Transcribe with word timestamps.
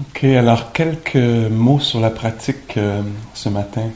Ok, 0.00 0.24
alors 0.24 0.72
quelques 0.72 1.16
mots 1.16 1.80
sur 1.80 2.00
la 2.00 2.10
pratique 2.10 2.76
euh, 2.76 3.02
ce 3.34 3.48
matin. 3.48 3.90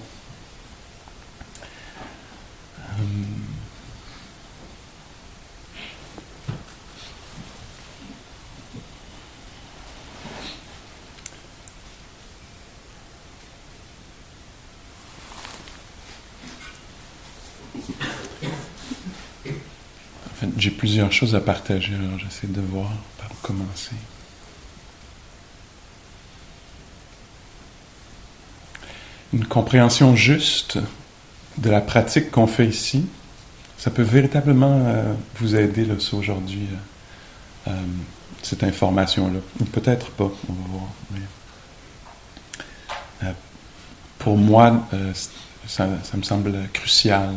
Euh, 20.42 20.46
j'ai 20.58 20.70
plusieurs 21.12 21.12
choses 21.12 21.34
à 21.34 21.40
partager, 21.40 21.94
alors 21.94 22.18
j'essaie 22.18 22.46
de 22.46 22.60
voir 22.60 22.90
par 23.18 23.30
où 23.30 23.34
commencer. 23.42 23.94
Une 29.34 29.46
compréhension 29.46 30.16
juste 30.16 30.78
de 31.58 31.70
la 31.70 31.80
pratique 31.80 32.30
qu'on 32.30 32.46
fait 32.46 32.66
ici, 32.66 33.06
ça 33.78 33.90
peut 33.90 34.02
véritablement 34.02 34.84
euh, 34.86 35.12
vous 35.36 35.54
aider 35.54 35.84
là, 35.84 35.94
aujourd'hui, 36.12 36.66
euh, 37.66 37.70
euh, 37.70 37.74
cette 38.42 38.64
information-là. 38.64 39.40
Peut-être 39.72 40.10
pas, 40.12 40.30
on 40.48 40.52
va 40.52 40.68
voir. 40.70 43.34
pour 44.18 44.36
moi, 44.36 44.88
ça, 45.66 45.86
me 45.86 46.22
semble 46.22 46.68
crucial. 46.72 47.34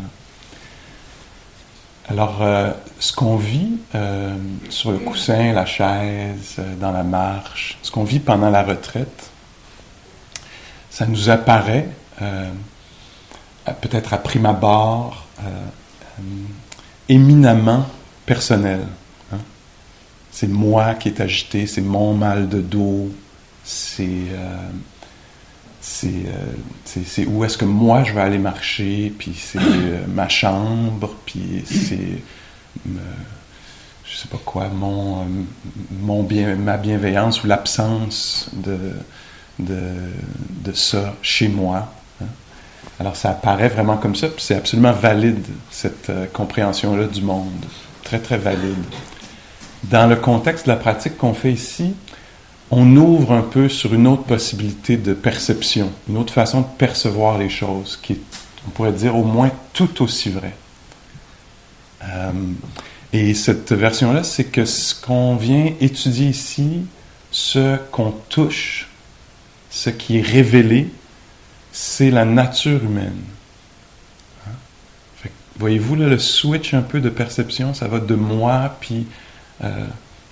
Alors, 2.08 2.44
euh, 2.44 2.72
ce 3.00 3.14
qu'on 3.14 3.36
vit 3.36 3.78
euh, 3.96 4.36
sur 4.70 4.92
le 4.92 5.00
coussin, 5.00 5.54
la 5.54 5.66
chaise, 5.66 6.56
euh, 6.60 6.76
dans 6.76 6.92
la 6.92 7.04
marche, 7.04 7.80
ce 7.82 7.90
qu'on 7.90 8.04
vit 8.04 8.20
pendant 8.20 8.52
la 8.52 8.64
retraite, 8.64 9.32
ça 10.92 11.06
nous 11.08 11.30
apparaît 11.30 11.90
peut-être 13.82 14.14
à 14.14 14.18
prime 14.18 14.46
abord 14.46 15.26
éminemment 17.10 17.86
personnel. 18.26 18.80
Hein. 19.34 19.40
C'est 20.32 20.48
moi 20.48 20.94
qui 20.94 21.10
est 21.10 21.20
agité, 21.20 21.68
c'est 21.68 21.82
mon 21.82 22.14
mal 22.14 22.48
de 22.48 22.62
dos, 22.62 23.12
c'est 23.66 24.30
euh, 26.04 26.10
c'est 26.84 27.26
où 27.26 27.44
est-ce 27.44 27.58
que 27.58 27.66
moi 27.66 28.04
je 28.04 28.14
vais 28.14 28.22
aller 28.22 28.38
marcher, 28.38 29.14
puis 29.18 29.34
c'est 29.38 29.60
euh, 29.60 30.06
ma 30.08 30.30
chambre, 30.30 31.16
puis 31.26 31.64
c'est 31.66 32.22
je 34.04 34.18
sais 34.18 34.28
pas 34.28 34.40
quoi, 34.44 34.68
mon, 34.70 35.22
euh, 35.22 35.26
mon 36.02 36.24
bien, 36.24 36.56
ma 36.56 36.78
bienveillance 36.78 37.44
ou 37.44 37.48
l'absence 37.48 38.50
de, 38.54 38.78
de, 39.60 39.94
de, 40.64 40.72
ça 40.74 41.14
chez 41.22 41.48
moi. 41.48 41.92
Hein. 42.22 42.28
Alors 43.00 43.16
ça 43.16 43.32
apparaît 43.32 43.70
vraiment 43.70 43.98
comme 43.98 44.16
ça, 44.16 44.28
puis 44.28 44.44
c'est 44.44 44.56
absolument 44.56 44.94
valide, 44.94 45.46
cette 45.72 46.12
compréhension-là 46.34 47.08
du 47.08 47.22
monde. 47.22 47.66
Très, 48.04 48.20
très 48.20 48.38
valide. 48.38 48.84
Dans 49.86 50.08
le 50.08 50.16
contexte 50.16 50.66
de 50.66 50.72
la 50.72 50.78
pratique 50.78 51.18
qu'on 51.18 51.34
fait 51.34 51.52
ici, 51.52 51.94
on 52.78 52.94
ouvre 52.98 53.32
un 53.32 53.42
peu 53.42 53.70
sur 53.70 53.94
une 53.94 54.06
autre 54.06 54.24
possibilité 54.24 54.98
de 54.98 55.14
perception, 55.14 55.94
une 56.10 56.18
autre 56.18 56.34
façon 56.34 56.60
de 56.60 56.68
percevoir 56.78 57.38
les 57.38 57.48
choses, 57.48 57.98
qui 58.02 58.14
est, 58.14 58.20
on 58.68 58.72
pourrait 58.72 58.92
dire, 58.92 59.16
au 59.16 59.24
moins 59.24 59.50
tout 59.72 60.04
aussi 60.04 60.30
vrai. 60.30 60.54
Euh, 62.04 62.32
et 63.14 63.34
cette 63.34 63.72
version-là, 63.72 64.26
c'est 64.26 64.44
que 64.44 64.66
ce 64.66 64.94
qu'on 64.94 65.38
vient 65.38 65.72
étudier 65.80 66.28
ici, 66.28 66.82
ce 67.32 67.78
qu'on 67.92 68.12
touche, 68.12 68.90
ce 69.70 69.90
qui 69.90 70.18
est 70.18 70.22
révélé, 70.22 70.90
c'est 71.72 72.12
la 72.12 72.26
nature 72.26 72.84
humaine. 72.84 73.24
Hein? 74.46 75.30
Voyez-vous 75.60 75.96
le 75.96 76.20
switch 76.20 76.74
un 76.74 76.82
peu 76.82 77.00
de 77.00 77.10
perception, 77.10 77.74
ça 77.74 77.88
va 77.88 78.02
de 78.02 78.16
moi, 78.16 78.76
puis 78.82 79.08
euh, 79.64 79.86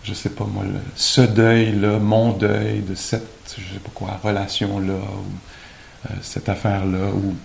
je 0.04 0.14
sais 0.14 0.30
pas 0.30 0.46
moi, 0.46 0.64
ce 0.96 1.22
deuil-là, 1.22 2.00
mon 2.00 2.32
deuil 2.34 2.82
de 2.82 2.96
cette, 2.96 3.56
je 3.58 3.74
sais 3.74 3.80
pas 3.80 3.92
quoi, 3.94 4.20
relation-là, 4.22 4.94
ou 4.94 6.10
euh, 6.12 6.14
cette 6.22 6.50
affaire-là, 6.50 7.10
ou 7.14 7.36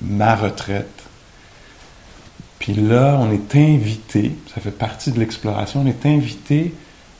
ma 0.00 0.34
retraite. 0.34 1.02
Puis 2.58 2.72
là, 2.72 3.18
on 3.20 3.30
est 3.30 3.54
invité, 3.54 4.34
ça 4.54 4.60
fait 4.60 4.70
partie 4.70 5.12
de 5.12 5.20
l'exploration, 5.20 5.82
on 5.82 5.86
est 5.86 6.06
invité 6.06 6.74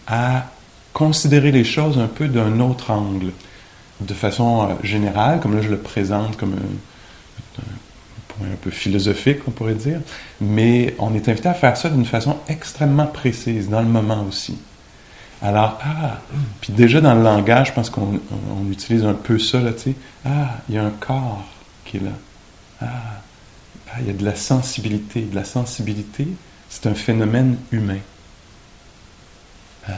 à 0.07 0.47
considérer 0.95 1.53
les 1.53 1.65
choses 1.65 1.99
un 1.99 2.07
peu 2.07 2.27
d'un 2.27 2.59
autre 2.61 2.91
angle, 2.91 3.33
de 4.01 4.15
façon 4.15 4.63
euh, 4.63 4.75
générale, 4.83 5.41
comme 5.41 5.55
là 5.55 5.61
je 5.61 5.69
le 5.69 5.79
présente 5.79 6.39
comme 6.39 6.55
un, 6.55 7.63
point 8.29 8.47
un 8.51 8.57
peu 8.57 8.71
philosophique, 8.71 9.41
on 9.47 9.51
pourrait 9.51 9.75
dire, 9.75 10.01
mais 10.41 10.95
on 10.99 11.15
est 11.15 11.29
invité 11.29 11.51
à 11.51 11.55
faire 11.55 11.77
ça 11.77 11.91
d'une 11.91 12.07
façon 12.07 12.37
extrêmement 12.49 13.07
précise, 13.07 13.69
dans 13.69 13.83
le 13.83 13.89
moment 13.89 14.25
aussi. 14.27 14.57
Alors, 15.43 15.79
ah, 15.85 16.19
puis 16.61 16.73
déjà 16.73 17.01
dans 17.01 17.15
le 17.15 17.23
langage, 17.23 17.69
je 17.69 17.73
pense 17.73 17.91
qu'on 17.91 18.21
utilise 18.71 19.05
un 19.05 19.15
peu 19.15 19.39
ça, 19.39 19.61
là, 19.61 19.73
tu 19.73 19.81
sais. 19.81 19.95
Ah, 20.25 20.59
il 20.69 20.75
y 20.75 20.79
a 20.79 20.85
un 20.85 20.91
corps 20.91 21.45
qui 21.85 21.99
est 21.99 22.01
là. 22.01 22.13
Ah, 22.81 22.87
ah, 23.91 23.97
il 24.01 24.07
y 24.07 24.11
a 24.11 24.15
de 24.15 24.25
la 24.25 24.35
sensibilité. 24.35 25.23
De 25.23 25.35
la 25.35 25.45
sensibilité, 25.45 26.27
c'est 26.69 26.87
un 26.87 26.95
phénomène 26.95 27.59
humain. 27.71 27.99
Euh, 29.89 29.93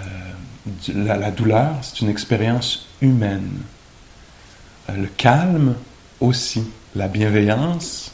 euh, 0.00 0.94
la, 0.94 1.30
douleur, 1.30 1.74
c'est 1.82 2.00
une 2.00 2.08
expérience 2.08 2.88
humaine. 3.00 3.58
Euh, 4.90 4.96
le 4.96 5.06
calme 5.06 5.74
aussi. 6.20 6.64
La 6.94 7.08
bienveillance 7.08 8.12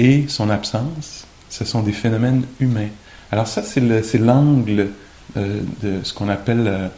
et 0.00 0.26
son 0.26 0.50
absence, 0.50 1.26
ce 1.48 1.64
sont 1.64 1.80
des 1.82 1.92
phénomènes 1.92 2.44
humains. 2.58 2.88
Alors 3.32 3.46
ça, 3.46 3.62
c'est 3.62 4.18
l'angle 4.18 4.88
euh, 5.36 5.60
de 5.82 6.04
ce 6.04 6.14
qu'on 6.14 6.28
appelle 6.28 6.66
euh, 6.66 6.88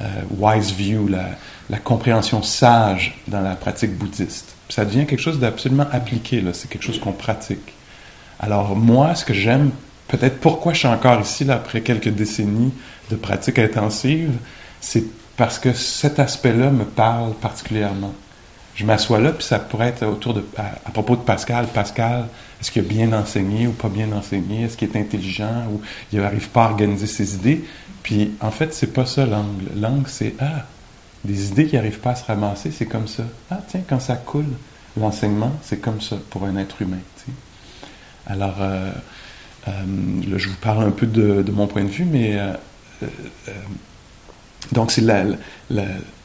euh, 0.00 0.04
wise 0.38 0.72
view, 0.72 1.08
la, 1.08 1.78
compréhension 1.78 2.42
sage 2.42 3.18
dans 3.28 3.40
la 3.40 3.54
pratique 3.54 3.96
bouddhiste. 3.96 4.54
ça 4.68 4.84
devient 4.84 5.06
quelque 5.06 5.20
chose 5.20 5.38
d'absolument 5.38 5.86
appliqué, 5.92 6.42
c'est 6.52 6.68
quelque 6.68 6.82
chose 6.82 6.98
qu'on 6.98 7.12
pratique. 7.12 7.74
Alors 8.40 8.74
moi, 8.76 9.14
ce 9.14 9.24
que 9.24 9.34
j'aime, 9.34 9.70
peut-être 10.08 10.40
pourquoi 10.40 10.72
je 10.72 10.80
suis 10.80 10.88
encore 10.88 11.20
ici 11.20 11.44
là, 11.44 11.54
après 11.54 11.80
quelques 11.82 12.08
décennies 12.08 12.72
de 13.10 13.16
pratique 13.16 13.58
intensive, 13.58 14.32
c'est 14.80 15.04
parce 15.36 15.58
que 15.58 15.72
cet 15.72 16.18
aspect-là 16.18 16.70
me 16.70 16.84
parle 16.84 17.32
particulièrement 17.34 18.14
je 18.76 18.84
m'assois 18.84 19.18
là, 19.18 19.32
puis 19.32 19.44
ça 19.44 19.58
pourrait 19.58 19.88
être 19.88 20.06
autour 20.06 20.34
de, 20.34 20.44
à, 20.56 20.90
propos 20.90 21.16
de 21.16 21.22
Pascal. 21.22 21.66
Pascal, 21.66 22.28
est-ce 22.60 22.70
qu'il 22.70 22.84
a 22.84 22.88
bien 22.88 23.12
enseigné 23.14 23.66
ou 23.66 23.72
pas 23.72 23.88
bien 23.88 24.12
enseigné? 24.12 24.64
Est-ce 24.64 24.76
qu'il 24.76 24.88
est 24.90 24.98
intelligent 24.98 25.64
ou 25.72 25.80
il 26.12 26.20
n'arrive 26.20 26.50
pas 26.50 26.66
à 26.66 26.70
organiser 26.70 27.06
ses 27.06 27.34
idées? 27.34 27.64
Puis, 28.02 28.32
en 28.40 28.50
fait, 28.50 28.74
c'est 28.74 28.92
pas 28.92 29.06
ça 29.06 29.24
l'angle. 29.24 29.64
L'angle, 29.74 30.08
c'est, 30.08 30.34
ah, 30.38 30.66
des 31.24 31.48
idées 31.48 31.66
qui 31.66 31.76
n'arrivent 31.76 32.00
pas 32.00 32.10
à 32.10 32.14
se 32.16 32.24
ramasser, 32.24 32.70
c'est 32.70 32.86
comme 32.86 33.08
ça. 33.08 33.24
Ah, 33.50 33.60
tiens, 33.66 33.80
quand 33.88 33.98
ça 33.98 34.14
coule, 34.16 34.44
l'enseignement, 35.00 35.52
c'est 35.62 35.80
comme 35.80 36.02
ça 36.02 36.16
pour 36.30 36.44
un 36.44 36.56
être 36.56 36.80
humain. 36.82 37.00
Alors, 38.26 38.56
euh, 38.60 38.90
euh, 39.68 39.70
là, 40.28 40.38
je 40.38 40.48
vous 40.48 40.56
parle 40.56 40.84
un 40.84 40.90
peu 40.90 41.06
de, 41.06 41.50
mon 41.50 41.66
point 41.66 41.84
de 41.84 41.88
vue, 41.88 42.04
mais 42.04 42.38
euh, 42.38 42.52
donc, 44.72 44.90
c'est 44.90 45.02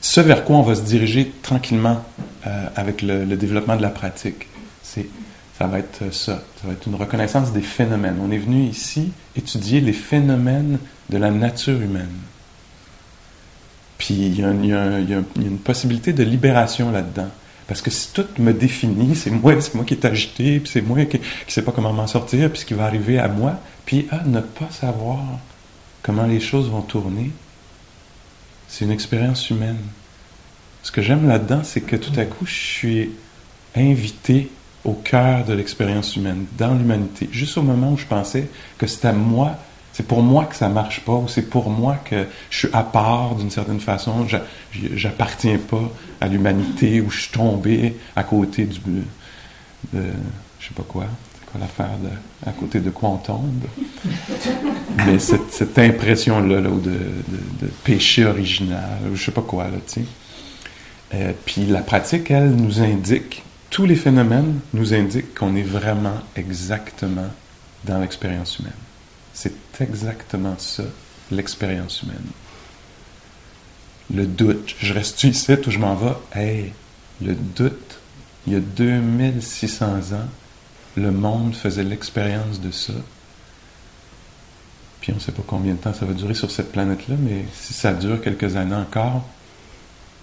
ce 0.01 0.21
vers 0.21 0.43
quoi 0.43 0.57
on 0.57 0.61
va 0.61 0.75
se 0.75 0.81
diriger 0.81 1.31
tranquillement 1.41 2.03
euh, 2.47 2.67
avec 2.75 3.01
le, 3.01 3.25
développement 3.35 3.75
de 3.75 3.81
la 3.81 3.89
pratique. 3.89 4.47
C'est, 4.83 5.07
ça 5.57 5.67
va 5.67 5.79
être 5.79 6.13
ça. 6.13 6.43
Ça 6.61 6.67
va 6.67 6.73
être 6.73 6.87
une 6.87 6.95
reconnaissance 6.95 7.53
des 7.53 7.61
phénomènes. 7.61 8.17
On 8.21 8.31
est 8.31 8.37
venu 8.37 8.63
ici 8.63 9.11
étudier 9.35 9.81
les 9.81 9.93
phénomènes 9.93 10.79
de 11.09 11.17
la 11.17 11.31
nature 11.31 11.79
humaine. 11.79 12.09
Puis 13.97 14.15
il 14.15 14.39
y, 14.39 14.43
a, 14.43 14.51
une 14.51 15.59
possibilité 15.59 16.13
de 16.13 16.23
libération 16.23 16.91
là-dedans. 16.91 17.29
Parce 17.67 17.81
que 17.81 17.91
si 17.91 18.11
tout 18.11 18.25
me 18.39 18.51
définit, 18.51 19.15
c'est 19.15 19.29
moi, 19.29 19.61
c'est 19.61 19.75
moi 19.75 19.85
qui 19.85 19.93
est 19.93 20.05
agité, 20.05 20.59
puis 20.59 20.71
c'est 20.71 20.81
moi 20.81 21.05
qui 21.05 21.17
ne 21.17 21.23
sais 21.47 21.61
pas 21.61 21.71
comment 21.71 21.93
m'en 21.93 22.07
sortir, 22.07 22.49
puis 22.49 22.59
ce 22.59 22.65
qui 22.65 22.73
va 22.73 22.85
arriver 22.85 23.19
à 23.19 23.27
moi, 23.27 23.59
puis 23.85 24.07
à 24.09 24.23
ne 24.25 24.39
pas 24.39 24.69
savoir 24.71 25.19
comment 26.01 26.25
les 26.25 26.39
choses 26.39 26.69
vont 26.69 26.81
tourner, 26.81 27.31
c'est 28.71 28.85
une 28.85 28.91
expérience 28.91 29.49
humaine. 29.49 29.77
Ce 30.81 30.93
que 30.93 31.01
j'aime 31.01 31.27
là-dedans, 31.27 31.59
c'est 31.63 31.81
que 31.81 31.97
tout 31.97 32.17
à 32.17 32.23
coup, 32.23 32.45
je 32.45 32.53
suis 32.53 33.11
invité 33.75 34.49
au 34.85 34.93
cœur 34.93 35.43
de 35.43 35.53
l'expérience 35.53 36.15
humaine, 36.15 36.45
dans 36.57 36.73
l'humanité, 36.73 37.29
juste 37.31 37.57
au 37.57 37.61
moment 37.61 37.91
où 37.91 37.97
je 37.97 38.05
pensais 38.05 38.47
que 38.77 38.87
c'était 38.87 39.09
à 39.09 39.13
moi, 39.13 39.57
c'est 39.91 40.07
pour 40.07 40.23
moi 40.23 40.45
que 40.45 40.55
ça 40.55 40.69
marche 40.69 41.01
pas, 41.01 41.13
ou 41.13 41.27
c'est 41.27 41.49
pour 41.49 41.69
moi 41.69 41.97
que 41.97 42.25
je 42.49 42.57
suis 42.59 42.69
à 42.71 42.83
part 42.83 43.35
d'une 43.35 43.51
certaine 43.51 43.81
façon, 43.81 44.25
j'appartiens 44.95 45.57
pas 45.57 45.91
à 46.21 46.27
l'humanité, 46.29 47.01
ou 47.01 47.11
je 47.11 47.23
suis 47.23 47.31
tombé 47.31 47.97
à 48.15 48.23
côté 48.23 48.63
du, 48.65 48.79
de, 48.79 50.01
je 50.59 50.67
sais 50.67 50.73
pas 50.73 50.85
quoi, 50.87 51.07
pas 51.51 51.59
l'affaire 51.59 51.97
de 52.01 52.09
à 52.45 52.51
côté 52.51 52.79
de 52.79 52.89
quoi 52.89 53.09
on 53.09 53.17
tombe. 53.17 53.65
Mais 55.05 55.19
cette, 55.19 55.77
impression-là 55.77 56.61
de, 56.61 57.67
péché 57.83 58.25
original, 58.25 58.99
je 59.13 59.23
sais 59.23 59.31
pas 59.31 59.41
quoi, 59.41 59.65
là, 59.65 59.77
tu 59.85 60.01
sais. 60.01 60.05
Euh, 61.13 61.33
puis 61.45 61.65
la 61.65 61.81
pratique, 61.81 62.31
elle, 62.31 62.55
nous 62.55 62.81
indique, 62.81 63.43
tous 63.69 63.85
les 63.85 63.95
phénomènes 63.95 64.59
nous 64.73 64.93
indiquent 64.93 65.33
qu'on 65.35 65.55
est 65.55 65.63
vraiment 65.63 66.19
exactement 66.35 67.29
dans 67.83 67.99
l'expérience 67.99 68.59
humaine. 68.59 68.71
C'est 69.33 69.53
exactement 69.79 70.55
ça, 70.57 70.83
l'expérience 71.31 72.03
humaine. 72.03 72.27
Le 74.13 74.25
doute, 74.25 74.75
je 74.79 74.93
reste 74.93 75.23
ici 75.23 75.53
ou 75.65 75.71
je 75.71 75.79
m'en 75.79 75.95
vais? 75.95 76.13
Hey, 76.33 76.73
le 77.21 77.33
doute, 77.33 77.99
il 78.45 78.53
y 78.53 78.55
a 78.55 78.59
2600 78.59 79.85
ans, 79.85 80.27
le 80.95 81.11
monde 81.11 81.55
faisait 81.55 81.83
l'expérience 81.83 82.59
de 82.59 82.71
ça. 82.71 82.93
Puis 85.01 85.11
on 85.11 85.15
ne 85.15 85.19
sait 85.19 85.31
pas 85.31 85.43
combien 85.45 85.73
de 85.73 85.79
temps 85.79 85.93
ça 85.93 86.05
va 86.05 86.13
durer 86.13 86.35
sur 86.35 86.51
cette 86.51 86.71
planète-là, 86.71 87.15
mais 87.19 87.45
si 87.53 87.73
ça 87.73 87.93
dure 87.93 88.21
quelques 88.21 88.55
années 88.55 88.75
encore, 88.75 89.25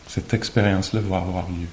cette 0.07 0.33
expérience-là 0.33 1.01
va 1.01 1.19
avoir 1.19 1.49
lieu. 1.49 1.67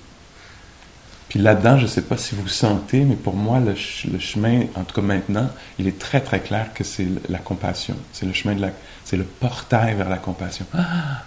Puis 1.30 1.40
là-dedans, 1.40 1.78
je 1.78 1.84
ne 1.84 1.88
sais 1.88 2.02
pas 2.02 2.18
si 2.18 2.36
vous 2.36 2.48
sentez, 2.48 3.04
mais 3.04 3.16
pour 3.16 3.36
moi, 3.36 3.60
le, 3.60 3.76
chemin, 3.76 4.64
en 4.76 4.84
tout 4.84 4.96
cas 4.96 5.02
maintenant, 5.02 5.50
il 5.80 5.88
est 5.88 6.00
très 6.00 6.22
très 6.22 6.40
clair 6.40 6.74
que 6.74 6.84
c'est 6.84 7.08
la 7.30 7.40
compassion. 7.40 7.96
C'est 8.14 8.26
le 8.26 8.34
chemin 8.34 8.56
de 8.56 8.62
la, 8.62 8.70
c'est 9.04 9.18
le 9.18 9.24
portail 9.24 9.96
vers 9.96 10.10
la 10.10 10.18
compassion. 10.18 10.66
Ah, 10.74 11.24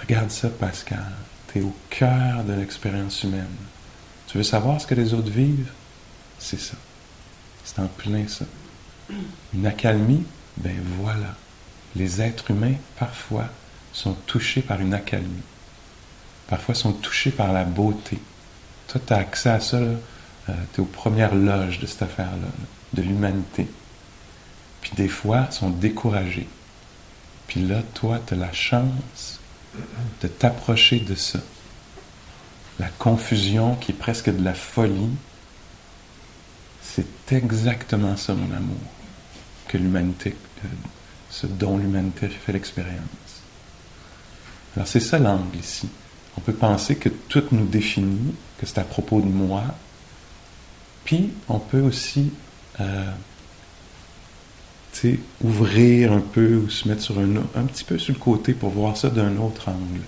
regarde 0.00 0.30
ça, 0.30 0.48
Pascal. 0.48 1.04
Tu 1.52 1.58
es 1.58 1.62
au 1.62 1.74
cœur 1.90 2.44
de 2.44 2.52
l'expérience 2.54 3.22
humaine. 3.24 3.46
Tu 4.28 4.38
veux 4.38 4.44
savoir 4.44 4.80
ce 4.80 4.86
que 4.86 4.94
les 4.94 5.12
autres 5.12 5.30
vivent? 5.30 5.70
C'est 6.38 6.60
ça. 6.60 6.76
C'est 7.74 7.82
en 7.82 7.86
plein 7.86 8.26
ça. 8.28 8.44
Une 9.54 9.66
accalmie, 9.66 10.24
ben 10.56 10.76
voilà. 10.98 11.36
Les 11.96 12.22
êtres 12.22 12.50
humains, 12.50 12.74
parfois, 12.98 13.46
sont 13.92 14.14
touchés 14.26 14.62
par 14.62 14.80
une 14.80 14.94
accalmie. 14.94 15.42
Parfois, 16.48 16.74
sont 16.74 16.92
touchés 16.92 17.30
par 17.30 17.52
la 17.52 17.64
beauté. 17.64 18.18
Toi, 18.88 19.00
tu 19.06 19.12
as 19.12 19.18
accès 19.18 19.50
à 19.50 19.60
ça, 19.60 19.76
euh, 19.76 19.96
tu 20.72 20.80
es 20.80 20.80
aux 20.80 20.86
premières 20.86 21.34
loges 21.34 21.78
de 21.78 21.86
cette 21.86 22.02
affaire-là, 22.02 22.48
de 22.94 23.02
l'humanité. 23.02 23.68
Puis 24.80 24.92
des 24.96 25.08
fois, 25.08 25.50
sont 25.50 25.70
découragés. 25.70 26.48
Puis 27.46 27.60
là, 27.60 27.82
toi, 27.94 28.20
tu 28.26 28.34
as 28.34 28.36
la 28.36 28.52
chance 28.52 29.40
de 30.22 30.28
t'approcher 30.28 31.00
de 31.00 31.14
ça 31.14 31.40
la 32.78 32.88
confusion 32.98 33.76
qui 33.76 33.92
est 33.92 33.94
presque 33.94 34.30
de 34.30 34.44
la 34.44 34.54
folie, 34.54 35.10
c'est 36.94 37.32
exactement 37.32 38.16
ça, 38.16 38.34
mon 38.34 38.54
amour, 38.54 38.76
que 39.68 39.78
l'humanité, 39.78 40.34
euh, 40.64 40.68
ce 41.30 41.46
dont 41.46 41.78
l'humanité 41.78 42.28
fait 42.28 42.52
l'expérience. 42.52 43.00
Alors 44.76 44.86
c'est 44.86 45.00
ça 45.00 45.18
l'angle 45.18 45.56
ici. 45.58 45.88
On 46.36 46.40
peut 46.40 46.52
penser 46.52 46.96
que 46.96 47.08
tout 47.08 47.44
nous 47.52 47.66
définit, 47.66 48.34
que 48.58 48.66
c'est 48.66 48.78
à 48.78 48.84
propos 48.84 49.20
de 49.20 49.26
moi, 49.26 49.62
puis 51.04 51.30
on 51.48 51.58
peut 51.58 51.80
aussi 51.80 52.30
euh, 52.80 53.10
ouvrir 55.42 56.12
un 56.12 56.20
peu 56.20 56.56
ou 56.56 56.70
se 56.70 56.86
mettre 56.88 57.02
sur 57.02 57.18
un, 57.18 57.36
un 57.56 57.64
petit 57.64 57.84
peu 57.84 57.98
sur 57.98 58.14
le 58.14 58.20
côté 58.20 58.52
pour 58.54 58.70
voir 58.70 58.96
ça 58.96 59.10
d'un 59.10 59.36
autre 59.38 59.68
angle. 59.68 60.02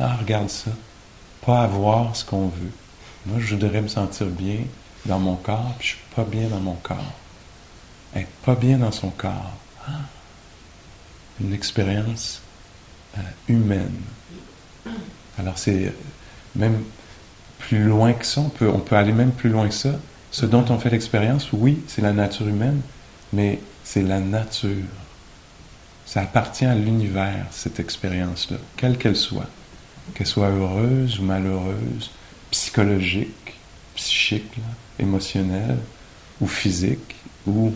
Ah, 0.00 0.16
regarde 0.16 0.50
ça 0.50 0.70
pas 1.44 1.62
avoir 1.62 2.14
ce 2.16 2.24
qu'on 2.24 2.48
veut. 2.48 2.72
Moi, 3.26 3.38
je 3.40 3.54
voudrais 3.54 3.82
me 3.82 3.88
sentir 3.88 4.26
bien 4.26 4.60
dans 5.06 5.18
mon 5.18 5.36
corps, 5.36 5.74
puis 5.78 5.88
je 5.88 5.92
suis 5.94 6.14
pas 6.14 6.24
bien 6.24 6.48
dans 6.48 6.60
mon 6.60 6.74
corps. 6.74 7.14
Être 8.14 8.30
pas 8.44 8.54
bien 8.54 8.78
dans 8.78 8.92
son 8.92 9.10
corps. 9.10 9.52
Ah. 9.86 9.92
Une 11.40 11.52
expérience 11.52 12.42
euh, 13.16 13.22
humaine. 13.48 14.00
Alors 15.38 15.58
c'est 15.58 15.92
même 16.54 16.82
plus 17.58 17.84
loin 17.84 18.12
que 18.12 18.26
ça, 18.26 18.40
on 18.42 18.48
peut, 18.48 18.68
on 18.68 18.80
peut 18.80 18.96
aller 18.96 19.12
même 19.12 19.32
plus 19.32 19.50
loin 19.50 19.68
que 19.68 19.74
ça. 19.74 19.94
Ce 20.30 20.46
dont 20.46 20.64
on 20.68 20.78
fait 20.78 20.90
l'expérience, 20.90 21.52
oui, 21.52 21.82
c'est 21.88 22.02
la 22.02 22.12
nature 22.12 22.48
humaine, 22.48 22.80
mais 23.32 23.60
c'est 23.84 24.02
la 24.02 24.20
nature. 24.20 24.86
Ça 26.06 26.22
appartient 26.22 26.64
à 26.64 26.74
l'univers, 26.74 27.46
cette 27.50 27.80
expérience-là, 27.80 28.58
quelle 28.76 28.98
qu'elle 28.98 29.16
soit 29.16 29.48
qu'elle 30.14 30.26
soit 30.26 30.48
heureuse 30.48 31.18
ou 31.20 31.22
malheureuse, 31.22 32.10
psychologique, 32.50 33.54
psychique, 33.94 34.52
émotionnelle 34.98 35.78
ou 36.40 36.46
physique, 36.46 37.16
ou, 37.46 37.72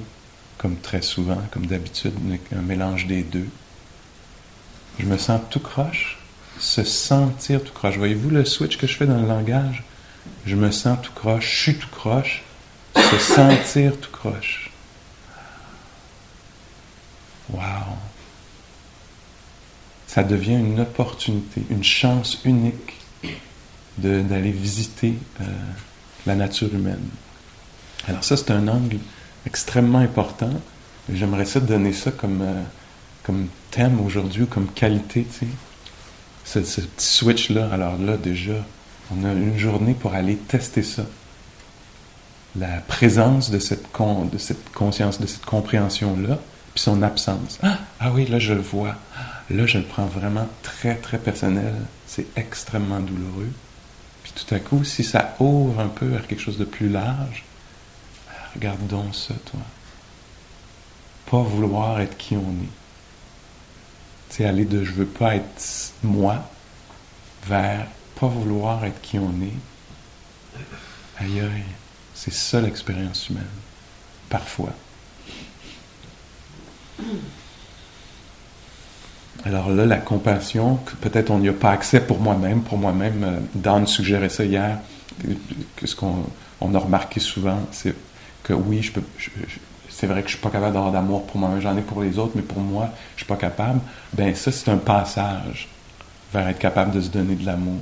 comme 0.58 0.76
très 0.76 1.02
souvent, 1.02 1.40
comme 1.50 1.66
d'habitude, 1.66 2.14
un 2.54 2.62
mélange 2.62 3.06
des 3.06 3.22
deux. 3.22 3.48
Je 4.98 5.06
me 5.06 5.18
sens 5.18 5.40
tout 5.50 5.60
croche, 5.60 6.18
se 6.58 6.84
sentir 6.84 7.62
tout 7.62 7.72
croche. 7.72 7.96
Voyez-vous 7.96 8.30
le 8.30 8.44
switch 8.44 8.78
que 8.78 8.86
je 8.86 8.96
fais 8.96 9.06
dans 9.06 9.20
le 9.20 9.26
langage? 9.26 9.84
Je 10.46 10.56
me 10.56 10.70
sens 10.70 10.98
tout 11.02 11.12
croche, 11.12 11.50
je 11.50 11.62
suis 11.62 11.74
tout 11.76 11.90
croche, 11.90 12.42
se 12.94 13.18
sentir 13.18 13.98
tout 14.00 14.10
croche. 14.10 14.70
Wow! 17.50 17.96
ça 20.16 20.24
devient 20.24 20.54
une 20.54 20.80
opportunité, 20.80 21.60
une 21.68 21.84
chance 21.84 22.38
unique 22.46 22.94
d'aller 23.98 24.50
visiter 24.50 25.12
euh, 25.42 25.44
la 26.26 26.34
nature 26.34 26.72
humaine. 26.74 27.08
Alors 28.08 28.24
ça, 28.24 28.36
c'est 28.36 28.50
un 28.50 28.68
angle 28.68 28.98
extrêmement 29.46 29.98
important. 29.98 30.50
J'aimerais 31.12 31.44
ça 31.44 31.60
donner 31.60 31.92
ça 31.92 32.10
comme, 32.10 32.42
euh, 32.42 32.62
comme 33.22 33.46
thème 33.70 34.00
aujourd'hui 34.00 34.42
ou 34.42 34.46
comme 34.46 34.66
qualité, 34.68 35.24
tu 35.24 35.46
sais. 35.46 36.64
Ce, 36.64 36.80
petit 36.80 37.06
switch-là, 37.06 37.68
alors 37.72 37.98
là, 37.98 38.16
déjà, 38.16 38.64
on 39.12 39.24
a 39.24 39.32
une 39.32 39.58
journée 39.58 39.94
pour 39.94 40.14
aller 40.14 40.36
tester 40.36 40.82
ça. 40.82 41.04
La 42.56 42.80
présence 42.86 43.50
de 43.50 43.58
cette, 43.58 43.84
de 44.32 44.38
cette 44.38 44.72
conscience, 44.72 45.20
de 45.20 45.26
cette 45.26 45.44
compréhension-là, 45.44 46.38
puis 46.74 46.82
son 46.82 47.02
absence. 47.02 47.58
Ah, 47.62 47.78
ah 47.98 48.12
oui, 48.12 48.26
là, 48.26 48.38
je 48.38 48.54
le 48.54 48.60
vois. 48.60 48.94
Là, 49.50 49.66
je 49.66 49.78
le 49.78 49.84
prends 49.84 50.06
vraiment 50.06 50.48
très, 50.62 50.94
très 50.94 51.18
personnel. 51.18 51.74
C'est 52.06 52.26
extrêmement 52.36 53.00
douloureux. 53.00 53.50
Puis 54.26 54.44
tout 54.44 54.54
à 54.56 54.58
coup, 54.58 54.82
si 54.82 55.04
ça 55.04 55.36
ouvre 55.38 55.78
un 55.78 55.86
peu 55.86 56.06
vers 56.06 56.26
quelque 56.26 56.40
chose 56.42 56.58
de 56.58 56.64
plus 56.64 56.88
large, 56.88 57.44
regarde 58.54 58.84
donc 58.88 59.14
ça, 59.14 59.34
toi. 59.44 59.60
Pas 61.30 61.42
vouloir 61.42 62.00
être 62.00 62.16
qui 62.16 62.36
on 62.36 62.50
est. 62.50 62.74
C'est 64.28 64.44
aller 64.44 64.64
de 64.64 64.82
je 64.82 64.90
veux 64.90 65.06
pas 65.06 65.36
être 65.36 65.92
moi 66.02 66.42
vers 67.46 67.86
pas 68.18 68.26
vouloir 68.26 68.84
être 68.84 69.00
qui 69.00 69.16
on 69.20 69.30
est. 69.42 70.60
Aïe 71.20 71.38
aïe, 71.40 71.62
c'est 72.12 72.34
ça 72.34 72.60
l'expérience 72.60 73.28
humaine. 73.28 73.44
Parfois. 74.28 74.72
Alors 79.46 79.70
là, 79.70 79.86
la 79.86 79.98
compassion, 79.98 80.80
peut-être 81.00 81.30
on 81.30 81.38
n'y 81.38 81.48
a 81.48 81.52
pas 81.52 81.70
accès 81.70 82.00
pour 82.00 82.18
moi-même. 82.18 82.62
Pour 82.62 82.78
moi-même, 82.78 83.22
euh, 83.22 83.38
Dan 83.54 83.86
suggérait 83.86 84.28
ça 84.28 84.44
hier. 84.44 84.78
Que 85.76 85.86
ce 85.86 85.94
qu'on 85.94 86.24
on 86.60 86.74
a 86.74 86.78
remarqué 86.80 87.20
souvent, 87.20 87.60
c'est 87.70 87.94
que 88.42 88.52
oui, 88.52 88.82
je 88.82 88.90
c'est 89.88 90.08
vrai 90.08 90.22
que 90.22 90.28
je 90.28 90.34
suis 90.34 90.42
pas 90.42 90.50
capable 90.50 90.74
d'avoir 90.74 90.90
d'amour 90.90 91.26
pour 91.26 91.38
moi-même. 91.38 91.60
J'en 91.60 91.76
ai 91.76 91.82
pour 91.82 92.02
les 92.02 92.18
autres, 92.18 92.32
mais 92.34 92.42
pour 92.42 92.58
moi, 92.58 92.90
je 93.14 93.22
suis 93.22 93.26
pas 93.26 93.36
capable. 93.36 93.78
Ben 94.14 94.34
ça, 94.34 94.50
c'est 94.50 94.68
un 94.68 94.78
passage 94.78 95.68
vers 96.32 96.48
être 96.48 96.58
capable 96.58 96.90
de 96.90 97.00
se 97.00 97.08
donner 97.08 97.36
de 97.36 97.46
l'amour, 97.46 97.80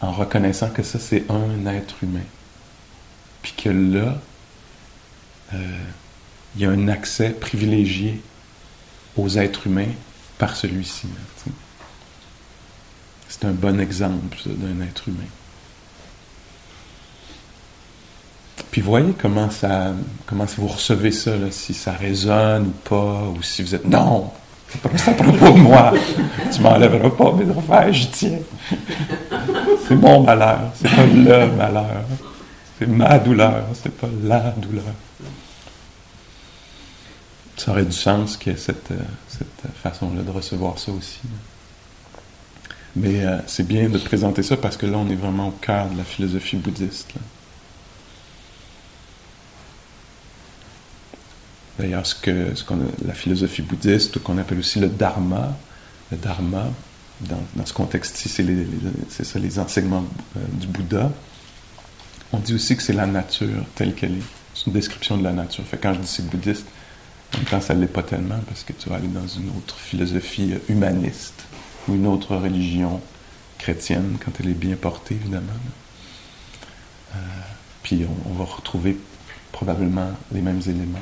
en 0.00 0.12
reconnaissant 0.12 0.70
que 0.70 0.82
ça, 0.82 0.98
c'est 0.98 1.24
un 1.30 1.66
être 1.66 1.96
humain, 2.02 2.24
puis 3.42 3.52
que 3.52 3.68
là, 3.68 4.16
euh, 5.52 5.58
il 6.56 6.62
y 6.62 6.64
a 6.64 6.70
un 6.70 6.88
accès 6.88 7.30
privilégié 7.30 8.22
aux 9.18 9.28
êtres 9.36 9.66
humains 9.66 9.92
par 10.38 10.56
celui-ci. 10.56 11.08
C'est 13.28 13.44
un 13.44 13.52
bon 13.52 13.80
exemple 13.80 14.36
d'un 14.46 14.84
être 14.84 15.08
humain. 15.08 15.28
Puis 18.70 18.80
voyez 18.80 19.14
comment 19.20 19.50
ça, 19.50 19.92
comment 20.26 20.46
vous 20.56 20.68
recevez 20.68 21.10
ça, 21.10 21.32
si 21.50 21.74
ça 21.74 21.92
résonne 21.92 22.66
ou 22.66 22.88
pas, 22.88 23.22
ou 23.36 23.42
si 23.42 23.62
vous 23.62 23.74
êtes 23.74 23.86
non, 23.86 24.30
c'est 24.68 24.80
pas 24.80 24.96
ça 24.96 25.12
pour 25.12 25.56
moi, 25.56 25.92
tu 26.52 26.60
m'enlèveras 26.60 27.10
pas 27.10 27.32
mes 27.32 27.50
affaires, 27.50 27.92
j'y 27.92 28.10
tiens. 28.10 28.38
C'est 29.88 29.94
mon 29.94 30.22
malheur, 30.22 30.70
c'est 30.74 30.94
pas 30.94 31.06
le 31.06 31.46
malheur, 31.56 32.04
c'est 32.78 32.86
ma 32.86 33.18
douleur, 33.18 33.64
c'est 33.72 33.96
pas 33.96 34.08
la 34.22 34.50
douleur 34.58 34.84
ça 37.58 37.72
aurait 37.72 37.84
du 37.84 37.92
sens 37.92 38.36
qu'il 38.36 38.52
y 38.52 38.54
ait 38.54 38.58
cette, 38.58 38.90
euh, 38.90 38.98
cette 39.28 39.72
façon-là 39.82 40.22
de 40.22 40.30
recevoir 40.30 40.78
ça 40.78 40.92
aussi. 40.92 41.20
Mais 42.96 43.24
euh, 43.24 43.38
c'est 43.46 43.66
bien 43.66 43.88
de 43.88 43.98
présenter 43.98 44.42
ça 44.42 44.56
parce 44.56 44.76
que 44.76 44.86
là, 44.86 44.98
on 44.98 45.08
est 45.10 45.16
vraiment 45.16 45.48
au 45.48 45.52
cœur 45.52 45.88
de 45.88 45.98
la 45.98 46.04
philosophie 46.04 46.56
bouddhiste. 46.56 47.14
d'ailleurs 51.78 52.06
ce 52.06 52.14
que, 52.14 52.54
ce 52.54 52.64
qu'on, 52.64 52.78
la 53.06 53.14
philosophie 53.14 53.62
bouddhiste, 53.62 54.18
qu'on 54.18 54.38
appelle 54.38 54.58
aussi 54.58 54.80
le 54.80 54.88
dharma. 54.88 55.56
Le 56.10 56.16
dharma, 56.16 56.70
dans, 57.20 57.42
dans 57.54 57.66
ce 57.66 57.72
contexte-ci, 57.72 58.28
c'est, 58.28 58.42
les, 58.42 58.66
c'est 59.10 59.24
ça 59.24 59.38
les 59.38 59.58
enseignements 59.58 60.04
euh, 60.36 60.40
du 60.52 60.66
Bouddha. 60.66 61.10
On 62.32 62.38
dit 62.38 62.54
aussi 62.54 62.76
que 62.76 62.82
c'est 62.82 62.94
la 62.94 63.06
nature 63.06 63.64
telle 63.74 63.94
qu'elle 63.94 64.12
est. 64.12 64.22
C'est 64.54 64.66
une 64.66 64.72
description 64.72 65.16
de 65.16 65.22
la 65.22 65.32
nature. 65.32 65.64
Fait 65.64 65.76
quand 65.76 65.94
je 65.94 66.00
dis 66.00 66.06
c'est 66.06 66.26
bouddhiste, 66.28 66.66
en 67.34 67.38
même 67.38 67.46
temps, 67.46 67.60
ça 67.60 67.74
ne 67.74 67.80
l'est 67.80 67.86
pas 67.86 68.02
tellement 68.02 68.40
parce 68.46 68.62
que 68.62 68.72
tu 68.72 68.88
vas 68.88 68.96
aller 68.96 69.08
dans 69.08 69.26
une 69.26 69.50
autre 69.50 69.76
philosophie 69.76 70.54
humaniste 70.68 71.44
ou 71.86 71.94
une 71.94 72.06
autre 72.06 72.36
religion 72.36 73.00
chrétienne 73.58 74.16
quand 74.24 74.32
elle 74.40 74.50
est 74.50 74.54
bien 74.54 74.76
portée, 74.76 75.14
évidemment. 75.14 75.52
Euh, 77.14 77.18
puis 77.82 78.06
on, 78.26 78.32
va 78.32 78.44
retrouver 78.44 78.96
probablement 79.52 80.10
les 80.32 80.40
mêmes 80.40 80.62
éléments. 80.66 80.98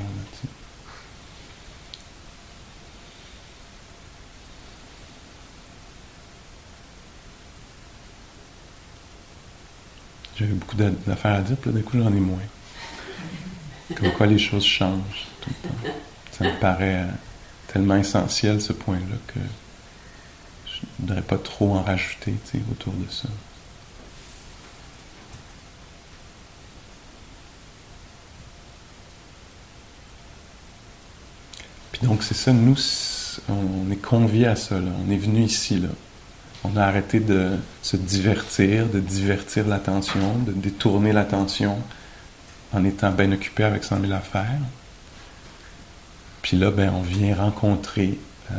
J'avais 10.37 10.53
beaucoup 10.53 10.75
d'affaires 10.75 11.33
à 11.33 11.41
dire, 11.41 11.57
puis 11.57 11.71
d'un 11.71 11.81
coup 11.81 11.97
j'en 11.97 12.13
ai 12.13 12.19
moins. 12.19 12.37
Comme 13.95 14.11
quoi 14.11 14.27
les 14.27 14.37
choses 14.37 14.65
changent 14.65 15.27
tout 15.41 15.49
le 15.49 15.69
temps. 15.69 15.97
Ça 16.37 16.45
me 16.45 16.59
paraît 16.59 17.03
euh, 17.03 17.11
tellement 17.67 17.95
essentiel 17.95 18.61
ce 18.61 18.73
point-là 18.73 19.15
que 19.27 19.39
je 20.67 20.81
ne 20.81 20.87
voudrais 21.07 21.21
pas 21.21 21.37
trop 21.37 21.75
en 21.75 21.81
rajouter 21.81 22.35
autour 22.71 22.93
de 22.93 23.09
ça. 23.09 23.27
Puis 31.91 32.05
donc 32.05 32.21
c'est 32.21 32.35
ça, 32.35 32.53
nous, 32.53 32.75
on 33.49 33.91
est 33.91 33.95
conviés 33.95 34.45
à 34.45 34.55
ça, 34.55 34.75
on 34.75 35.09
est 35.09 35.17
venu 35.17 35.41
ici. 35.41 35.79
Là. 35.79 35.89
On 36.63 36.75
a 36.77 36.83
arrêté 36.83 37.19
de 37.19 37.57
se 37.81 37.97
divertir, 37.97 38.87
de 38.87 38.99
divertir 38.99 39.67
l'attention, 39.67 40.37
de 40.45 40.51
détourner 40.51 41.13
l'attention 41.13 41.79
en 42.73 42.83
étant 42.83 43.11
bien 43.11 43.31
occupé 43.31 43.63
avec 43.63 43.83
100 43.83 44.01
000 44.01 44.13
affaires. 44.13 44.59
Puis 46.47 46.55
là, 46.55 46.71
ben, 46.71 46.93
on 46.95 47.01
vient 47.01 47.35
rencontrer 47.35 48.17
euh, 48.51 48.55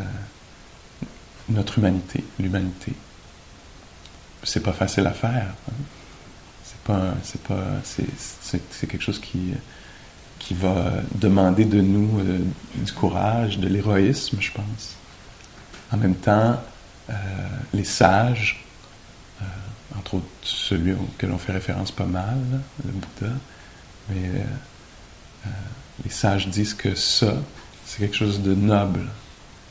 notre 1.49 1.79
humanité, 1.79 2.23
l'humanité. 2.39 2.93
C'est 4.43 4.63
pas 4.63 4.75
facile 4.75 5.07
à 5.07 5.13
faire. 5.13 5.55
Hein. 5.71 5.73
C'est 6.63 6.81
pas, 6.81 7.15
c'est 7.23 7.41
pas, 7.45 7.65
c'est, 7.85 8.87
quelque 8.87 9.01
chose 9.01 9.19
qui, 9.19 9.55
qui 10.39 10.53
va 10.53 10.93
demander 11.15 11.65
de 11.65 11.81
nous 11.81 12.21
euh, 12.21 12.41
du 12.75 12.93
courage, 12.93 13.59
de 13.59 13.69
l'héroïsme, 13.69 14.37
je 14.39 14.53
pense. 14.53 14.97
En 15.91 15.97
même 15.97 16.17
temps, 16.17 16.61
euh, 17.09 17.15
les 17.73 17.85
sages, 17.85 18.67
entre 19.99 20.17
autres 20.17 20.27
celui 20.43 20.93
auquel 20.93 21.33
on 21.33 21.39
fait 21.39 21.53
référence 21.53 21.91
pas 21.91 22.05
mal, 22.05 22.39
le 22.85 22.91
Bouddha, 22.91 23.33
mais 24.11 24.45
les 26.05 26.11
sages 26.11 26.49
disent 26.49 26.75
que 26.75 26.95
ça, 26.95 27.33
c'est 27.89 28.01
quelque 28.01 28.17
chose 28.17 28.43
de 28.43 28.55
noble, 28.55 29.07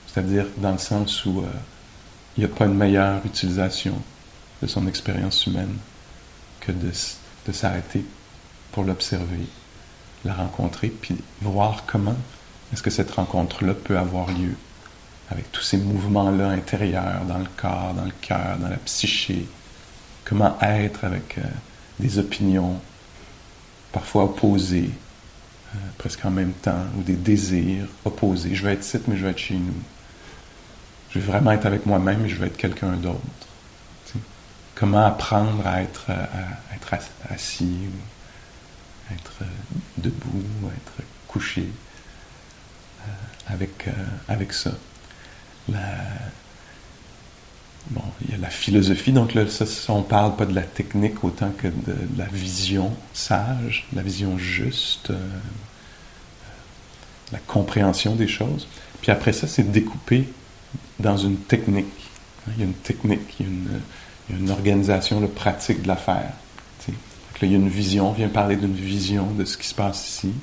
c'est-à-dire 0.08 0.48
dans 0.58 0.72
le 0.72 0.80
sens 0.80 1.24
où 1.26 1.42
euh, 1.42 1.48
il 2.36 2.44
n'y 2.44 2.52
a 2.52 2.54
pas 2.54 2.66
une 2.66 2.74
meilleure 2.74 3.24
utilisation 3.24 3.94
de 4.62 4.68
son 4.68 4.88
expérience 4.88 5.46
humaine 5.46 5.78
que 6.60 6.72
de, 6.72 6.92
s'arrêter 7.54 8.04
pour 8.72 8.84
l'observer, 8.84 9.46
la 10.26 10.34
rencontrer, 10.34 10.90
puis 10.90 11.16
voir 11.42 11.84
comment 11.86 12.18
est-ce 12.74 12.82
que 12.82 12.90
cette 12.90 13.12
rencontre-là 13.12 13.76
peut 13.76 13.98
avoir 13.98 14.28
lieu 14.32 14.56
avec 15.30 15.52
tous 15.52 15.62
ces 15.62 15.78
mouvements-là 15.78 16.50
intérieurs 16.50 17.24
dans 17.26 17.38
le 17.38 17.48
corps, 17.56 17.94
dans 17.94 18.06
le 18.06 18.14
cœur, 18.20 18.58
dans 18.60 18.68
la 18.68 18.78
psyché, 18.78 19.48
comment 20.26 20.58
être 20.62 21.06
avec 21.06 21.38
euh, 21.38 21.44
des 22.00 22.18
opinions 22.18 22.80
parfois 23.92 24.24
opposées, 24.26 24.90
euh, 25.76 25.80
presque 25.98 26.24
en 26.26 26.32
même 26.32 26.54
temps, 26.54 26.86
ou 26.98 27.04
des 27.04 27.16
désirs 27.16 27.88
opposés. 28.06 28.56
Je 28.56 28.64
veux 28.64 28.72
être 28.72 28.84
ici, 28.84 29.00
mais 29.08 29.18
je 29.18 29.24
veux 29.24 29.30
être 29.30 29.38
chez 29.38 29.56
nous. 29.56 29.74
Je 31.12 31.20
veux 31.20 31.26
vraiment 31.26 31.52
être 31.52 31.66
avec 31.66 31.86
moi-même, 31.86 32.22
mais 32.22 32.30
je 32.30 32.36
veux 32.36 32.48
être 32.48 32.58
quelqu'un 32.58 32.94
d'autre. 32.94 33.20
Comment 34.76 35.06
apprendre 35.06 35.66
à 35.66 35.82
être, 35.82 36.12
à, 36.12 36.76
être 36.76 36.94
assis, 37.30 37.80
ou 37.88 39.14
être 39.14 39.38
euh, 39.42 39.46
debout, 39.98 40.44
ou 40.62 40.68
être 40.68 41.08
couché 41.28 41.68
euh, 43.02 43.54
avec, 43.54 43.90
avec 44.28 44.54
ça? 44.54 44.72
Bon, 47.92 48.02
il 48.26 48.32
y 48.32 48.34
a 48.36 48.38
la 48.38 48.50
philosophie, 48.50 49.12
donc 49.12 49.34
là, 49.34 49.48
ça, 49.48 49.66
on 49.94 50.02
parle 50.02 50.36
pas 50.36 50.46
de 50.46 50.54
la 50.54 50.64
technique 50.64 51.24
autant 51.24 51.52
que 51.52 51.68
de, 51.68 51.96
la 52.18 52.26
vision 52.26 52.92
sage, 53.14 53.88
la 53.94 54.02
vision 54.02 54.38
juste, 54.38 55.12
la 57.32 57.40
compréhension 57.40 58.16
des 58.16 58.28
choses. 58.28 58.68
Puis 59.02 59.12
après 59.12 59.34
ça, 59.34 59.48
c'est 59.48 59.70
découpé 59.72 60.28
dans 61.00 61.18
une 61.18 61.38
technique. 61.38 61.86
Il 62.50 62.60
y 62.60 62.62
a 62.62 62.66
une 62.66 62.74
technique, 62.74 63.36
il 63.40 63.46
y 63.46 63.50
a 64.34 64.38
une, 64.38 64.50
organisation 64.52 65.22
de 65.22 65.28
pratique 65.28 65.84
de 65.84 65.88
l'affaire. 65.88 66.34
il 67.42 67.52
y 67.52 67.54
a 67.54 67.58
une 67.58 67.70
vision, 67.70 68.10
on 68.10 68.14
vient 68.14 68.30
parler 68.30 68.56
d'une 68.56 68.76
vision 68.76 69.32
de 69.32 69.46
ce 69.46 69.58
qui 69.58 69.68
se 69.68 69.76
passe 69.76 70.08
ici, 70.08 70.34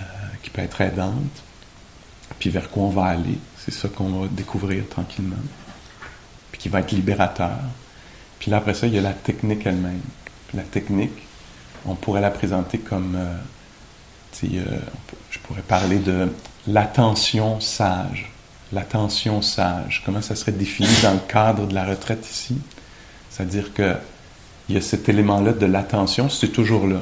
euh, 0.00 0.04
qui 0.42 0.50
peut 0.50 0.62
être 0.62 0.80
aidante, 0.80 1.42
puis 2.38 2.50
vers 2.50 2.70
quoi 2.70 2.84
on 2.84 2.90
va 2.90 3.04
aller. 3.04 3.38
C'est 3.58 3.72
ça 3.72 3.88
qu'on 3.88 4.20
va 4.20 4.28
découvrir 4.28 4.88
tranquillement, 4.88 5.36
qui 6.58 6.68
va 6.68 6.80
être 6.80 6.92
libérateur. 6.92 7.58
Puis 8.38 8.50
là, 8.50 8.58
après 8.58 8.74
ça, 8.74 8.86
il 8.86 8.94
y 8.94 8.98
a 8.98 9.02
la 9.02 9.12
technique 9.12 9.66
elle-même. 9.66 10.00
la 10.54 10.62
technique, 10.62 11.12
on 11.86 11.94
pourrait 11.94 12.20
la 12.20 12.30
présenter 12.30 12.78
comme 12.78 13.16
euh, 13.16 13.34
euh, 14.44 14.78
je 15.30 15.38
pourrais 15.40 15.62
parler 15.62 15.98
de 15.98 16.28
l'attention 16.66 17.60
sage. 17.60 18.30
L'attention 18.72 19.40
sage, 19.40 20.02
comment 20.04 20.20
ça 20.20 20.36
serait 20.36 20.52
défini 20.52 20.88
dans 21.02 21.14
le 21.14 21.20
cadre 21.26 21.66
de 21.66 21.74
la 21.74 21.84
retraite 21.84 22.28
ici? 22.30 22.58
C'est-à-dire 23.30 23.72
que 23.72 23.94
il 24.68 24.74
y 24.74 24.78
a 24.78 24.82
cet 24.82 25.08
élément-là 25.08 25.52
de 25.52 25.64
l'attention, 25.64 26.28
c'est 26.28 26.48
toujours 26.48 26.86
là. 26.86 27.00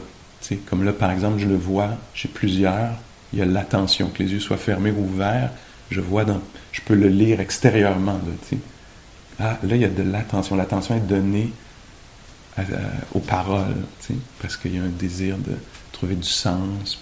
comme 0.71 0.85
là, 0.85 0.93
par 0.93 1.11
exemple, 1.11 1.39
je 1.39 1.49
le 1.49 1.57
vois 1.57 1.91
chez 2.15 2.29
plusieurs, 2.29 2.91
il 3.33 3.41
y 3.41 3.43
a 3.43 3.45
l'attention, 3.45 4.09
que 4.09 4.23
les 4.23 4.33
yeux 4.33 4.41
soient 4.41 4.57
fermés 4.57 4.93
ou 4.93 5.01
ouverts, 5.01 5.51
je 5.91 6.01
vois 6.01 6.25
je 6.71 6.81
peux 6.81 6.95
le 6.95 7.09
lire 7.09 7.41
extérieurement. 7.41 8.13
Là, 8.13 8.59
ah, 9.39 9.59
là, 9.63 9.77
il 9.77 9.83
y 9.83 9.85
a 9.85 9.89
de 9.89 10.03
l'attention. 10.03 10.57
L'attention 10.57 10.97
est 10.97 11.01
donnée 11.01 11.53
aux 13.13 13.21
paroles, 13.21 13.77
parce 14.41 14.57
qu'il 14.57 14.75
y 14.75 14.79
a 14.79 14.83
un 14.83 14.89
désir 14.89 15.37
de 15.37 15.53
trouver 15.93 16.15
du 16.15 16.29
sens. 16.29 16.99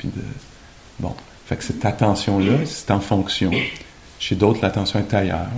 Bon, 0.98 1.14
fait 1.46 1.56
que 1.56 1.64
cette 1.64 1.84
attention-là, 1.84 2.66
c'est 2.66 2.90
en 2.90 3.00
fonction. 3.00 3.52
Chez 4.18 4.34
d'autres, 4.34 4.60
l'attention 4.62 4.98
est 4.98 5.14
ailleurs, 5.14 5.48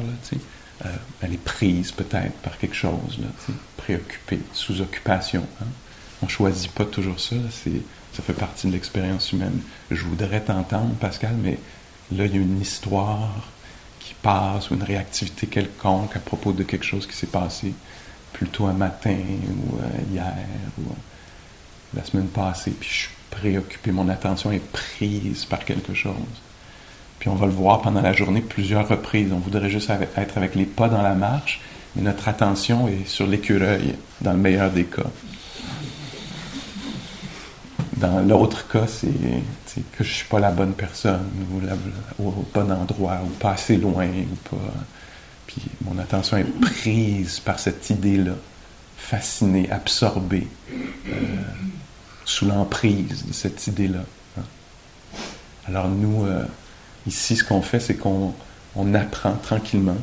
euh, 0.85 0.89
elle 1.23 1.33
est 1.33 1.43
prise 1.43 1.93
peut-être 1.93 2.35
par 2.43 2.59
quelque 2.59 2.75
chose, 2.75 3.19
là, 3.21 3.55
préoccupée, 3.77 4.41
sous 4.53 4.81
occupation. 4.81 5.47
Hein. 5.63 5.67
On 6.23 6.29
choisit 6.29 6.71
pas 6.73 6.85
toujours 6.85 7.19
ça, 7.19 7.37
ça 8.13 8.23
fait 8.23 8.33
partie 8.33 8.67
de 8.67 8.73
l'expérience 8.73 9.33
humaine. 9.33 9.61
Je 9.91 10.03
voudrais 10.05 10.41
t'entendre, 10.41 10.95
Pascal, 10.95 11.35
mais 11.43 11.59
là, 12.13 12.27
il 12.27 12.35
y 12.35 12.39
a 12.39 12.41
une 12.41 12.61
histoire 12.61 13.49
ou 14.71 14.75
une 14.75 14.83
réactivité 14.83 15.47
quelconque 15.47 16.17
à 16.17 16.19
propos 16.19 16.53
de 16.53 16.65
quelque 16.65 16.85
chose 16.85 17.07
qui 17.07 17.17
s'est 17.17 17.29
passé 17.29 17.73
plutôt 18.33 18.67
un 18.67 18.73
matin 18.73 19.15
ou 19.15 19.79
euh, 19.79 20.13
hier 20.13 20.35
ou 20.79 20.83
euh, 20.83 20.95
la 21.95 22.05
semaine 22.05 22.27
passée, 22.27 22.73
puis 22.73 22.89
je 22.91 22.95
suis 22.95 23.11
préoccupé, 23.31 23.93
mon 23.93 24.09
attention 24.09 24.51
est 24.51 24.65
prise 24.73 25.45
par 25.45 25.65
quelque 25.65 25.95
chose. 25.95 26.15
Puis 27.19 27.29
on 27.29 27.35
va 27.35 27.47
le 27.47 27.53
voir 27.53 27.81
pendant 27.81 28.03
la 28.03 28.13
journée 28.13 28.41
plusieurs 28.41 28.89
reprises. 28.89 29.33
On 29.33 29.39
voudrait 29.39 29.71
juste 29.71 29.91
être 29.91 30.37
avec 30.37 30.55
les 30.55 30.65
pas 30.65 30.89
dans 30.89 31.01
la 31.01 31.15
marche, 31.15 31.61
mais 31.95 32.03
notre 32.03 32.29
attention 32.29 32.89
est 32.89 33.07
sur 33.07 33.27
l'écureuil, 33.27 33.95
dans 34.21 34.33
le 34.33 34.39
meilleur 34.39 34.71
des 34.71 34.85
cas. 34.85 35.11
Dans 37.97 38.21
l'autre 38.21 38.69
cas, 38.69 38.87
c'est 38.87 39.09
que 39.93 40.05
je 40.05 40.13
suis 40.13 40.29
pas 40.29 40.39
la 40.39 40.51
bonne 40.51 40.75
personne, 40.75 41.25
ou 42.19 42.29
au 42.29 42.47
bon 42.53 42.71
endroit, 42.71 43.21
ou 43.25 43.29
pas 43.29 43.53
assez 43.53 43.77
loin, 43.77 44.07
ou 44.07 44.51
pas. 44.51 44.73
Puis 45.47 45.63
mon 45.85 45.99
attention 45.99 46.37
est 46.37 46.61
prise 46.61 47.41
par 47.41 47.59
cette 47.59 47.89
idée-là, 47.89 48.33
fascinée, 48.97 49.71
absorbée. 49.71 50.47
Euh, 51.09 51.13
sous 52.27 52.45
l'emprise 52.45 53.25
de 53.25 53.33
cette 53.33 53.67
idée-là. 53.69 54.01
Hein. 54.37 54.43
Alors 55.69 55.89
nous, 55.89 56.27
euh, 56.27 56.45
ici, 57.07 57.37
ce 57.37 57.45
qu'on 57.45 57.63
fait, 57.63 57.81
c'est 57.81 57.95
qu'on 57.95 58.35
apprend 58.95 59.33
tranquillement 59.35 59.97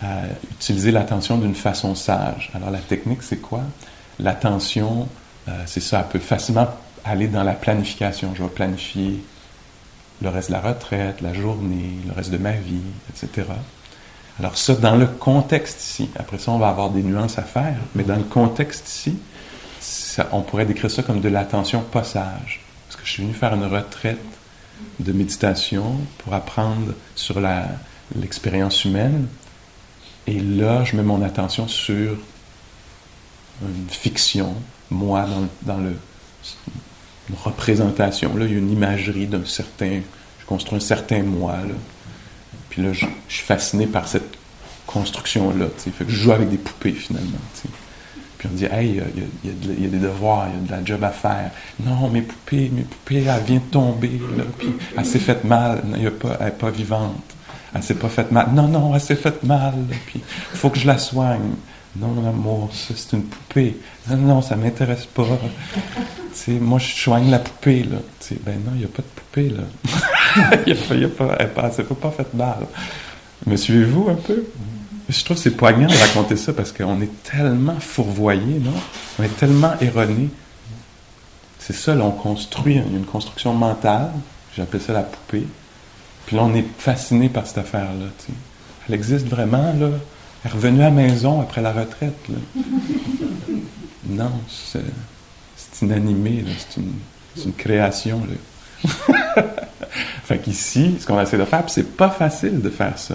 à 0.00 0.22
utiliser 0.50 0.90
l'attention 0.90 1.38
d'une 1.38 1.54
façon 1.54 1.94
sage. 1.94 2.50
Alors 2.54 2.70
la 2.70 2.80
technique, 2.80 3.22
c'est 3.22 3.36
quoi? 3.36 3.62
L'attention, 4.18 5.08
euh, 5.48 5.62
c'est 5.66 5.80
ça, 5.80 6.00
elle 6.00 6.08
peut 6.08 6.18
facilement 6.18 6.68
aller 7.04 7.28
dans 7.28 7.42
la 7.42 7.54
planification. 7.54 8.34
Je 8.34 8.42
vais 8.42 8.48
planifier 8.48 9.22
le 10.20 10.28
reste 10.28 10.48
de 10.48 10.54
la 10.54 10.60
retraite, 10.60 11.20
la 11.20 11.34
journée, 11.34 11.96
le 12.06 12.12
reste 12.12 12.30
de 12.30 12.38
ma 12.38 12.52
vie, 12.52 12.80
etc. 13.10 13.48
Alors 14.38 14.56
ça, 14.56 14.74
dans 14.74 14.96
le 14.96 15.06
contexte 15.06 15.82
ici, 15.82 16.10
après 16.18 16.38
ça, 16.38 16.52
on 16.52 16.58
va 16.58 16.68
avoir 16.68 16.90
des 16.90 17.02
nuances 17.02 17.38
à 17.38 17.42
faire, 17.42 17.76
mais 17.94 18.04
dans 18.04 18.16
le 18.16 18.22
contexte 18.22 18.88
ici, 18.88 19.18
on 20.30 20.42
pourrait 20.42 20.66
décrire 20.66 20.90
ça 20.90 21.02
comme 21.02 21.20
de 21.20 21.28
l'attention 21.28 21.82
passage. 21.82 22.60
Parce 22.86 23.00
que 23.00 23.06
je 23.06 23.10
suis 23.10 23.22
venu 23.22 23.34
faire 23.34 23.54
une 23.54 23.64
retraite 23.64 24.18
de 25.00 25.12
méditation 25.12 25.96
pour 26.18 26.34
apprendre 26.34 26.92
sur 27.14 27.40
l'expérience 28.16 28.84
humaine. 28.84 29.26
Et 30.26 30.38
là, 30.38 30.84
je 30.84 30.96
mets 30.96 31.02
mon 31.02 31.22
attention 31.22 31.68
sur 31.68 32.16
une 33.62 33.88
fiction, 33.88 34.54
moi, 34.90 35.26
dans, 35.62 35.78
le, 35.78 35.96
représentation. 37.36 38.36
Là, 38.36 38.46
il 38.46 38.52
y 38.52 38.54
a 38.54 38.58
une 38.58 38.70
imagerie 38.70 39.26
d'un 39.26 39.44
certain. 39.44 40.00
Je 40.40 40.46
construis 40.46 40.76
un 40.76 40.80
certain 40.80 41.22
moi. 41.22 41.56
Puis 42.70 42.82
là, 42.82 42.92
je, 42.92 43.06
suis 43.28 43.44
fasciné 43.44 43.86
par 43.86 44.08
cette 44.08 44.36
construction-là. 44.86 45.66
Fait 45.76 46.04
que 46.04 46.10
je 46.10 46.16
joue 46.16 46.32
avec 46.32 46.48
des 46.48 46.58
poupées, 46.58 46.92
finalement. 46.92 47.38
Puis 48.38 48.48
on 48.52 48.56
dit, 48.56 48.64
hey, 48.64 49.00
il 49.44 49.50
y, 49.82 49.86
a 49.86 49.88
des 49.88 49.98
devoirs, 49.98 50.48
il 50.48 50.54
y 50.54 50.64
a 50.64 50.66
de 50.66 50.80
la 50.80 50.84
job 50.84 51.04
à 51.04 51.10
faire. 51.10 51.50
Non, 51.84 52.08
mes 52.08 52.22
poupées, 52.22 52.70
mes 52.72 52.82
poupées, 52.82 53.24
elle 53.24 53.44
vient 53.44 53.58
de 53.58 53.70
tomber, 53.70 54.20
puis 54.58 54.70
elle 54.96 55.06
s'est 55.06 55.20
faite 55.20 55.44
mal. 55.44 55.82
Non, 55.84 56.10
pas, 56.10 56.36
elle 56.40 56.46
n'est 56.46 56.52
pas 56.52 56.70
vivante. 56.70 57.22
Elle 57.74 57.82
s'est 57.82 57.94
pas 57.94 58.08
faite 58.08 58.32
mal. 58.32 58.48
Non, 58.52 58.68
non, 58.68 58.94
elle 58.94 59.00
s'est 59.00 59.16
faite 59.16 59.42
mal, 59.44 59.74
puis 60.06 60.20
il 60.52 60.58
faut 60.58 60.70
que 60.70 60.78
je 60.78 60.86
la 60.86 60.98
soigne. 60.98 61.52
Non, 61.96 62.26
amour, 62.26 62.70
ça, 62.72 62.94
c'est 62.96 63.16
une 63.16 63.24
poupée. 63.24 63.76
Non, 64.08 64.16
non, 64.16 64.42
ça 64.42 64.56
m'intéresse 64.56 65.04
pas. 65.06 65.26
moi, 66.48 66.78
je 66.78 66.94
soigne 66.94 67.30
la 67.30 67.38
poupée, 67.38 67.82
là. 67.82 67.98
ben 68.44 68.58
non, 68.64 68.72
il 68.74 68.78
n'y 68.78 68.84
a 68.84 68.88
pas 68.88 69.02
de 69.02 69.08
poupée, 69.08 69.50
là. 69.50 70.58
il 70.66 70.72
y 70.72 71.04
a, 71.04 71.08
pas, 71.08 71.36
elle, 71.38 71.50
ne 71.64 71.70
s'est 71.70 71.84
pas 71.84 72.10
faite 72.10 72.32
mal. 72.32 72.66
Me 73.46 73.56
suivez-vous 73.56 74.08
un 74.08 74.14
peu? 74.14 74.44
Je 75.08 75.24
trouve 75.24 75.36
que 75.36 75.42
c'est 75.42 75.56
poignant 75.56 75.88
de 75.88 75.94
raconter 75.94 76.36
ça 76.36 76.52
parce 76.54 76.72
qu'on 76.72 77.00
est 77.02 77.22
tellement 77.24 77.78
fourvoyé, 77.78 78.58
non? 78.60 78.72
On 79.18 79.24
est 79.24 79.36
tellement 79.36 79.72
erroné. 79.80 80.30
C'est 81.58 81.74
ça, 81.74 81.94
là, 81.94 82.04
on 82.04 82.12
construit 82.12 82.76
une 82.76 83.04
construction 83.04 83.52
mentale, 83.52 84.12
j'appelle 84.56 84.80
ça 84.80 84.92
la 84.94 85.02
poupée. 85.02 85.46
Puis 86.26 86.36
là, 86.36 86.44
on 86.44 86.54
est 86.54 86.64
fasciné 86.78 87.28
par 87.28 87.46
cette 87.46 87.58
affaire-là. 87.58 88.06
Elle 88.88 88.94
existe 88.94 89.26
vraiment, 89.26 89.72
là? 89.78 89.88
Est 90.44 90.64
à 90.66 90.70
la 90.70 90.90
maison 90.90 91.40
après 91.40 91.62
la 91.62 91.72
retraite. 91.72 92.18
Non, 94.06 94.32
c'est, 94.48 94.82
inanimé, 95.82 96.44
c'est, 96.68 96.80
une, 97.44 97.52
création. 97.52 98.22
Là. 98.84 99.44
fait 100.24 100.38
qu'ici, 100.38 100.96
ce 101.00 101.06
qu'on 101.06 101.20
essaie 101.20 101.38
de 101.38 101.44
faire, 101.44 101.64
c'est 101.68 101.96
pas 101.96 102.10
facile 102.10 102.60
de 102.60 102.70
faire 102.70 102.98
ça. 102.98 103.14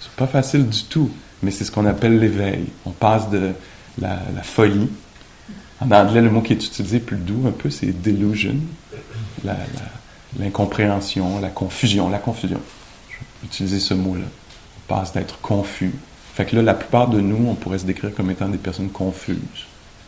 C'est 0.00 0.10
pas 0.12 0.26
facile 0.26 0.68
du 0.68 0.82
tout 0.84 1.10
mais 1.42 1.50
c'est 1.50 1.64
ce 1.64 1.70
qu'on 1.70 1.86
appelle 1.86 2.18
l'éveil. 2.18 2.64
On 2.84 2.90
passe 2.90 3.30
de 3.30 3.52
la, 3.98 4.18
folie. 4.42 4.88
En 5.80 5.90
anglais, 5.90 6.22
le 6.22 6.30
mot 6.30 6.40
qui 6.40 6.52
est 6.52 6.64
utilisé 6.64 7.00
plus 7.00 7.16
doux 7.16 7.46
un 7.46 7.50
peu, 7.50 7.70
c'est 7.70 7.92
delusion, 8.02 8.56
l'incompréhension, 10.38 11.40
la, 11.40 11.48
confusion, 11.48 12.08
la 12.08 12.18
confusion. 12.18 12.60
Je 13.10 13.16
vais 13.16 13.46
utiliser 13.46 13.78
ce 13.78 13.94
mot-là. 13.94 14.24
On 14.24 14.94
passe 14.94 15.12
d'être 15.12 15.40
confus. 15.40 15.94
Fait 16.36 16.44
que 16.44 16.54
là, 16.54 16.60
la 16.60 16.74
plupart 16.74 17.08
de 17.08 17.18
nous, 17.18 17.48
on 17.48 17.54
pourrait 17.54 17.78
se 17.78 17.86
décrire 17.86 18.14
comme 18.14 18.30
étant 18.30 18.50
des 18.50 18.58
personnes 18.58 18.90
confuses, 18.90 19.38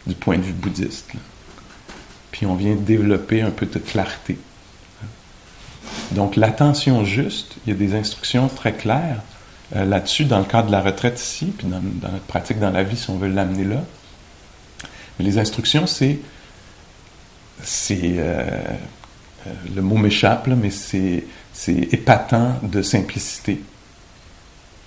du 0.07 0.15
point 0.15 0.37
de 0.37 0.43
vue 0.43 0.53
bouddhiste. 0.53 1.13
Puis 2.33 2.45
on 2.45 2.55
vient 2.55 2.75
développer 2.75 3.41
un 3.41 3.51
peu 3.51 3.65
de 3.65 3.79
clarté. 3.79 4.37
Donc 6.11 6.37
l'attention 6.37 7.03
juste, 7.07 7.57
il 7.65 7.73
y 7.73 7.73
a 7.73 7.79
des 7.79 7.95
instructions 7.95 8.49
très 8.49 8.75
claires 8.75 9.23
euh, 9.75 9.87
là-dessus 9.87 10.27
dans 10.27 10.39
le 10.39 10.45
cadre 10.45 10.67
de 10.67 10.73
la 10.73 10.83
retraite 10.83 11.19
ici, 11.19 11.47
puis 11.57 11.67
dans, 11.67 11.81
notre 11.81 12.25
pratique 12.27 12.59
dans 12.59 12.73
la 12.73 12.83
vie, 12.83 12.99
si 12.99 13.09
on 13.09 13.17
veut 13.17 13.29
l'amener 13.29 13.65
là. 13.65 13.83
Mais 15.19 15.25
les 15.25 15.39
instructions, 15.39 15.87
c'est. 15.87 16.19
c'est 17.63 18.17
euh, 18.19 18.45
euh, 19.47 19.53
le 19.75 19.81
mot 19.81 19.97
m'échappe, 19.97 20.47
mais 20.49 20.71
c'est 20.71 21.25
épatant 21.91 22.59
de 22.63 22.83
simplicité. 22.83 23.63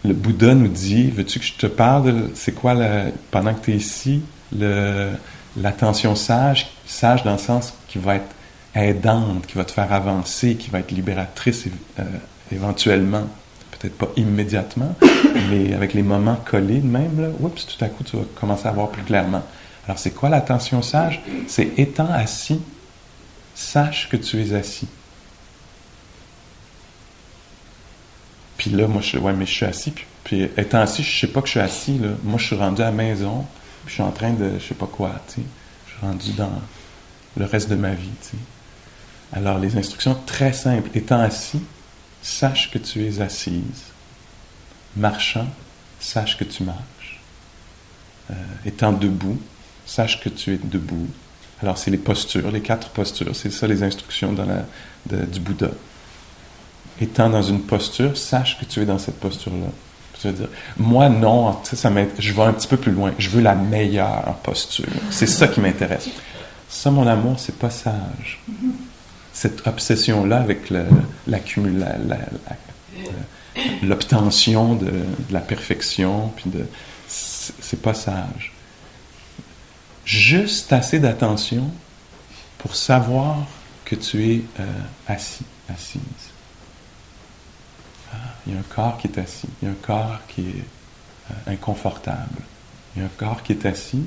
Le 0.03 0.13
Bouddha 0.13 0.55
nous 0.55 0.67
dit 0.67 1.11
Veux-tu 1.11 1.39
que 1.39 1.45
je 1.45 1.53
te 1.53 1.67
parle 1.67 2.05
de. 2.05 2.31
C'est 2.33 2.53
quoi, 2.53 2.75
pendant 3.29 3.53
que 3.53 3.65
tu 3.65 3.71
es 3.71 3.75
ici, 3.75 4.21
le, 4.57 5.11
l'attention 5.57 6.15
sage, 6.15 6.71
sage 6.85 7.23
dans 7.23 7.33
le 7.33 7.37
sens 7.37 7.73
qui 7.87 7.99
va 7.99 8.15
être 8.15 8.35
aidante, 8.73 9.45
qui 9.45 9.57
va 9.57 9.65
te 9.65 9.71
faire 9.71 9.91
avancer, 9.93 10.55
qui 10.55 10.69
va 10.69 10.79
être 10.79 10.91
libératrice 10.91 11.65
éventuellement 12.51 13.27
peut-être 13.81 13.97
pas 13.97 14.09
immédiatement, 14.15 14.95
mais 15.49 15.73
avec 15.73 15.93
les 15.93 16.03
moments 16.03 16.37
collés 16.45 16.81
même, 16.81 17.19
là, 17.19 17.29
oups, 17.39 17.65
tout 17.65 17.83
à 17.83 17.87
coup, 17.87 18.03
tu 18.03 18.15
vas 18.15 18.23
commencer 18.39 18.67
à 18.67 18.71
voir 18.71 18.89
plus 18.89 19.03
clairement. 19.03 19.43
Alors, 19.85 19.97
c'est 19.97 20.11
quoi 20.11 20.29
l'attention 20.29 20.81
sage? 20.81 21.21
C'est 21.47 21.71
étant 21.77 22.11
assis, 22.11 22.61
sache 23.55 24.09
que 24.09 24.17
tu 24.17 24.41
es 24.41 24.53
assis. 24.53 24.87
Puis 28.61 28.69
là, 28.69 28.87
moi, 28.87 29.01
je, 29.01 29.17
ouais, 29.17 29.33
mais 29.33 29.47
je 29.47 29.53
suis 29.53 29.65
assis, 29.65 29.91
puis, 30.23 30.43
étant 30.55 30.81
assis, 30.81 31.01
je 31.01 31.21
sais 31.21 31.25
pas 31.25 31.41
que 31.41 31.47
je 31.47 31.53
suis 31.53 31.59
assis, 31.59 31.97
là. 31.97 32.09
Moi, 32.23 32.37
je 32.37 32.45
suis 32.45 32.55
rendu 32.55 32.83
à 32.83 32.85
la 32.85 32.91
maison, 32.91 33.43
puis 33.83 33.87
je 33.87 33.93
suis 33.93 34.03
en 34.03 34.11
train 34.11 34.33
de, 34.33 34.59
je 34.59 34.67
sais 34.67 34.75
pas 34.75 34.85
quoi, 34.85 35.15
tu 35.27 35.41
sais. 35.41 35.47
Je 35.87 35.91
suis 35.93 36.01
rendu 36.05 36.31
dans 36.33 36.61
le 37.37 37.45
reste 37.45 37.71
de 37.71 37.75
ma 37.75 37.89
vie, 37.89 38.11
tu 38.21 38.27
sais. 38.29 38.43
Alors, 39.33 39.57
les 39.57 39.77
instructions 39.77 40.15
très 40.27 40.53
simples. 40.53 40.91
Étant 40.93 41.19
assis, 41.19 41.63
sache 42.21 42.69
que 42.69 42.77
tu 42.77 43.03
es 43.03 43.19
assise. 43.19 43.85
Marchant, 44.95 45.47
sache 45.99 46.37
que 46.37 46.43
tu 46.43 46.61
marches. 46.61 47.19
Euh, 48.29 48.35
étant 48.67 48.91
debout, 48.91 49.41
sache 49.87 50.19
que 50.19 50.29
tu 50.29 50.53
es 50.53 50.59
debout. 50.63 51.07
Alors, 51.63 51.79
c'est 51.79 51.89
les 51.89 51.97
postures, 51.97 52.51
les 52.51 52.61
quatre 52.61 52.89
postures, 52.89 53.35
c'est 53.35 53.51
ça 53.51 53.65
les 53.65 53.81
instructions 53.81 54.33
dans 54.33 54.45
la, 54.45 55.25
du 55.25 55.39
Bouddha. 55.39 55.71
Étant 57.01 57.29
dans 57.29 57.41
une 57.41 57.61
posture, 57.61 58.15
sache 58.15 58.59
que 58.59 58.65
tu 58.65 58.81
es 58.81 58.85
dans 58.85 58.99
cette 58.99 59.19
posture-là. 59.19 59.67
Je 60.21 60.27
veux 60.27 60.33
dire, 60.35 60.49
moi, 60.77 61.09
non, 61.09 61.57
ça, 61.63 61.91
je 62.19 62.33
vais 62.33 62.41
un 62.43 62.53
petit 62.53 62.67
peu 62.67 62.77
plus 62.77 62.91
loin. 62.91 63.11
Je 63.17 63.29
veux 63.29 63.41
la 63.41 63.55
meilleure 63.55 64.35
posture. 64.43 64.85
C'est 65.09 65.25
ça 65.25 65.47
qui 65.47 65.59
m'intéresse. 65.59 66.09
Ça, 66.69 66.91
mon 66.91 67.07
amour, 67.07 67.39
c'est 67.39 67.57
pas 67.57 67.71
sage 67.71 68.39
cette 69.33 69.65
obsession-là 69.65 70.37
avec 70.37 70.71
l'obtention 73.81 74.75
de, 74.75 74.91
la 75.29 75.39
perfection, 75.39 76.31
puis 76.35 76.49
de, 76.49 76.65
c'est 77.07 77.81
pas 77.81 77.93
sage. 77.93 78.53
Juste 80.05 80.73
assez 80.73 80.99
d'attention 80.99 81.71
pour 82.57 82.75
savoir 82.75 83.37
que 83.85 83.95
tu 83.95 84.31
es 84.31 84.41
euh, 84.59 84.65
assis, 85.07 85.45
assise. 85.69 86.30
Il 88.45 88.53
y 88.53 88.55
a 88.55 88.59
un 88.59 88.63
corps 88.63 88.97
qui 88.97 89.07
est 89.07 89.17
assis, 89.17 89.47
il 89.61 89.67
y 89.67 89.69
a 89.69 89.71
un 89.71 89.77
corps 89.81 90.19
qui 90.27 90.41
est 90.41 90.63
euh, 91.31 91.51
inconfortable, 91.51 92.41
il 92.95 93.01
y 93.01 93.03
a 93.03 93.05
un 93.05 93.11
corps 93.17 93.43
qui 93.43 93.53
est 93.53 93.65
assis, 93.65 94.03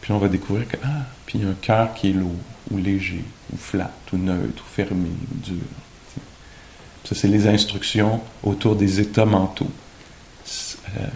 puis 0.00 0.12
on 0.12 0.18
va 0.18 0.28
découvrir 0.28 0.68
que, 0.68 0.76
ah, 0.84 1.04
puis 1.26 1.38
il 1.38 1.44
y 1.44 1.46
a 1.46 1.50
un 1.50 1.56
cœur 1.60 1.94
qui 1.94 2.10
est 2.10 2.12
lourd, 2.12 2.30
ou 2.70 2.78
léger, 2.78 3.24
ou 3.52 3.56
flat, 3.56 3.92
ou 4.12 4.16
neutre, 4.16 4.62
ou 4.64 4.74
fermé, 4.74 5.08
ou 5.08 5.38
dur. 5.38 5.56
Ça, 7.04 7.14
c'est 7.14 7.28
les 7.28 7.46
instructions 7.46 8.20
autour 8.42 8.74
des 8.74 9.00
états 9.00 9.24
mentaux. 9.24 9.70
Euh, 10.96 11.06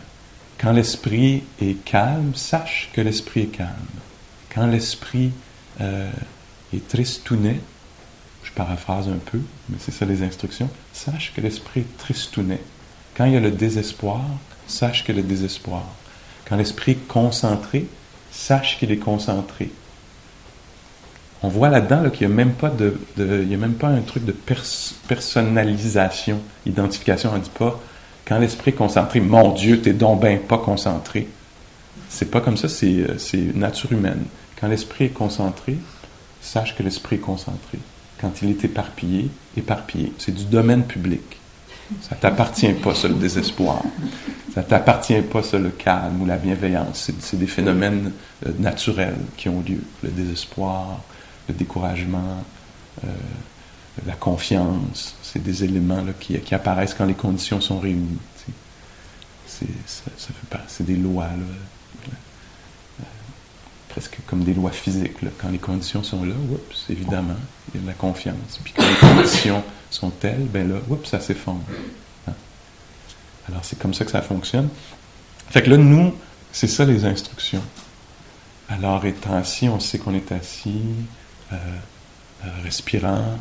quand 0.59 0.73
l'esprit 0.73 1.43
est 1.61 1.85
calme, 1.85 2.35
sache 2.35 2.91
que 2.93 3.01
l'esprit 3.01 3.43
est 3.43 3.47
calme. 3.47 3.71
Quand 4.55 4.67
l'esprit 4.67 5.33
euh, 5.81 6.11
est 6.73 6.87
tristounet, 6.87 7.61
paraphrase 8.61 9.09
un 9.09 9.19
peu, 9.31 9.41
mais 9.71 9.79
c'est 9.79 9.91
ça 9.91 10.05
les 10.05 10.23
instructions, 10.23 10.69
sache 10.93 11.33
que 11.35 11.41
l'esprit 11.41 11.85
tristounet. 11.97 12.61
Quand 13.17 13.25
il 13.25 13.33
y 13.33 13.37
a 13.37 13.41
le 13.41 13.51
désespoir, 13.51 14.21
sache 14.67 15.03
que 15.03 15.13
le 15.13 15.23
désespoir. 15.23 15.85
Quand 16.45 16.57
l'esprit 16.57 16.97
concentré, 16.97 17.87
sache 18.31 18.79
qu'il 18.79 18.93
est 18.93 18.99
concentré. 18.99 19.71
On 21.43 21.49
voit 21.49 21.71
là-dedans 21.71 22.11
qu'il 22.11 22.27
n'y 22.27 22.35
a, 22.35 22.37
même 22.37 22.53
pas 22.53 22.69
de, 22.69 22.99
a 23.19 23.57
même 23.57 23.75
pas 23.75 23.89
un 23.89 24.03
truc 24.03 24.27
de 24.27 24.35
personnalisation, 25.09 26.41
identification. 26.67 27.31
On 27.33 27.39
ne 27.39 27.43
dit 27.43 27.51
pas, 27.59 27.81
quand 28.27 28.39
l'esprit 28.39 28.73
est 28.73 28.75
concentré, 28.75 29.21
mon 29.21 29.55
Dieu, 29.55 29.81
t'es 29.81 29.95
donc 29.95 30.21
ben 30.21 30.39
pas 30.39 30.59
concentré. 30.59 31.29
C'est 32.11 32.31
pas 32.31 32.43
comme 32.43 32.59
ça, 32.59 32.69
c'est 32.69 33.55
nature 33.55 33.93
humaine. 33.93 34.25
Quand 34.61 34.69
l'esprit 34.69 35.07
est 35.07 35.15
concentré, 35.15 35.79
sache 36.43 36.77
que 36.77 36.83
l'esprit 36.83 37.17
est 37.17 37.21
concentré. 37.21 37.79
Quand 38.21 38.43
il 38.43 38.51
est 38.51 38.65
éparpillé, 38.65 39.31
éparpillé. 39.57 40.13
C'est 40.19 40.35
du 40.35 40.45
domaine 40.45 40.85
public. 40.85 41.41
Ça 42.03 42.15
t'appartient 42.15 42.73
pas, 42.75 42.95
ça, 42.95 43.09
le 43.09 43.15
désespoir. 43.15 43.83
Ça 44.55 44.63
t'appartient 44.63 45.21
pas, 45.23 45.43
ça, 45.43 45.59
le 45.59 45.71
calme 45.71 46.23
ou 46.23 46.27
la 46.27 46.37
bienveillance. 46.37 47.11
C'est 47.21 47.39
des 47.39 47.47
phénomènes 47.47 48.13
euh, 48.47 48.53
naturels 48.59 49.19
qui 49.37 49.49
ont 49.49 49.63
lieu. 49.67 49.83
Le 50.03 50.11
désespoir, 50.11 51.01
le 51.49 51.55
découragement, 51.55 52.45
euh, 53.05 53.09
la 54.07 54.15
confiance, 54.15 55.17
c'est 55.23 55.43
des 55.43 55.65
éléments 55.65 56.05
qui, 56.19 56.55
apparaissent 56.55 56.95
quand 56.95 57.07
les 57.07 57.15
conditions 57.15 57.61
sont 57.61 57.81
réunies. 57.81 58.19
C'est, 59.47 59.67
c'est 60.69 60.87
des 60.87 60.97
lois, 60.97 61.25
euh, 61.25 61.55
presque 63.91 64.19
comme 64.27 64.45
des 64.45 64.55
lois 64.55 64.71
physiques. 64.71 65.17
Quand 65.39 65.51
les 65.51 65.59
conditions 65.59 66.03
sont 66.03 66.25
là, 66.25 66.35
oups, 66.51 66.87
évidemment, 66.89 67.37
il 67.69 67.77
y 67.77 67.79
a 67.79 67.83
de 67.83 67.87
la 67.89 67.95
confiance. 67.95 68.61
Puis 68.65 68.73
quand 68.75 68.89
les 68.89 69.15
conditions 69.15 69.63
sont 69.91 70.11
telles, 70.11 70.47
ben 70.47 70.69
là, 70.69 70.77
oups, 70.89 71.09
ça 71.09 71.21
s'effondre. 71.21 71.63
Hein? 72.29 72.33
Alors 73.49 73.65
c'est 73.65 73.79
comme 73.79 73.95
ça 73.95 74.05
que 74.05 74.11
ça 74.11 74.23
fonctionne. 74.23 74.69
Fait 75.51 75.63
que 75.63 75.71
là, 75.71 75.77
nous, 75.77 76.15
c'est 76.53 76.69
ça 76.69 76.85
les 76.85 77.05
instructions. 77.05 77.63
Alors 78.69 79.05
étant 79.05 79.35
assis, 79.35 79.69
on 79.69 79.81
sait 79.81 79.99
qu'on 79.99 80.15
est 80.15 80.31
assis, 80.33 80.83
euh, 81.53 81.57
euh, 82.45 82.49
respirant, 82.63 83.39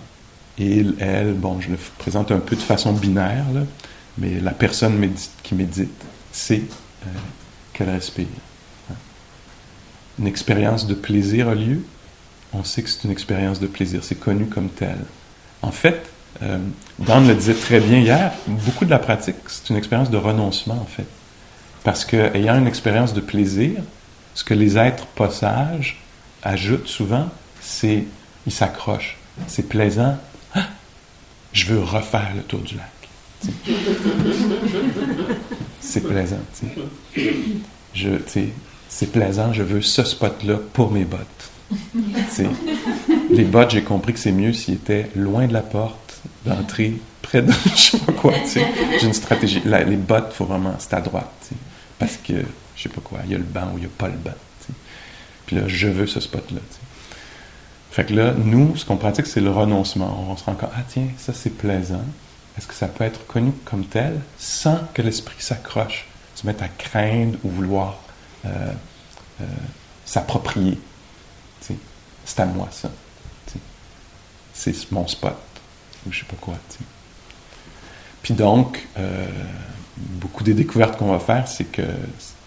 il, 0.58 0.96
elle, 1.00 1.34
bon, 1.34 1.62
je 1.62 1.70
le 1.70 1.78
présente 2.00 2.32
un 2.32 2.40
peu 2.40 2.56
de 2.56 2.62
façon 2.62 2.94
binaire, 2.94 3.46
mais 4.18 4.40
la 4.40 4.52
personne 4.52 5.14
qui 5.44 5.56
médite 5.56 6.04
sait 6.32 6.64
euh, 7.06 7.10
qu'elle 7.72 7.92
respire. 7.92 8.28
Une 10.20 10.28
expérience 10.28 10.86
de 10.86 10.94
plaisir 10.94 11.48
a 11.50 11.56
lieu, 11.56 11.82
on 12.54 12.64
sait 12.64 12.84
que 12.84 12.90
c'est 12.90 13.04
une 13.06 13.12
expérience 13.12 13.60
de 13.60 13.68
plaisir, 13.68 14.04
c'est 14.04 14.20
connu 14.20 14.46
comme 14.46 14.70
tel. 14.70 14.98
En 15.62 15.72
fait, 15.72 16.10
euh, 16.42 16.58
Dan 17.00 17.28
le 17.28 17.36
disait 17.36 17.54
très 17.54 17.80
bien 17.80 18.00
hier, 18.00 18.32
beaucoup 18.48 18.86
de 18.86 18.90
la 18.90 19.00
pratique, 19.00 19.36
c'est 19.48 19.70
une 19.70 19.78
expérience 19.78 20.10
de 20.10 20.18
renoncement, 20.18 20.80
en 20.82 20.86
fait. 20.86 21.08
Parce 21.84 22.06
qu'ayant 22.06 22.58
une 22.58 22.68
expérience 22.68 23.14
de 23.14 23.22
plaisir, 23.22 23.82
ce 24.36 24.44
que 24.44 24.54
les 24.54 24.78
êtres 24.78 25.06
pas 25.08 25.30
sages 25.30 26.02
ajoutent 26.44 26.88
souvent, 26.88 27.30
c'est 27.62 28.06
ils 28.46 28.52
s'accrochent. 28.52 29.18
C'est 29.48 29.68
plaisant, 29.70 30.18
je 31.54 31.66
veux 31.66 31.82
refaire 31.82 32.32
le 32.36 32.42
tour 32.42 32.60
du 32.60 32.76
lac. 32.76 32.90
C'est 35.80 36.02
plaisant. 36.02 36.40
Je, 37.94 38.10
c'est 38.90 39.12
plaisant, 39.12 39.54
je 39.54 39.64
veux 39.64 39.82
ce 39.82 40.04
spot-là 40.04 40.58
pour 40.74 40.92
mes 40.92 41.06
bottes. 41.06 41.52
les 43.30 43.44
bottes, 43.46 43.70
j'ai 43.70 43.84
compris 43.84 44.14
que 44.14 44.20
c'est 44.20 44.32
mieux 44.32 44.52
s'ils 44.52 44.74
étaient 44.74 45.10
loin 45.16 45.48
de 45.48 45.54
la 45.54 45.62
porte 45.62 46.20
d'entrée, 46.46 46.96
près 47.22 47.44
de 47.44 47.54
je 47.76 47.82
sais 47.82 48.00
pas 48.00 48.12
quoi. 48.12 48.34
J'ai 48.54 49.06
une 49.06 49.14
stratégie. 49.14 49.62
les 49.64 49.96
bottes, 49.96 50.34
faut 50.34 50.46
vraiment, 50.46 50.74
c'est 50.80 50.96
à 50.96 51.02
droite. 51.02 51.50
Parce 52.00 52.18
que, 52.18 52.34
je 52.76 52.84
sais 52.84 52.90
pas 52.90 53.02
quoi, 53.02 53.20
il 53.26 53.32
y 53.32 53.36
a 53.36 53.38
le 53.38 53.44
banc 53.44 53.72
ou 53.74 53.78
il 53.78 53.82
n'y 53.82 53.86
a 53.86 53.90
pas 53.96 54.08
le 54.08 54.18
banc. 54.18 54.36
Puis 55.46 55.56
là, 55.56 55.64
je 55.68 55.88
veux 55.88 56.08
ce 56.08 56.20
spot-là. 56.20 56.60
Fait 57.92 58.06
que 58.06 58.14
là, 58.14 58.34
nous, 58.38 58.76
ce 58.76 58.86
qu'on 58.86 58.98
pratique, 58.98 59.26
c'est 59.26 59.42
le 59.42 59.52
renoncement. 59.52 60.28
On 60.30 60.38
se 60.38 60.44
rend 60.44 60.54
compte, 60.54 60.70
ah 60.76 60.82
tiens, 60.88 61.08
ça 61.18 61.34
c'est 61.34 61.50
plaisant. 61.50 62.04
Est-ce 62.58 62.68
que 62.68 62.74
ça 62.74 62.88
peut 62.88 63.04
être 63.04 63.26
connu 63.28 63.52
comme 63.66 63.86
tel 63.86 64.20
sans 64.38 64.80
que 64.94 65.02
l'esprit 65.02 65.36
s'accroche, 65.40 66.08
se 66.36 66.46
mette 66.46 66.62
à 66.62 66.68
craindre 66.68 67.38
ou 67.44 67.50
vouloir 67.50 68.00
euh, 68.46 68.72
euh, 69.42 69.46
s'approprier? 70.06 70.80
C'est 72.26 72.42
à 72.42 72.46
moi 72.46 72.68
ça. 72.72 72.90
C'est 74.54 74.92
mon 74.92 75.08
spot. 75.08 75.36
Ou 76.06 76.12
je 76.12 76.20
sais 76.20 76.26
pas 76.26 76.36
quoi. 76.40 76.56
Puis 78.22 78.34
donc, 78.34 78.88
euh, 78.98 79.28
beaucoup 79.98 80.44
des 80.44 80.54
découvertes 80.54 80.98
qu'on 80.98 81.12
va 81.12 81.20
faire, 81.20 81.48
c'est 81.48 81.66
que 81.66 81.82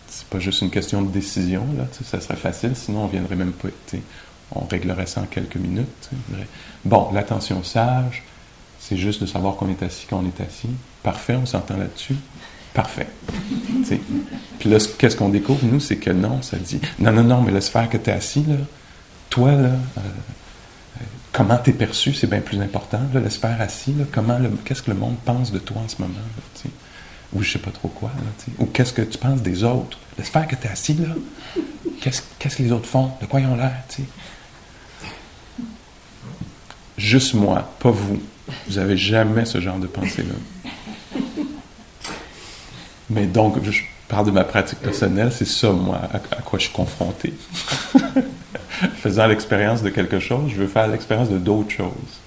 c'est 0.08 0.26
pas 0.26 0.38
juste 0.38 0.60
une 0.60 0.70
question 0.70 1.02
de 1.02 1.10
décision. 1.10 1.66
Là, 1.76 1.86
ça 2.04 2.20
serait 2.20 2.36
facile, 2.36 2.76
sinon 2.76 3.04
on 3.04 3.06
viendrait 3.06 3.36
même 3.36 3.52
pas 3.52 3.68
on 4.54 4.66
réglerait 4.66 5.06
ça 5.06 5.22
en 5.22 5.24
quelques 5.24 5.56
minutes. 5.56 6.10
Bon, 6.84 7.10
l'attention 7.12 7.62
sage, 7.62 8.22
c'est 8.78 8.96
juste 8.96 9.20
de 9.20 9.26
savoir 9.26 9.56
qu'on 9.56 9.70
est 9.70 9.82
assis 9.82 10.06
quand 10.08 10.18
on 10.18 10.26
est 10.26 10.40
assis. 10.40 10.68
Parfait, 11.02 11.36
on 11.36 11.46
s'entend 11.46 11.76
là-dessus. 11.76 12.16
Parfait. 12.74 13.08
Puis 14.58 14.70
là, 14.70 14.78
qu'est-ce 14.98 15.16
qu'on 15.16 15.28
découvre, 15.28 15.64
nous, 15.64 15.80
c'est 15.80 15.96
que 15.96 16.10
non, 16.10 16.40
ça 16.42 16.56
dit 16.56 16.80
non, 16.98 17.12
non, 17.12 17.24
non, 17.24 17.42
mais 17.42 17.52
laisse 17.52 17.68
faire 17.68 17.88
que 17.88 17.96
tu 17.96 18.10
es 18.10 18.12
assis, 18.12 18.44
là. 18.46 18.56
Toi, 19.28 19.52
là, 19.52 19.68
euh, 19.68 20.00
comment 21.32 21.58
tu 21.58 21.70
es 21.70 21.72
perçu, 21.72 22.14
c'est 22.14 22.28
bien 22.28 22.40
plus 22.40 22.60
important. 22.60 23.00
Laisse 23.14 23.36
faire 23.36 23.60
assis, 23.60 23.92
là, 23.92 24.04
comment 24.10 24.38
qu'est-ce 24.64 24.82
que 24.82 24.90
le 24.90 24.96
monde 24.96 25.16
pense 25.24 25.52
de 25.52 25.58
toi 25.58 25.82
en 25.84 25.88
ce 25.88 26.00
moment, 26.00 26.14
ou 27.34 27.42
je 27.42 27.52
sais 27.52 27.58
pas 27.58 27.70
trop 27.70 27.88
quoi, 27.88 28.10
là, 28.16 28.52
ou 28.58 28.66
qu'est-ce 28.66 28.92
que 28.92 29.02
tu 29.02 29.18
penses 29.18 29.42
des 29.42 29.64
autres? 29.64 29.98
Laisse 30.18 30.28
faire 30.28 30.46
que 30.46 30.56
tu 30.56 30.66
es 30.66 30.70
assis, 30.70 30.94
là. 30.94 31.08
Qu'est-ce, 32.00 32.56
que 32.56 32.62
les 32.62 32.72
autres 32.72 32.88
font? 32.88 33.10
De 33.20 33.26
quoi 33.26 33.40
ils 33.40 33.46
ont 33.46 33.56
l'air? 33.56 33.82
Juste 36.96 37.34
moi, 37.34 37.72
pas 37.78 37.90
vous. 37.90 38.20
Vous 38.68 38.74
n'avez 38.74 38.96
jamais 38.96 39.44
ce 39.44 39.60
genre 39.60 39.78
de 39.78 39.86
pensée-là. 39.86 40.34
Mais 43.12 43.26
donc, 43.26 43.62
je 43.62 43.82
parle 44.08 44.26
de 44.26 44.30
ma 44.30 44.44
pratique 44.44 44.80
personnelle, 44.80 45.32
c'est 45.32 45.46
ça, 45.46 45.70
moi, 45.70 46.00
à, 46.12 46.18
quoi 46.18 46.58
je 46.58 46.64
suis 46.64 46.72
confronté. 46.72 47.34
Faisant 48.96 49.26
l'expérience 49.26 49.82
de 49.82 49.90
quelque 49.90 50.18
chose, 50.18 50.50
je 50.50 50.56
veux 50.56 50.66
faire 50.66 50.88
l'expérience 50.88 51.28
de 51.28 51.38
d'autres 51.38 51.70
choses. 51.70 52.20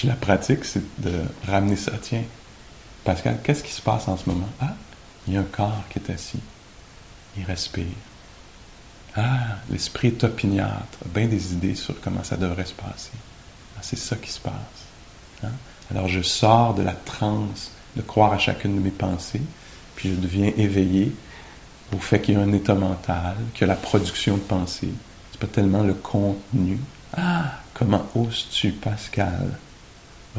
Puis 0.00 0.08
la 0.08 0.14
pratique, 0.14 0.64
c'est 0.64 0.80
de 1.02 1.12
ramener 1.46 1.76
ça. 1.76 1.92
Tiens, 2.00 2.22
Pascal, 3.04 3.38
qu'est-ce 3.44 3.62
qui 3.62 3.72
se 3.72 3.82
passe 3.82 4.08
en 4.08 4.16
ce 4.16 4.30
moment? 4.30 4.48
Ah, 4.58 4.74
il 5.28 5.34
y 5.34 5.36
a 5.36 5.40
un 5.40 5.44
corps 5.44 5.84
qui 5.90 5.98
est 5.98 6.10
assis. 6.10 6.40
Il 7.36 7.44
respire. 7.44 7.84
Ah, 9.14 9.58
l'esprit 9.68 10.08
est 10.08 10.24
opiniâtre, 10.24 11.04
bien 11.04 11.26
des 11.26 11.52
idées 11.52 11.74
sur 11.74 12.00
comment 12.00 12.24
ça 12.24 12.38
devrait 12.38 12.64
se 12.64 12.72
passer. 12.72 13.10
Ah, 13.76 13.80
c'est 13.82 13.98
ça 13.98 14.16
qui 14.16 14.30
se 14.30 14.40
passe. 14.40 14.54
Hein? 15.44 15.52
Alors 15.90 16.08
je 16.08 16.22
sors 16.22 16.72
de 16.72 16.82
la 16.82 16.94
transe 16.94 17.70
de 17.94 18.00
croire 18.00 18.32
à 18.32 18.38
chacune 18.38 18.76
de 18.76 18.80
mes 18.80 18.90
pensées, 18.90 19.42
puis 20.00 20.08
je 20.08 20.14
deviens 20.14 20.50
éveillé 20.56 21.12
au 21.94 21.98
fait 21.98 22.22
qu'il 22.22 22.32
y 22.32 22.36
a 22.38 22.40
un 22.40 22.52
état 22.54 22.74
mental, 22.74 23.36
qu'il 23.52 23.66
y 23.66 23.70
a 23.70 23.74
la 23.74 23.78
production 23.78 24.36
de 24.36 24.40
pensées. 24.40 24.94
C'est 25.30 25.38
pas 25.38 25.46
tellement 25.46 25.82
le 25.82 25.92
contenu. 25.92 26.78
Ah, 27.14 27.60
comment 27.74 28.06
oses-tu, 28.14 28.70
Pascal, 28.70 29.58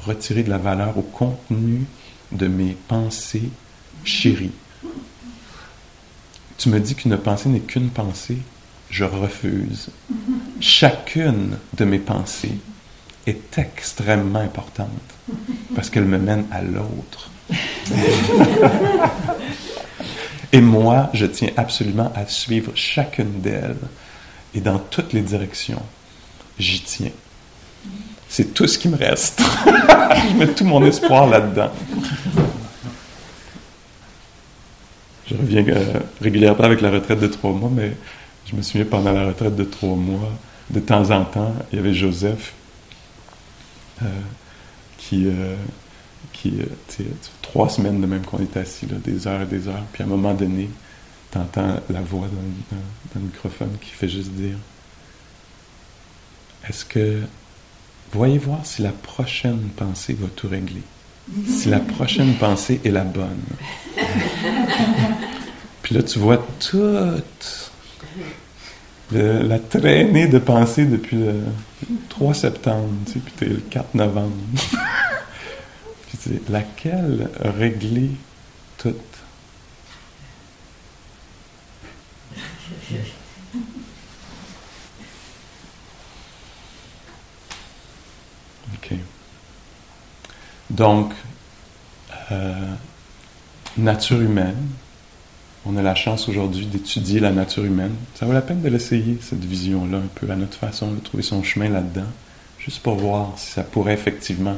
retirer 0.03 0.41
de 0.41 0.49
la 0.49 0.57
valeur 0.57 0.97
au 0.97 1.03
contenu 1.03 1.85
de 2.31 2.47
mes 2.47 2.75
pensées 2.87 3.51
chéries? 4.03 4.49
Tu 6.57 6.69
me 6.69 6.79
dis 6.79 6.95
qu'une 6.95 7.17
pensée 7.17 7.49
n'est 7.49 7.59
qu'une 7.59 7.91
pensée. 7.91 8.39
Je 8.89 9.03
refuse. 9.03 9.89
Chacune 10.59 11.57
de 11.77 11.85
mes 11.85 11.99
pensées 11.99 12.57
est 13.27 13.59
extrêmement 13.59 14.39
importante 14.39 14.89
parce 15.75 15.91
qu'elle 15.91 16.05
me 16.05 16.17
mène 16.17 16.45
à 16.49 16.63
l'autre. 16.63 17.30
Et 20.51 20.61
moi, 20.61 21.09
je 21.13 21.25
tiens 21.25 21.49
absolument 21.57 22.11
à 22.15 22.25
suivre 22.25 22.71
chacune 22.75 23.41
d'elles 23.41 23.77
et 24.53 24.61
dans 24.61 24.79
toutes 24.79 25.13
les 25.13 25.21
directions. 25.21 25.81
J'y 26.59 26.81
tiens. 26.81 27.11
C'est 28.29 28.53
tout 28.53 28.67
ce 28.67 28.77
qui 28.77 28.87
me 28.87 28.95
reste. 28.95 29.41
je 29.65 30.37
mets 30.37 30.47
tout 30.47 30.65
mon 30.65 30.83
espoir 30.85 31.27
là-dedans. 31.27 31.71
Je 35.27 35.35
reviens 35.35 35.65
euh, 35.67 35.99
régulièrement 36.21 36.63
avec 36.63 36.81
la 36.81 36.91
retraite 36.91 37.19
de 37.19 37.27
trois 37.27 37.51
mois, 37.51 37.69
mais 37.73 37.93
je 38.49 38.55
me 38.55 38.61
souviens 38.61 38.85
pendant 38.85 39.13
la 39.13 39.25
retraite 39.27 39.55
de 39.55 39.63
trois 39.63 39.95
mois, 39.95 40.31
de 40.69 40.79
temps 40.79 41.09
en 41.11 41.23
temps, 41.23 41.55
il 41.71 41.77
y 41.77 41.79
avait 41.79 41.93
Joseph 41.93 42.53
euh, 44.01 44.05
qui, 44.97 45.27
euh, 45.27 45.55
euh, 46.49 47.03
trois 47.41 47.69
semaines 47.69 48.01
de 48.01 48.05
même 48.05 48.21
qu'on 48.21 48.39
est 48.39 48.57
assis, 48.57 48.85
là, 48.85 48.97
des 49.03 49.27
heures 49.27 49.41
et 49.41 49.45
des 49.45 49.67
heures, 49.67 49.83
puis 49.93 50.03
à 50.03 50.05
un 50.05 50.09
moment 50.09 50.33
donné, 50.33 50.69
tu 51.31 51.37
entends 51.37 51.75
la 51.89 52.01
voix 52.01 52.27
le 53.15 53.21
microphone 53.21 53.77
qui 53.81 53.91
fait 53.91 54.09
juste 54.09 54.31
dire 54.31 54.57
Est-ce 56.67 56.85
que. 56.85 57.21
Voyez 58.13 58.39
voir 58.39 58.65
si 58.65 58.81
la 58.81 58.91
prochaine 58.91 59.69
pensée 59.77 60.13
va 60.19 60.27
tout 60.35 60.49
régler? 60.49 60.81
Si 61.47 61.69
la 61.69 61.79
prochaine 61.79 62.33
pensée 62.33 62.81
est 62.83 62.89
la 62.89 63.05
bonne. 63.05 63.39
Puis 65.81 65.95
là, 65.95 66.03
tu 66.03 66.19
vois 66.19 66.45
toute 66.59 67.71
la 69.13 69.59
traînée 69.59 70.27
de 70.27 70.39
pensée 70.39 70.85
depuis 70.85 71.17
le 71.17 71.35
3 72.09 72.33
septembre, 72.33 72.89
tu 73.05 73.13
sais, 73.13 73.19
puis 73.19 73.33
t'es 73.37 73.45
le 73.45 73.57
4 73.69 73.95
novembre. 73.95 74.31
laquelle 76.49 77.29
régler 77.39 78.11
toute? 78.77 78.95
OK. 88.73 88.93
Donc, 90.69 91.13
euh, 92.31 92.53
nature 93.77 94.21
humaine, 94.21 94.55
on 95.65 95.77
a 95.77 95.81
la 95.81 95.95
chance 95.95 96.27
aujourd'hui 96.27 96.65
d'étudier 96.65 97.19
la 97.19 97.31
nature 97.31 97.65
humaine. 97.65 97.93
Ça 98.15 98.25
vaut 98.25 98.33
la 98.33 98.41
peine 98.41 98.61
de 98.61 98.69
l'essayer, 98.69 99.17
cette 99.21 99.43
vision-là, 99.43 99.97
un 99.97 100.07
peu 100.15 100.29
à 100.31 100.35
notre 100.35 100.57
façon, 100.57 100.91
de 100.91 100.99
trouver 100.99 101.23
son 101.23 101.43
chemin 101.43 101.69
là-dedans. 101.69 102.07
juste 102.57 102.81
pour 102.81 102.95
voir 102.95 103.33
si 103.37 103.51
ça 103.51 103.63
pourrait 103.63 103.93
effectivement 103.93 104.55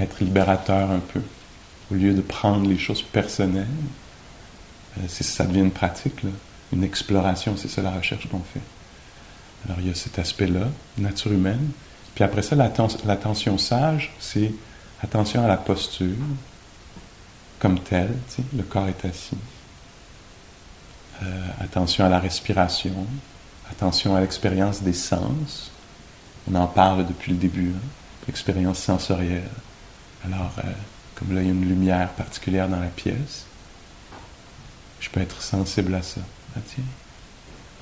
être 0.00 0.20
libérateur 0.20 0.90
un 0.90 1.00
peu, 1.00 1.20
au 1.90 1.94
lieu 1.94 2.14
de 2.14 2.20
prendre 2.20 2.68
les 2.68 2.78
choses 2.78 3.02
personnelles. 3.02 3.66
Euh, 4.98 5.08
ça 5.08 5.44
devient 5.44 5.60
une 5.60 5.70
pratique, 5.70 6.20
une 6.72 6.84
exploration, 6.84 7.56
c'est 7.56 7.68
ça 7.68 7.82
la 7.82 7.90
recherche 7.90 8.28
qu'on 8.28 8.40
fait. 8.40 8.60
Alors 9.66 9.78
il 9.80 9.88
y 9.88 9.90
a 9.90 9.94
cet 9.94 10.18
aspect-là, 10.18 10.68
nature 10.98 11.32
humaine. 11.32 11.70
Puis 12.14 12.24
après 12.24 12.42
ça, 12.42 12.56
l'attention 12.56 13.58
sage, 13.58 14.12
c'est 14.18 14.52
attention 15.02 15.44
à 15.44 15.48
la 15.48 15.56
posture, 15.56 16.16
comme 17.58 17.78
telle, 17.80 18.14
le 18.56 18.62
corps 18.62 18.88
est 18.88 19.04
assis. 19.04 19.36
Euh, 21.22 21.46
attention 21.60 22.06
à 22.06 22.08
la 22.08 22.18
respiration, 22.18 23.06
attention 23.70 24.16
à 24.16 24.20
l'expérience 24.20 24.82
des 24.82 24.94
sens. 24.94 25.70
On 26.50 26.54
en 26.54 26.66
parle 26.66 27.06
depuis 27.06 27.32
le 27.32 27.38
début, 27.38 27.72
hein, 27.76 27.88
l'expérience 28.26 28.78
sensorielle. 28.78 29.42
Alors, 30.26 30.52
euh, 30.58 30.72
comme 31.14 31.34
là, 31.34 31.42
il 31.42 31.46
y 31.46 31.50
a 31.50 31.52
une 31.52 31.68
lumière 31.68 32.10
particulière 32.10 32.68
dans 32.68 32.80
la 32.80 32.88
pièce, 32.88 33.46
je 35.00 35.08
peux 35.08 35.20
être 35.20 35.42
sensible 35.42 35.94
à 35.94 36.02
ça. 36.02 36.20
Ah, 36.56 36.60
tiens, 36.66 36.84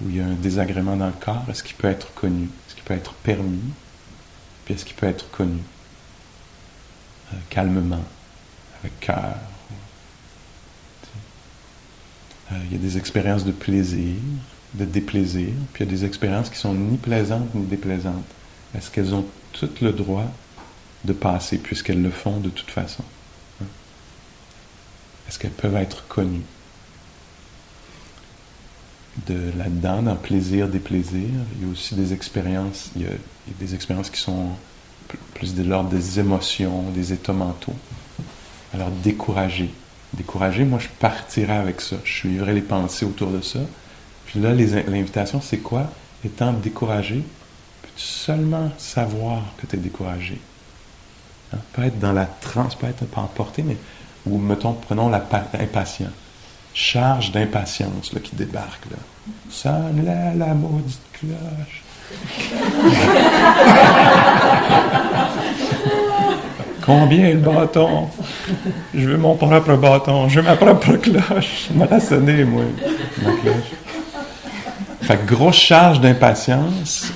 où 0.02 0.08
il 0.08 0.16
y 0.16 0.20
a 0.20 0.26
un 0.26 0.34
désagrément 0.34 0.96
dans 0.96 1.06
le 1.06 1.12
corps, 1.12 1.44
est-ce 1.50 1.62
qu'il 1.62 1.76
peut 1.76 1.88
être 1.88 2.12
connu? 2.14 2.44
Est-ce 2.44 2.74
qu'il 2.74 2.84
peut 2.84 2.94
être 2.94 3.14
permis? 3.14 3.72
Puis 4.64 4.74
est-ce 4.74 4.84
qu'il 4.84 4.94
peut 4.94 5.06
être 5.06 5.30
connu? 5.30 5.60
Euh, 7.32 7.36
calmement, 7.50 8.04
avec 8.80 9.00
cœur. 9.00 9.36
Euh, 12.52 12.56
il 12.66 12.72
y 12.72 12.76
a 12.76 12.78
des 12.78 12.96
expériences 12.96 13.44
de 13.44 13.52
plaisir, 13.52 14.14
de 14.74 14.84
déplaisir, 14.84 15.52
puis 15.72 15.84
il 15.84 15.86
y 15.86 15.88
a 15.88 15.92
des 15.92 16.04
expériences 16.04 16.48
qui 16.48 16.58
sont 16.58 16.74
ni 16.74 16.96
plaisantes 16.96 17.54
ni 17.54 17.66
déplaisantes. 17.66 18.24
Est-ce 18.74 18.90
qu'elles 18.90 19.14
ont 19.14 19.26
tout 19.52 19.70
le 19.80 19.92
droit 19.92 20.30
de 21.04 21.12
passer, 21.12 21.58
puisqu'elles 21.58 22.02
le 22.02 22.10
font 22.10 22.38
de 22.38 22.48
toute 22.48 22.70
façon? 22.70 23.04
Est-ce 25.28 25.38
qu'elles 25.38 25.50
peuvent 25.50 25.76
être 25.76 26.06
connues? 26.08 26.44
de 29.26 29.52
là-dedans, 29.56 30.02
dans 30.02 30.16
plaisir, 30.16 30.68
déplaisir. 30.68 31.28
Il 31.56 31.66
y 31.66 31.68
a 31.68 31.72
aussi 31.72 31.94
des 31.94 32.12
expériences, 32.12 32.90
il 32.96 33.02
y 33.02 33.06
a, 33.06 33.10
des 33.58 33.74
expériences 33.74 34.10
qui 34.10 34.20
sont 34.20 34.50
plus 35.34 35.54
de 35.54 35.62
l'ordre 35.62 35.88
des 35.88 36.20
émotions, 36.20 36.82
des 36.90 37.12
états 37.12 37.32
mentaux. 37.32 37.74
Alors 38.74 38.90
décourager. 38.90 39.70
Décourager, 40.14 40.64
moi 40.64 40.78
je 40.78 40.88
partirais 41.00 41.56
avec 41.56 41.80
ça. 41.80 41.96
Je 42.04 42.12
suivrais 42.12 42.54
les 42.54 42.62
pensées 42.62 43.06
autour 43.06 43.30
de 43.30 43.40
ça. 43.40 43.60
Puis 44.26 44.40
là, 44.40 44.52
l'invitation, 44.52 45.40
c'est 45.40 45.58
quoi? 45.58 45.90
Étant 46.24 46.52
découragé, 46.52 47.24
peux-tu 47.82 48.02
seulement 48.02 48.70
savoir 48.76 49.42
que 49.56 49.66
tu 49.66 49.76
es 49.76 49.78
découragé? 49.78 50.38
Hein? 51.54 51.58
Pas 51.74 51.86
être 51.86 51.98
dans 51.98 52.12
la 52.12 52.26
transe, 52.26 52.74
pas 52.74 52.88
être 52.88 53.06
pas 53.06 53.20
emporté, 53.20 53.62
mais 53.62 53.76
ou 54.26 54.38
mettons, 54.38 54.74
prenons 54.74 55.08
l'impatience 55.08 56.10
charge 56.78 57.32
d'impatience 57.32 58.12
qui 58.22 58.36
débarque. 58.36 58.84
Sonne 59.50 60.04
là 60.04 60.32
la 60.36 60.54
maudite 60.54 61.00
cloche. 61.12 61.82
Combien 66.86 67.34
le 67.34 67.40
bâton? 67.40 68.08
Je 68.94 69.08
veux 69.08 69.18
mon 69.18 69.34
propre 69.34 69.74
bâton, 69.76 70.28
je 70.28 70.38
veux 70.40 70.46
ma 70.46 70.56
propre 70.56 70.92
cloche. 70.96 71.68
Je 71.74 71.84
la 71.84 72.00
sonné, 72.00 72.44
moi, 72.44 72.62
ma 73.22 73.32
cloche. 73.32 73.72
Fait 75.02 75.26
grosse 75.26 75.56
charge 75.56 76.00
d'impatience 76.00 77.12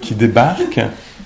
qui 0.00 0.14
débarque 0.14 0.80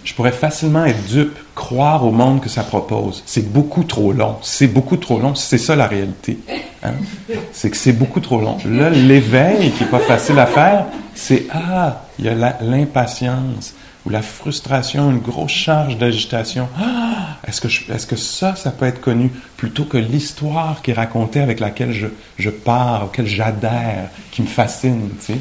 je 0.07 0.15
pourrais 0.15 0.33
facilement 0.33 0.85
être 0.85 1.05
dupe, 1.07 1.37
croire 1.57 2.07
au 2.07 2.13
monde 2.13 2.41
que 2.41 2.49
ça 2.49 2.63
propose. 2.63 3.25
C'est 3.27 3.53
beaucoup 3.53 3.83
trop 3.83 4.13
long. 4.13 4.37
C'est 4.41 4.69
beaucoup 4.69 4.97
trop 4.97 5.19
long. 5.19 5.35
C'est 5.35 5.59
ça 5.59 5.75
la 5.75 5.89
réalité. 5.89 6.39
Hein? 6.85 6.93
C'est 7.53 7.71
que 7.71 7.77
c'est 7.77 7.93
beaucoup 7.93 8.21
trop 8.21 8.41
long. 8.41 8.57
Là, 8.65 8.89
l'éveil, 8.89 9.73
qui 9.73 9.83
n'est 9.83 9.91
pas 9.91 9.99
facile 9.99 10.39
à 10.39 10.47
faire, 10.47 10.87
c'est 11.15 11.47
Ah, 11.53 12.05
il 12.19 12.27
y 12.27 12.29
a 12.29 12.35
l'impatience 12.61 13.75
ou 14.05 14.11
la 14.11 14.23
frustration, 14.23 15.11
une 15.11 15.19
grosse 15.19 15.51
charge 15.51 15.99
d'agitation. 15.99 16.69
Ah, 16.79 17.39
est-ce 17.49 17.61
que, 17.61 17.67
est 17.67 18.07
que 18.07 18.15
ça, 18.15 18.55
ça 18.55 18.71
peut 18.71 18.87
être 18.87 19.01
connu 19.01 19.33
plutôt 19.57 19.85
que 19.85 19.97
l'histoire 19.97 20.83
qui 20.83 20.93
est 20.93 20.95
racontée 20.95 21.41
avec 21.41 21.59
laquelle 21.59 21.93
je, 21.93 22.07
je 22.39 22.51
pars, 22.51 23.07
auquel 23.07 23.27
j'adhère, 23.27 24.11
qui 24.31 24.43
me 24.43 24.47
fascine, 24.47 25.09
tu 25.19 25.33
sais? 25.33 25.41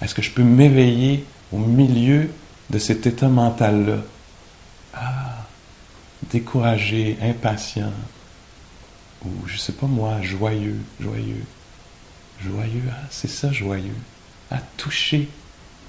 Est-ce 0.00 0.14
que 0.14 0.22
je 0.22 0.30
peux 0.30 0.44
m'éveiller 0.44 1.24
au 1.52 1.58
milieu 1.58 2.30
de 2.70 2.78
cet 2.78 3.06
état 3.06 3.28
mental-là. 3.28 3.98
Ah, 4.94 5.44
découragé, 6.30 7.18
impatient, 7.22 7.92
ou 9.24 9.28
je 9.46 9.56
sais 9.56 9.72
pas 9.72 9.86
moi, 9.86 10.20
joyeux, 10.22 10.80
joyeux, 11.00 11.44
joyeux, 12.42 12.82
ah, 12.90 13.06
c'est 13.10 13.30
ça 13.30 13.52
joyeux. 13.52 13.96
Ah, 14.50 14.60
toucher, 14.76 15.28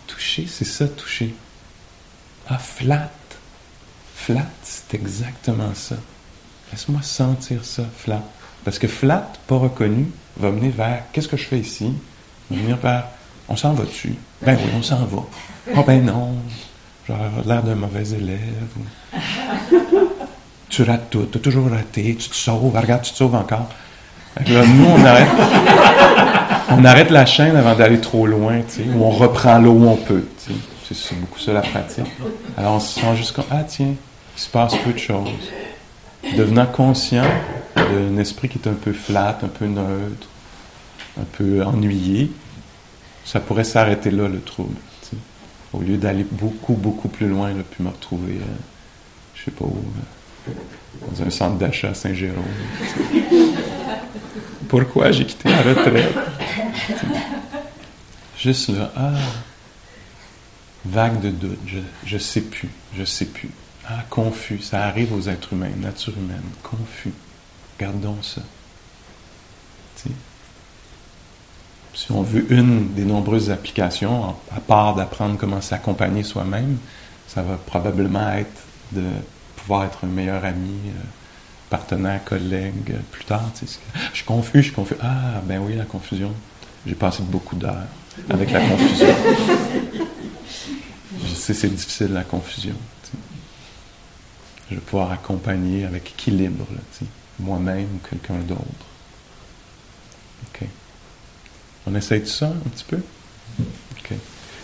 toucher, 0.08 0.46
c'est 0.48 0.66
ça 0.66 0.88
toucher. 0.88 1.34
Ah, 2.50 2.58
flat, 2.58 3.12
flat, 4.16 4.50
c'est 4.64 4.94
exactement 4.94 5.74
ça. 5.74 5.96
Laisse-moi 6.72 7.02
sentir 7.02 7.64
ça, 7.64 7.84
flat. 7.98 8.24
Parce 8.66 8.80
que 8.80 8.88
flat, 8.88 9.32
pas 9.48 9.58
reconnu, 9.58 10.12
va 10.38 10.52
mener 10.52 10.70
vers 10.70 11.04
qu'est-ce 11.12 11.28
que 11.28 11.38
je 11.38 11.46
fais 11.46 11.60
ici? 11.60 11.94
Va 12.50 12.58
venir 12.58 12.78
vers 12.78 13.08
on 13.50 13.56
s'en 13.56 13.74
va 13.74 13.86
dessus. 13.86 14.16
Ben 14.42 14.58
oui, 14.58 14.70
on 14.76 14.84
s'en 14.84 15.06
va. 15.06 15.24
Oh 15.76 15.84
ben 15.86 16.04
non, 16.04 16.36
l'air 17.46 17.64
d'un 17.64 17.76
mauvais 17.76 18.10
élève. 18.10 18.40
tu 20.70 20.84
rates 20.84 21.10
tout, 21.10 21.28
tu 21.32 21.38
as 21.38 21.42
toujours 21.42 21.70
raté, 21.70 22.16
tu 22.20 22.30
te 22.30 22.36
sauves, 22.36 22.76
regarde, 22.76 23.02
tu 23.02 23.12
te 23.12 23.18
sauves 23.18 23.36
encore. 23.36 23.70
nous, 24.48 24.86
on 24.86 25.06
arrête, 25.06 25.28
on 26.70 26.86
arrête 26.86 27.10
la 27.10 27.26
chaîne 27.26 27.56
avant 27.56 27.76
d'aller 27.76 28.00
trop 28.00 28.28
loin, 28.28 28.62
tu 28.62 28.84
sais, 28.84 28.90
ou 28.90 29.04
on 29.04 29.12
reprend 29.12 29.58
l'eau 29.60 29.74
où 29.74 29.88
on 29.88 29.96
peut. 29.96 30.26
C'est 30.90 31.20
beaucoup 31.20 31.40
ça 31.40 31.54
la 31.54 31.62
pratique. 31.62 32.06
Alors 32.58 32.76
on 32.76 32.80
se 32.80 33.00
sent 33.00 33.16
juste 33.16 33.34
comme, 33.34 33.46
ah 33.52 33.64
tiens, 33.68 33.94
il 34.36 34.40
se 34.40 34.50
passe 34.50 34.76
peu 34.78 34.94
de 34.94 34.98
choses. 34.98 35.30
Devenant 36.36 36.66
conscient 36.66 37.26
d'un 37.76 38.18
esprit 38.18 38.50
qui 38.50 38.60
est 38.60 38.68
un 38.68 38.74
peu 38.74 38.94
flat, 38.94 39.38
un 39.44 39.48
peu 39.48 39.66
neutre, 39.66 40.28
un 41.20 41.26
peu 41.38 41.64
ennuyé, 41.64 42.32
ça 43.26 43.40
pourrait 43.40 43.64
s'arrêter 43.64 44.12
là, 44.12 44.28
le 44.28 44.40
trouble. 44.40 44.76
Au 45.74 45.80
lieu 45.80 45.98
d'aller 45.98 46.26
beaucoup, 46.30 46.74
beaucoup 46.74 47.10
plus 47.10 47.28
loin, 47.28 47.50
là, 47.50 47.62
puis 47.70 47.84
me 47.84 47.90
retrouver, 47.90 48.36
je 48.36 48.42
euh, 48.42 48.56
je 49.36 49.44
sais 49.46 49.52
pas 49.52 49.66
où, 49.66 49.84
dans 51.10 51.24
un 51.24 51.30
centre 51.30 51.58
d'achat 51.58 51.90
à 51.90 51.94
Saint-Jérôme. 51.94 52.44
Pourquoi 54.70 55.12
j'ai 55.12 55.26
quitté 55.26 55.50
la 55.50 55.62
retraite? 55.62 56.16
Juste 58.38 58.70
là, 58.70 58.92
ah, 58.96 59.14
vague 60.86 61.20
de 61.22 61.32
doute, 61.32 61.60
je, 61.66 61.80
je 62.06 62.18
sais 62.18 62.42
plus, 62.42 62.70
je 62.98 63.04
sais 63.04 63.26
plus. 63.26 63.50
Ah, 63.88 64.04
confus, 64.10 64.60
ça 64.62 64.86
arrive 64.86 65.14
aux 65.14 65.30
êtres 65.30 65.54
humains, 65.54 65.72
nature 65.78 66.14
humaine, 66.18 66.44
confus. 66.64 67.14
Gardons 67.80 68.22
ça 68.22 68.42
si 71.98 72.12
on 72.12 72.22
veut 72.22 72.46
une 72.54 72.94
des 72.94 73.06
nombreuses 73.06 73.50
applications, 73.50 74.36
à 74.56 74.60
part 74.60 74.94
d'apprendre 74.94 75.36
comment 75.36 75.62
s'accompagner 75.62 76.22
soi-même, 76.22 76.78
ça 77.28 77.42
va 77.42 77.56
probablement 77.56 78.34
être 78.34 78.62
de 78.92 79.04
pouvoir 79.56 79.86
être 79.86 80.06
un 80.06 80.08
meilleur 80.08 80.46
ami, 80.46 80.78
euh, 80.90 81.02
partenaire, 81.72 82.24
collègue 82.24 82.92
euh, 82.92 83.00
plus 83.12 83.26
tard. 83.26 83.50
je 83.60 84.16
suis 84.16 84.26
confus, 84.26 84.60
je 84.60 84.66
suis 84.66 84.74
confus. 84.74 84.94
Ah, 85.02 85.42
ben 85.44 85.60
oui, 85.60 85.74
la 85.76 85.86
confusion. 85.86 86.32
J'ai 86.86 86.94
passé 86.94 87.24
beaucoup 87.24 87.56
d'heures 87.56 87.88
avec 88.30 88.52
la 88.52 88.60
confusion. 88.60 89.16
je 91.26 91.34
sais, 91.34 91.56
c'est 91.56 91.70
difficile 91.70 92.14
la 92.14 92.24
confusion. 92.24 92.76
Je 94.70 94.76
vais 94.76 94.82
pouvoir 94.82 95.12
accompagner 95.12 95.84
avec 95.86 96.12
équilibre, 96.12 96.68
moi-même 97.40 97.88
ou 97.96 98.08
quelqu'un 98.08 98.36
d'autre. 98.48 98.62
OK. 100.44 100.68
On 101.90 101.96
essaye 101.96 102.22
de 102.22 102.26
ça 102.26 102.48
un 102.48 102.70
petit 102.70 102.84
peu? 102.84 103.00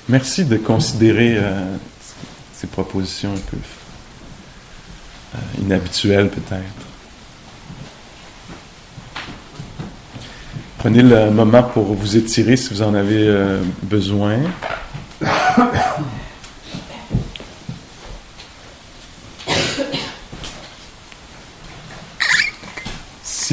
Merci 0.10 0.44
de 0.44 0.58
considérer 0.58 1.38
euh, 1.38 1.78
ces 2.54 2.68
propositions 2.68 3.32
un 3.32 3.50
peu 3.50 3.58
euh, 5.36 5.62
inhabituelles 5.62 6.30
peut-être. 6.30 6.62
Prenez 10.78 11.04
le 11.04 11.32
moment 11.32 11.64
pour 11.64 11.94
vous 11.94 12.18
étirer 12.18 12.58
si 12.58 12.74
vous 12.74 12.82
en 12.82 12.94
avez 12.94 13.26
euh, 13.30 13.64
besoin. 13.84 14.40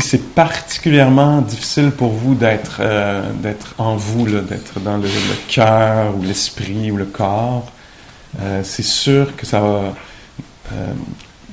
C'est 0.00 0.34
particulièrement 0.34 1.40
difficile 1.40 1.90
pour 1.90 2.10
vous 2.10 2.34
d'être 2.34 2.78
euh, 2.80 3.32
d'être 3.32 3.74
en 3.78 3.96
vous, 3.96 4.26
d'être 4.26 4.80
dans 4.80 4.96
le, 4.96 5.08
cœur 5.48 6.16
ou 6.16 6.22
l'esprit 6.22 6.90
ou 6.90 6.96
le 6.96 7.06
corps, 7.06 7.70
euh, 8.40 8.62
c'est 8.64 8.84
sûr 8.84 9.36
que 9.36 9.46
ça 9.46 9.60
va 9.60 9.94
euh, 10.72 10.92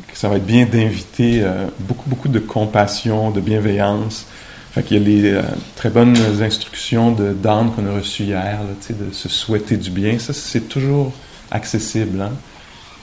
que 0.07 0.17
ça 0.17 0.29
va 0.29 0.37
être 0.37 0.45
bien 0.45 0.65
d'inviter 0.65 1.43
beaucoup, 1.79 2.09
beaucoup 2.09 2.27
de 2.27 2.39
compassion, 2.39 3.29
de 3.31 3.41
bienveillance. 3.41 4.25
Fait 4.71 4.83
qu'il 4.83 4.97
y 4.97 4.99
a 4.99 5.03
les 5.03 5.41
très 5.75 5.89
bonnes 5.89 6.15
instructions 6.41 7.11
de 7.11 7.33
Dan 7.33 7.71
qu'on 7.71 7.85
a 7.87 7.93
reçues 7.93 8.23
hier, 8.23 8.59
de 8.89 9.13
se 9.13 9.29
souhaiter 9.29 9.77
du 9.77 9.91
bien. 9.91 10.17
Ça, 10.17 10.33
c'est 10.33 10.69
toujours 10.69 11.11
accessible. 11.51 12.21
Hein? 12.21 12.31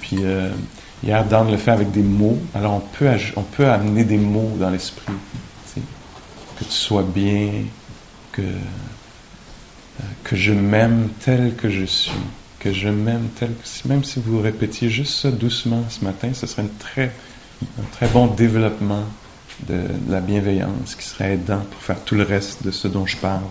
Puis 0.00 0.18
hier, 1.04 1.24
Dan 1.24 1.50
le 1.50 1.56
fait 1.56 1.70
avec 1.70 1.90
des 1.90 2.02
mots. 2.02 2.38
Alors, 2.54 2.82
on 3.36 3.42
peut, 3.42 3.68
amener 3.68 4.04
des 4.04 4.18
mots 4.18 4.56
dans 4.58 4.70
l'esprit. 4.70 5.12
Que 6.56 6.64
tu 6.64 6.70
sois 6.70 7.02
bien, 7.02 7.50
que, 8.30 8.42
que 10.22 10.36
je 10.36 10.52
m'aime 10.52 11.08
tel 11.20 11.54
que 11.56 11.68
je 11.68 11.84
suis 11.84 12.12
que 12.60 12.72
je 12.72 12.88
m'aime 12.88 13.28
tel 13.38 13.50
que 13.50 13.88
même 13.88 14.04
si 14.04 14.20
vous 14.24 14.40
répétiez 14.40 14.88
juste 14.88 15.14
ça 15.20 15.30
doucement 15.30 15.84
ce 15.90 16.02
matin, 16.02 16.30
ce 16.32 16.46
serait 16.46 16.62
un 16.62 17.82
très 17.92 18.08
bon 18.08 18.26
développement 18.26 19.04
de, 19.68 19.82
la 20.08 20.20
bienveillance 20.20 20.94
qui 20.94 21.06
serait 21.06 21.34
aidant 21.34 21.60
pour 21.70 21.82
faire 21.82 22.00
tout 22.04 22.14
le 22.14 22.22
reste 22.22 22.64
de 22.64 22.70
ce 22.70 22.88
dont 22.88 23.06
je 23.06 23.16
parle. 23.16 23.42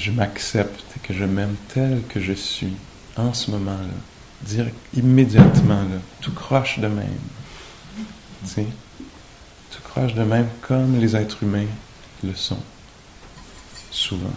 Je 0.00 0.10
m'accepte 0.10 0.82
et 0.96 1.06
que 1.06 1.12
je 1.12 1.24
m'aime 1.24 1.54
tel 1.68 2.02
que 2.08 2.20
je 2.20 2.32
suis 2.32 2.72
en 3.16 3.34
ce 3.34 3.50
moment-là. 3.50 3.94
Dire 4.42 4.66
immédiatement, 4.94 5.82
là, 5.82 5.98
tout 6.22 6.32
croche 6.32 6.78
de 6.78 6.88
même. 6.88 7.06
Tu 8.42 8.48
sais, 8.48 8.66
tout 9.70 9.82
croche 9.84 10.14
de 10.14 10.22
même 10.22 10.48
comme 10.62 10.98
les 10.98 11.14
êtres 11.14 11.42
humains 11.42 11.66
le 12.24 12.34
sont 12.34 12.62
souvent. 13.90 14.32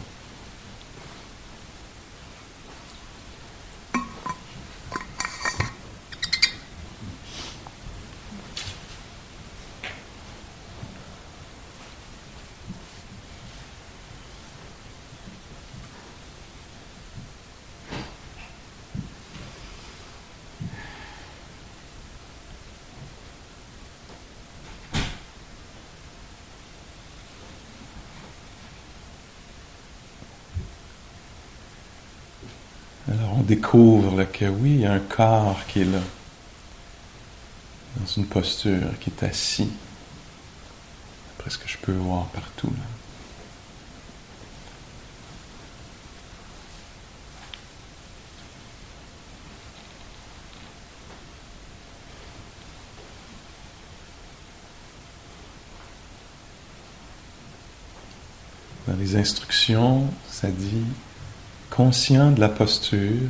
Que 33.73 34.45
oui, 34.45 34.75
il 34.75 34.79
y 34.81 34.85
a 34.85 34.93
un 34.93 34.99
corps 34.99 35.59
qui 35.67 35.81
est 35.81 35.85
là, 35.85 35.99
dans 37.97 38.05
une 38.05 38.27
posture, 38.27 38.99
qui 38.99 39.09
est 39.09 39.23
assis, 39.23 39.67
après 41.35 41.49
ce 41.49 41.57
que 41.57 41.67
je 41.67 41.77
peux 41.77 41.91
voir 41.91 42.27
partout. 42.27 42.67
Là. 42.67 42.83
Dans 58.87 58.99
les 58.99 59.15
instructions, 59.15 60.07
ça 60.29 60.49
dit 60.49 60.85
conscient 61.71 62.29
de 62.29 62.39
la 62.39 62.49
posture, 62.49 63.29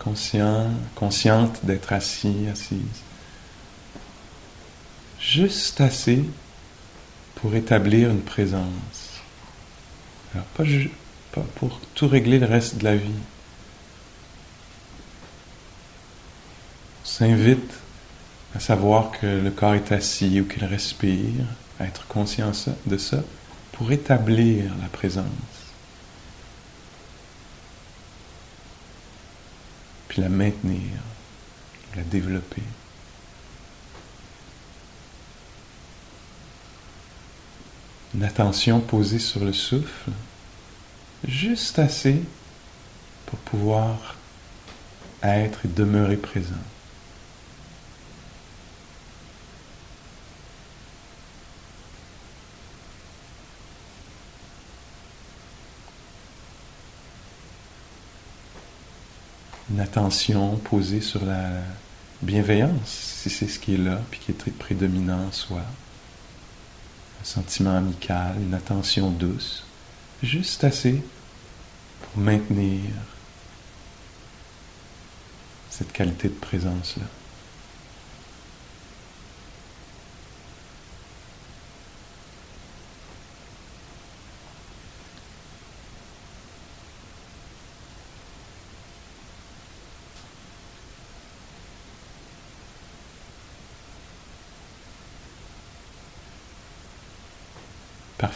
conscient, 0.00 0.66
consciente 0.96 1.60
d'être 1.64 1.92
assis, 1.92 2.48
assise. 2.50 2.80
Juste 5.20 5.80
assez 5.80 6.24
pour 7.36 7.54
établir 7.54 8.10
une 8.10 8.22
présence. 8.22 9.20
Alors, 10.34 10.46
pas, 10.46 10.64
pas 11.32 11.46
pour 11.56 11.78
tout 11.94 12.08
régler 12.08 12.38
le 12.38 12.46
reste 12.46 12.78
de 12.78 12.84
la 12.84 12.96
vie. 12.96 13.10
On 17.02 17.06
s'invite 17.06 17.74
à 18.54 18.60
savoir 18.60 19.12
que 19.12 19.26
le 19.26 19.50
corps 19.50 19.74
est 19.74 19.92
assis 19.92 20.40
ou 20.40 20.44
qu'il 20.44 20.64
respire, 20.64 21.44
à 21.78 21.84
être 21.84 22.06
conscient 22.06 22.52
de 22.86 22.98
ça, 22.98 23.22
pour 23.72 23.92
établir 23.92 24.64
la 24.80 24.88
présence. 24.88 25.59
Puis 30.10 30.22
la 30.22 30.28
maintenir, 30.28 30.90
la 31.94 32.02
développer. 32.02 32.64
Une 38.16 38.24
attention 38.24 38.80
posée 38.80 39.20
sur 39.20 39.44
le 39.44 39.52
souffle, 39.52 40.10
juste 41.28 41.78
assez 41.78 42.24
pour 43.26 43.38
pouvoir 43.38 44.16
être 45.22 45.64
et 45.64 45.68
demeurer 45.68 46.16
présent. 46.16 46.54
Une 59.70 59.80
attention 59.80 60.56
posée 60.56 61.00
sur 61.00 61.24
la 61.24 61.50
bienveillance, 62.22 62.86
si 62.86 63.30
c'est 63.30 63.48
ce 63.48 63.58
qui 63.58 63.74
est 63.74 63.78
là, 63.78 64.00
puis 64.10 64.20
qui 64.20 64.32
est 64.32 64.38
très 64.38 64.50
prédominant 64.50 65.26
en 65.26 65.32
soi. 65.32 65.62
Un 67.20 67.24
sentiment 67.24 67.76
amical, 67.76 68.34
une 68.40 68.54
attention 68.54 69.10
douce, 69.10 69.64
juste 70.22 70.64
assez 70.64 71.02
pour 72.02 72.22
maintenir 72.22 72.80
cette 75.70 75.92
qualité 75.92 76.28
de 76.28 76.34
présence-là. 76.34 77.04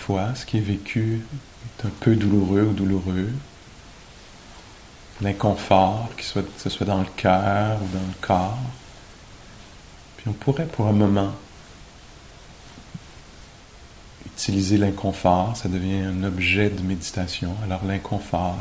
Ce 0.06 0.44
qui 0.44 0.58
est 0.58 0.60
vécu 0.60 1.22
est 1.64 1.86
un 1.86 1.90
peu 2.00 2.14
douloureux 2.14 2.62
ou 2.62 2.72
douloureux. 2.72 3.32
L'inconfort, 5.22 6.10
que 6.16 6.22
ce 6.22 6.68
soit 6.68 6.86
dans 6.86 6.98
le 6.98 7.06
cœur 7.16 7.78
ou 7.82 7.86
dans 7.88 8.06
le 8.06 8.14
corps. 8.20 8.58
Puis 10.16 10.26
on 10.28 10.32
pourrait 10.32 10.66
pour 10.66 10.88
un 10.88 10.92
moment 10.92 11.32
utiliser 14.26 14.76
l'inconfort, 14.76 15.56
ça 15.56 15.68
devient 15.68 16.02
un 16.02 16.22
objet 16.24 16.68
de 16.68 16.82
méditation. 16.82 17.56
Alors 17.62 17.84
l'inconfort, 17.84 18.58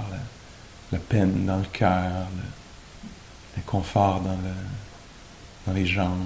la, 0.91 0.99
peine 0.99 1.45
dans 1.45 1.57
le 1.57 1.65
cœur, 1.73 2.27
l'inconfort 3.57 4.21
dans, 4.21 5.73
les 5.73 5.85
jambes. 5.85 6.25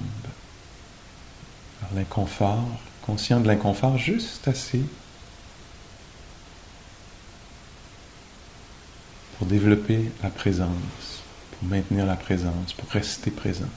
L'inconfort, 1.96 2.68
conscient 3.02 3.40
de 3.40 3.48
l'inconfort 3.48 3.98
juste 3.98 4.48
assez 4.48 4.84
pour 9.38 9.48
développer 9.48 10.12
la 10.24 10.30
présence, 10.30 11.24
pour 11.52 11.70
maintenir 11.70 12.06
la 12.06 12.16
présence, 12.16 12.74
pour 12.74 12.90
rester 12.90 13.32
présent. 13.32 13.70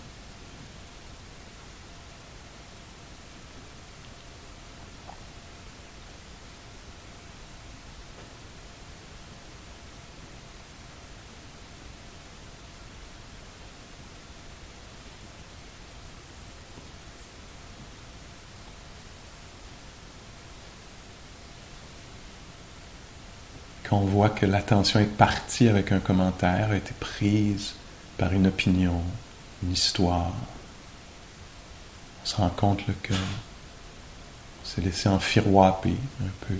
Qu'on 23.90 24.00
voit 24.00 24.30
que 24.30 24.46
l'attention 24.46 25.00
est 25.00 25.04
partie 25.04 25.68
avec 25.68 25.90
un 25.90 25.98
commentaire, 25.98 26.70
a 26.70 26.76
été 26.76 26.92
prise 27.00 27.74
par 28.16 28.32
une 28.32 28.46
opinion, 28.46 29.02
une 29.64 29.72
histoire. 29.72 30.32
On 32.22 32.26
se 32.26 32.36
rend 32.36 32.50
compte 32.50 32.82
que 33.02 33.12
on 33.12 34.64
s'est 34.64 34.80
laissé 34.80 35.08
enfiroiper 35.08 35.96
un 36.22 36.46
peu. 36.46 36.54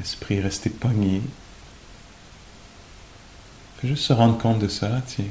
L'esprit 0.00 0.38
est 0.38 0.40
resté 0.40 0.70
pogné. 0.70 1.22
fait 3.80 3.86
juste 3.86 4.04
se 4.04 4.12
rendre 4.12 4.38
compte 4.38 4.58
de 4.58 4.68
ça, 4.68 5.00
tiens, 5.06 5.24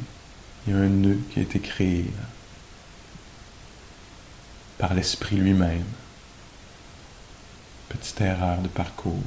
il 0.66 0.74
y 0.74 0.76
a 0.76 0.80
un 0.80 0.88
nœud 0.88 1.20
qui 1.34 1.40
a 1.40 1.42
été 1.42 1.60
créé 1.60 2.06
par 4.78 4.94
l'esprit 4.94 5.36
lui-même. 5.36 5.84
Petite 7.90 8.22
erreur 8.22 8.60
de 8.60 8.70
parcours. 8.70 9.20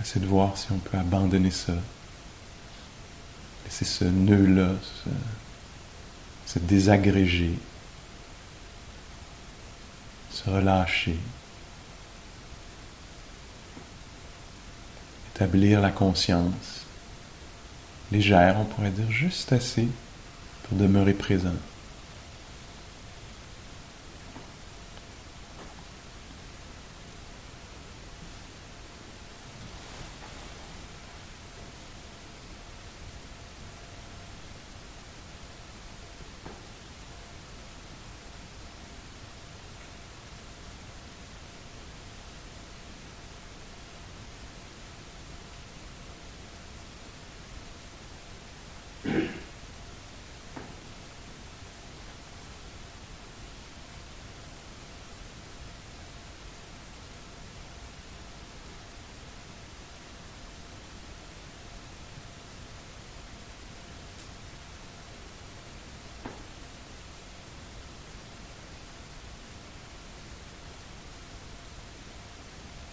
Essayer 0.00 0.20
de 0.20 0.30
voir 0.30 0.56
si 0.56 0.72
on 0.72 0.78
peut 0.78 0.96
abandonner 0.96 1.50
ça. 1.50 1.74
Laisser 3.64 3.84
ce 3.84 4.04
nœud-là 4.04 4.70
se, 4.82 6.54
se 6.54 6.58
désagréger, 6.58 7.58
se 10.30 10.48
relâcher. 10.50 11.16
Établir 15.34 15.80
la 15.80 15.90
conscience 15.90 16.86
légère, 18.10 18.56
on 18.58 18.64
pourrait 18.64 18.90
dire 18.90 19.10
juste 19.10 19.52
assez 19.52 19.86
pour 20.64 20.76
demeurer 20.78 21.14
présent. 21.14 21.54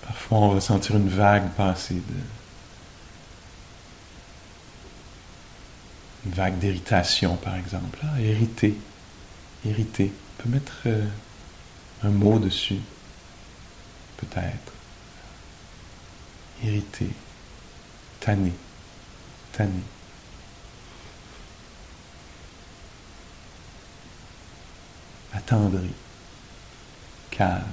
Parfois, 0.05 0.26
on 0.43 0.53
va 0.53 0.61
sentir 0.61 0.95
une 0.95 1.09
vague 1.09 1.49
passer 1.51 1.95
de. 1.95 2.01
Une 6.25 6.31
vague 6.31 6.59
d'irritation, 6.59 7.35
par 7.37 7.55
exemple. 7.55 7.99
Ah, 8.03 8.19
irrité. 8.21 8.75
Irrité. 9.65 10.11
On 10.13 10.43
peut 10.43 10.49
mettre 10.49 10.77
euh, 10.85 11.05
un 12.03 12.09
mot 12.09 12.37
dessus. 12.37 12.79
Peut-être. 14.17 14.73
Irrité. 16.63 17.09
Tanné. 18.19 18.53
Tanné. 19.53 19.81
Attendri. 25.33 25.91
Calme 27.31 27.63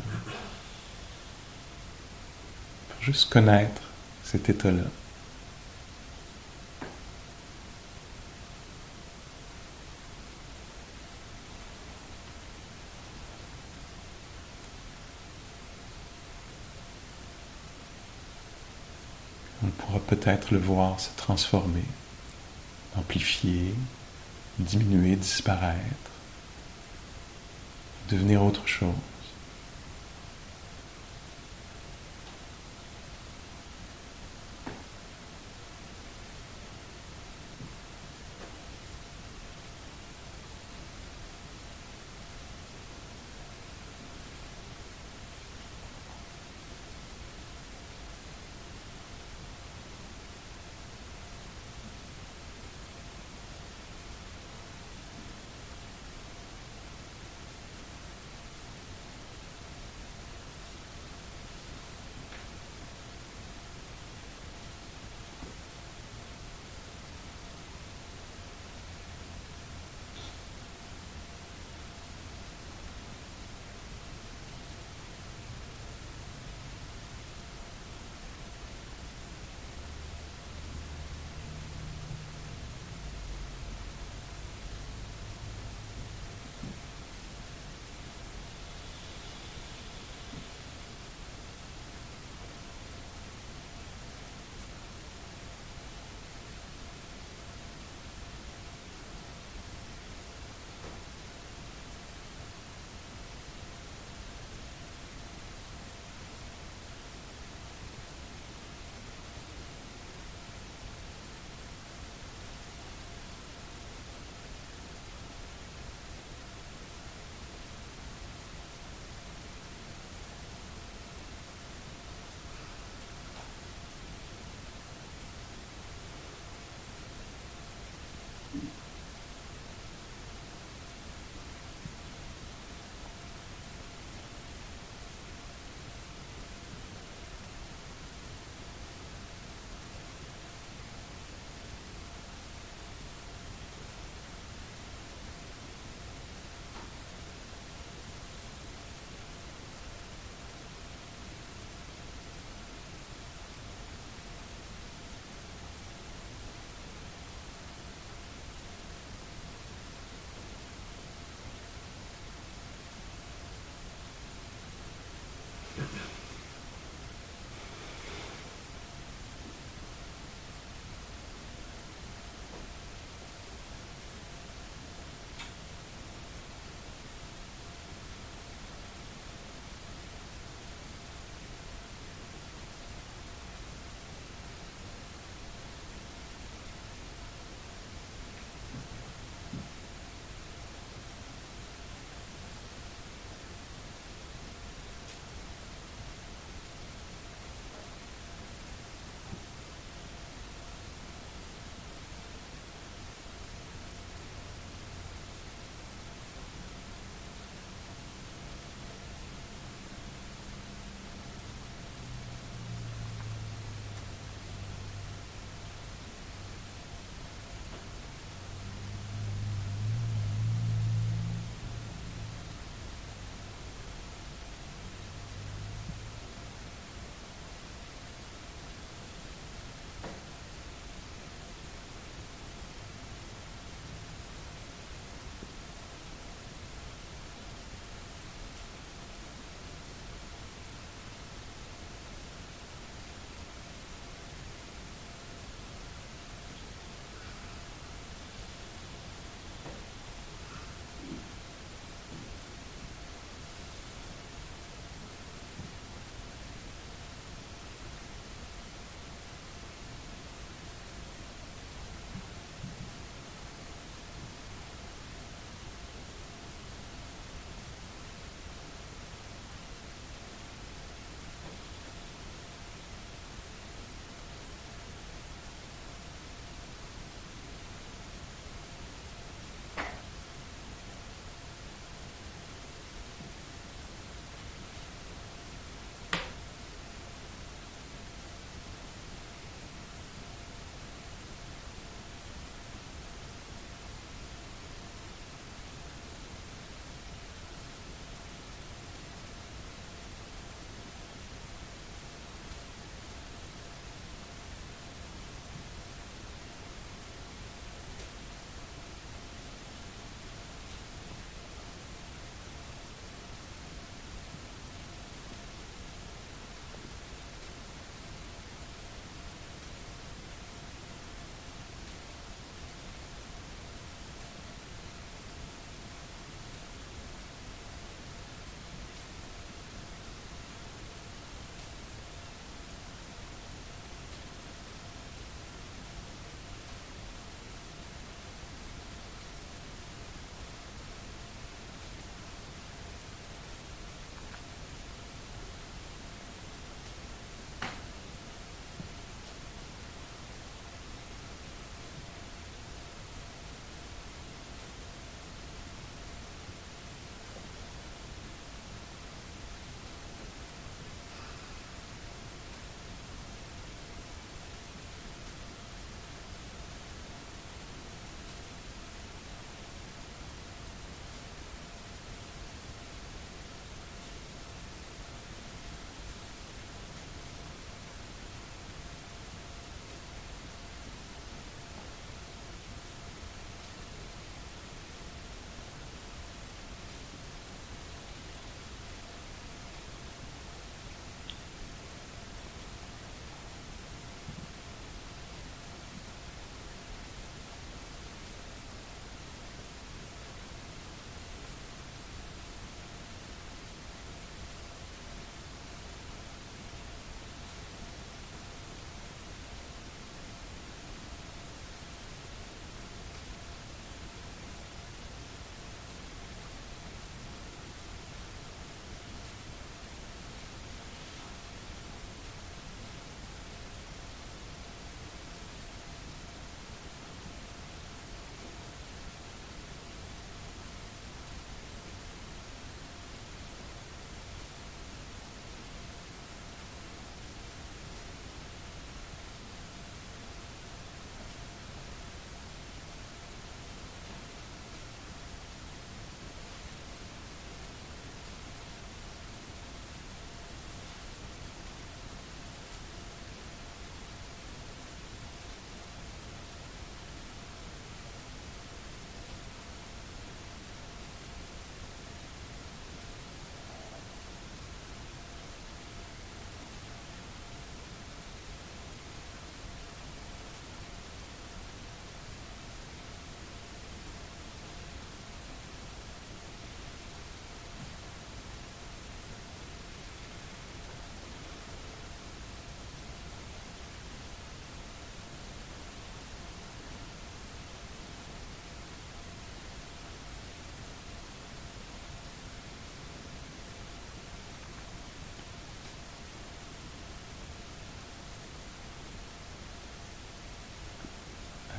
juste 3.04 3.28
connaître 3.28 3.82
cet 4.24 4.48
état-là. 4.48 4.84
On 19.62 19.66
pourra 19.66 19.98
peut-être 20.00 20.50
le 20.50 20.58
voir 20.58 20.98
se 20.98 21.10
transformer, 21.16 21.84
amplifier, 22.96 23.74
diminuer, 24.58 25.16
disparaître, 25.16 25.82
devenir 28.08 28.42
autre 28.42 28.66
chose. 28.66 28.94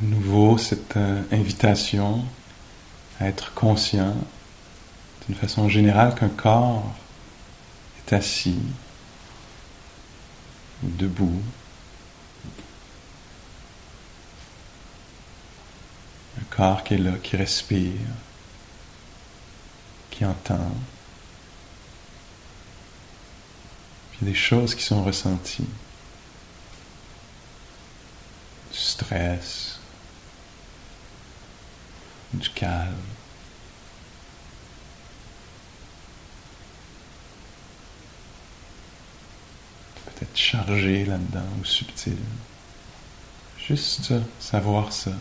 Nouveau 0.06 0.58
cette 0.58 0.98
euh, 0.98 1.22
invitation 1.32 2.24
à 3.20 3.28
être 3.28 3.54
conscient 3.54 4.16
d'une 5.26 5.36
façon 5.36 5.70
générale 5.70 6.16
qu'un 6.16 6.30
corps 6.30 6.94
est 8.00 8.14
assis 8.14 8.60
ou 10.84 10.90
debout. 10.90 11.42
Un 16.40 16.44
corps 16.50 16.84
qui 16.84 16.96
est 16.96 16.98
là, 16.98 17.14
qui 17.24 17.38
respire, 17.38 17.94
qui 20.12 20.26
entend. 20.26 20.72
Puis 24.12 24.26
des 24.26 24.34
choses 24.34 24.76
qui 24.76 24.84
sont 24.84 25.04
ressenties. 25.04 25.68
Du 28.72 28.78
stress, 28.78 29.65
du 32.36 32.50
calme. 32.50 32.94
Peut-être 40.06 40.38
chargé 40.38 41.06
là-dedans 41.06 41.48
ou 41.62 41.66
subtil. 41.66 42.18
Juste 43.58 44.14
savoir 44.40 44.94
ça. 44.94 45.12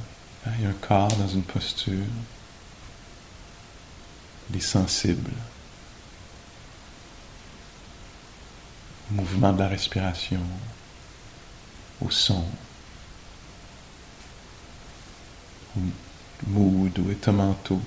Il 0.58 0.62
y 0.62 0.66
a 0.66 0.68
un 0.68 0.72
corps 0.72 1.16
dans 1.16 1.28
une 1.28 1.42
posture. 1.42 2.04
Il 4.50 4.56
est 4.56 4.60
sensible. 4.60 5.32
Au 9.10 9.14
mouvement 9.14 9.52
de 9.52 9.58
la 9.60 9.68
respiration, 9.68 10.40
au 12.00 12.10
son, 12.10 12.44
mood 15.76 15.92
ou 16.54 16.88
état 17.10 17.32
mentaux 17.32 17.80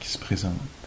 qui 0.00 0.08
se 0.08 0.18
présentent. 0.18 0.83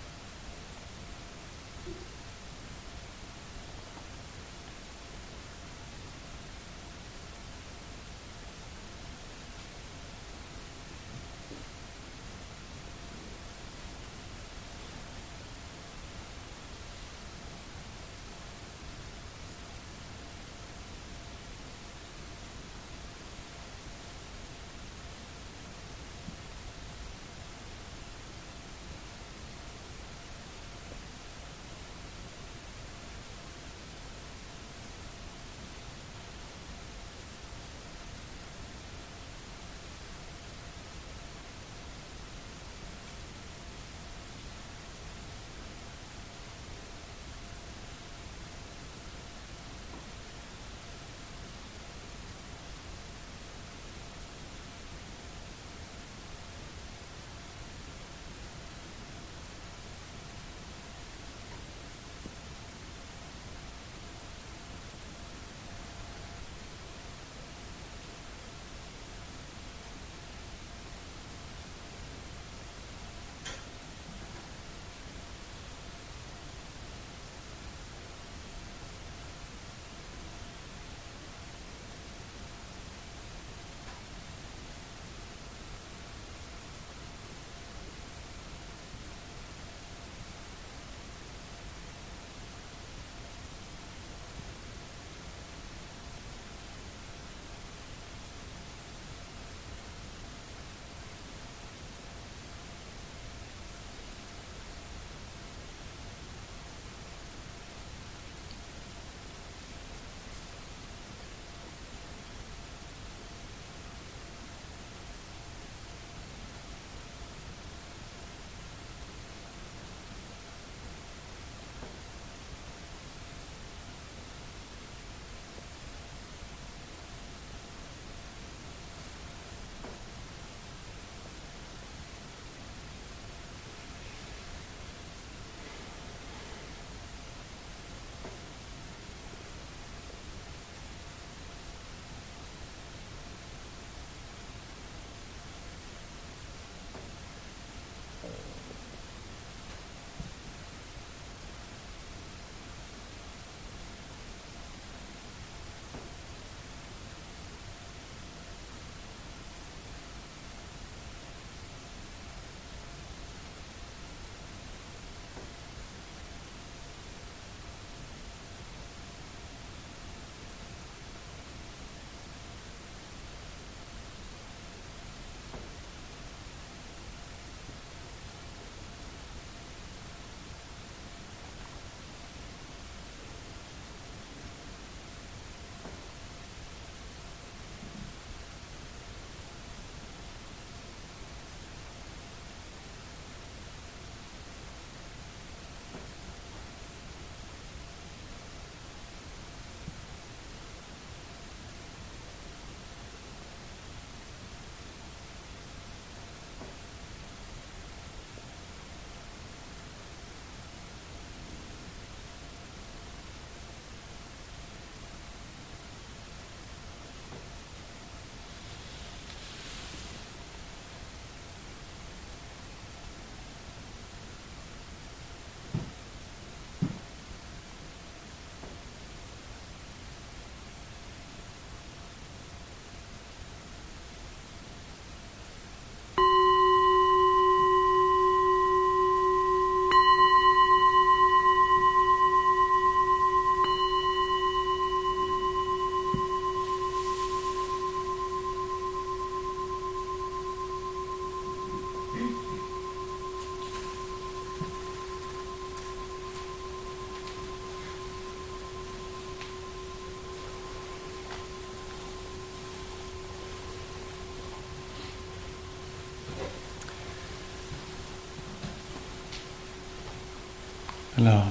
Alors, 271.17 271.45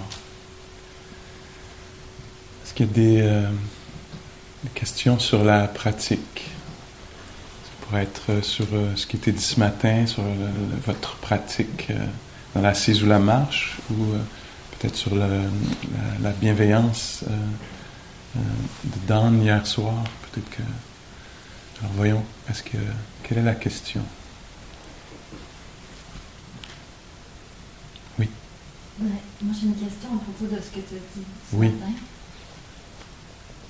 est-ce 2.65 2.73
qu'il 2.73 2.87
y 2.87 2.89
a 2.89 2.93
des, 2.93 3.21
euh, 3.23 3.51
des 4.63 4.71
questions 4.71 5.19
sur 5.19 5.43
la 5.43 5.67
pratique? 5.67 6.45
Ça 7.65 7.71
pourrait 7.81 8.03
être 8.05 8.45
sur 8.45 8.67
euh, 8.73 8.95
ce 8.95 9.09
qui 9.09 9.17
était 9.17 9.33
dit 9.33 9.43
ce 9.43 9.59
matin, 9.59 10.07
sur 10.07 10.23
votre 10.87 11.17
pratique 11.17 11.89
euh, 11.91 11.99
dans 12.55 12.61
l'assise 12.61 13.03
ou 13.03 13.07
la 13.07 13.19
marche, 13.19 13.79
ou 13.91 14.13
euh, 14.13 14.19
peut-être 14.79 14.95
sur 14.95 15.17
la, 15.17 15.27
la 16.23 16.31
bienveillance 16.31 17.25
euh, 17.29 17.35
euh, 18.37 18.41
de 18.85 19.07
Dan 19.09 19.43
hier 19.43 19.67
soir? 19.67 20.05
Peut-être 20.31 20.51
que. 20.51 20.63
Alors 21.81 21.93
voyons, 21.97 22.25
est-ce 22.49 22.63
que 22.63 22.79
quelle 23.25 23.39
est 23.39 23.43
la 23.43 23.57
question 23.57 24.03
Ouais, 28.99 29.09
moi 29.43 29.46
j'ai 29.61 29.67
une 29.67 29.75
question 29.77 30.09
à 30.15 30.19
propos 30.19 30.47
de 30.55 30.61
ce 30.61 30.69
que 30.71 30.81
tu 30.81 30.95
as 30.95 31.05
dit 31.17 31.25
ce 31.51 31.57
Oui. 31.57 31.69
matin. 31.71 31.93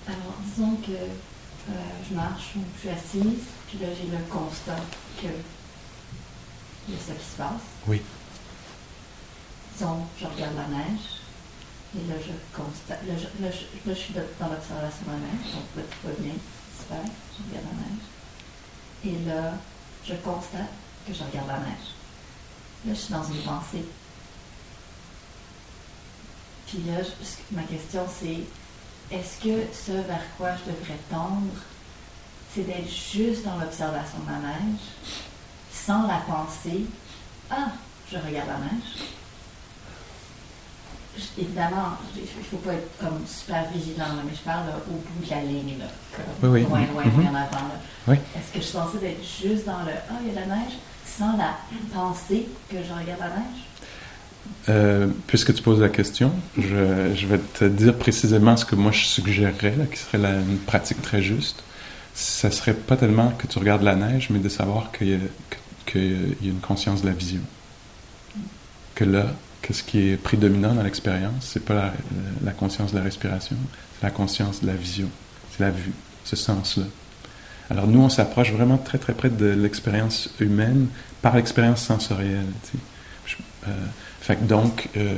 Alors, 0.08 0.34
disons 0.44 0.76
que 0.76 0.92
euh, 0.92 1.72
je 2.08 2.14
marche 2.14 2.54
ou 2.56 2.60
je 2.76 2.80
suis 2.80 2.88
assise, 2.90 3.42
puis 3.68 3.78
là 3.78 3.88
j'ai 3.96 4.08
le 4.10 4.22
constat 4.30 4.76
que 5.20 5.28
il 6.88 6.94
y 6.94 6.96
a 6.96 7.00
ça 7.00 7.12
qui 7.14 7.24
se 7.24 7.36
passe. 7.36 7.66
Oui. 7.88 8.00
Disons, 9.76 10.06
je 10.20 10.26
regarde 10.26 10.54
la 10.56 10.68
neige, 10.68 11.20
et 11.96 12.08
là 12.08 12.14
je 12.20 12.32
constate, 12.56 13.02
là 13.06 13.14
je, 13.18 13.42
là, 13.44 13.50
je, 13.50 13.88
là, 13.88 13.94
je 13.94 14.00
suis 14.00 14.14
dans 14.14 14.48
l'observation 14.48 15.04
de 15.06 15.10
la 15.10 15.18
neige, 15.18 15.52
donc 15.54 15.66
là 15.76 15.82
tout 15.82 16.06
va 16.08 16.14
bien, 16.22 16.34
super, 16.78 17.02
je 17.04 17.48
regarde 17.50 17.66
la 17.72 17.78
neige. 17.82 18.06
Et 19.04 19.28
là, 19.28 19.52
je 20.06 20.14
constate 20.24 20.72
que 21.06 21.12
je 21.12 21.22
regarde 21.22 21.48
la 21.48 21.58
neige. 21.58 21.88
Là, 22.86 22.94
je 22.94 22.98
suis 22.98 23.12
dans 23.12 23.24
une 23.24 23.42
pensée. 23.42 23.84
Puis 26.66 26.78
là, 26.86 27.02
je- 27.02 27.54
ma 27.56 27.62
question 27.62 28.02
c'est 28.20 28.40
est-ce 29.14 29.42
que 29.42 29.62
ce 29.72 29.92
vers 29.92 30.22
quoi 30.36 30.50
je 30.56 30.70
devrais 30.72 30.98
tendre, 31.10 31.52
c'est 32.54 32.62
d'être 32.66 32.90
juste 32.90 33.44
dans 33.44 33.56
l'observation 33.58 34.18
de 34.26 34.30
la 34.32 34.38
neige, 34.38 34.80
sans 35.72 36.06
la 36.06 36.18
pensée 36.26 36.84
Ah, 37.50 37.68
je 38.10 38.16
regarde 38.16 38.48
la 38.48 38.58
neige? 38.58 39.06
Je- 41.16 41.40
Évidemment, 41.42 41.92
il 42.16 42.22
ne 42.22 42.26
faut 42.50 42.56
pas 42.58 42.74
être 42.74 42.98
comme 42.98 43.24
super 43.26 43.64
vigilant, 43.70 44.08
là, 44.08 44.22
mais 44.28 44.34
je 44.34 44.40
parle 44.40 44.66
là, 44.66 44.76
au 44.90 44.92
bout 44.96 45.24
de 45.24 45.30
la 45.30 45.40
ligne, 45.42 45.78
là, 45.78 45.86
comme 46.14 46.50
Oui, 46.52 46.60
oui. 46.60 46.68
loin, 46.68 46.80
loin, 46.92 47.04
Mhm. 47.04 47.22
loin 47.22 47.30
en 47.30 47.34
avant. 47.36 47.66
Oui. 48.08 48.16
Est-ce 48.36 48.52
que 48.52 48.58
je 48.58 48.64
suis 48.64 48.72
censée 48.72 48.98
d'être 48.98 49.24
juste 49.24 49.64
dans 49.64 49.82
le 49.84 49.92
Ah, 50.10 50.14
il 50.22 50.34
y 50.34 50.36
a 50.36 50.40
la 50.40 50.46
neige, 50.56 50.72
sans 51.06 51.36
la 51.36 51.56
pensée 51.94 52.48
que 52.68 52.76
je 52.82 52.92
regarde 52.92 53.20
la 53.20 53.28
neige? 53.28 53.62
Euh, 54.68 55.06
puisque 55.28 55.54
tu 55.54 55.62
poses 55.62 55.80
la 55.80 55.88
question, 55.88 56.32
je, 56.58 57.26
vais 57.26 57.38
te 57.54 57.64
dire 57.64 57.94
précisément 57.96 58.56
ce 58.56 58.64
que 58.64 58.74
moi 58.74 58.90
je 58.90 59.04
suggérerais, 59.04 59.74
qui 59.92 59.98
serait 59.98 60.18
une 60.18 60.58
pratique 60.58 61.00
très 61.02 61.22
juste. 61.22 61.62
Ça 62.14 62.50
serait 62.50 62.74
pas 62.74 62.96
tellement 62.96 63.30
que 63.30 63.46
tu 63.46 63.58
regardes 63.58 63.82
la 63.82 63.94
neige, 63.94 64.28
mais 64.30 64.38
de 64.40 64.48
savoir 64.48 64.90
qu'il 64.90 65.08
y 65.08 65.14
a, 65.14 65.18
que- 65.86 66.34
une 66.42 66.60
conscience 66.60 67.02
de 67.02 67.06
la 67.06 67.12
vision. 67.12 67.42
Que 68.94 69.04
là, 69.04 69.26
ce 69.72 69.82
qui 69.82 70.10
est 70.10 70.16
prédominant 70.16 70.74
dans 70.74 70.82
l'expérience, 70.82 71.48
c'est 71.52 71.64
pas 71.64 71.92
la, 72.44 72.52
conscience 72.52 72.92
de 72.92 72.98
la 72.98 73.04
respiration, 73.04 73.56
c'est 73.94 74.06
la 74.06 74.10
conscience 74.10 74.62
de 74.62 74.66
la 74.66 74.74
vision, 74.74 75.08
c'est 75.50 75.62
la 75.62 75.70
vue, 75.70 75.92
ce 76.24 76.36
sens-là. 76.36 76.84
Alors 77.70 77.86
nous, 77.86 78.00
on 78.00 78.08
s'approche 78.08 78.52
vraiment 78.52 78.78
très 78.78 78.98
très 78.98 79.12
près 79.12 79.28
de 79.28 79.46
l'expérience 79.46 80.30
humaine 80.38 80.86
par 81.20 81.34
l'expérience 81.34 81.82
sensorielle. 81.82 82.46
euh, 83.66 83.70
fait 84.26 84.34
que 84.34 84.44
donc, 84.44 84.88
euh, 84.96 85.14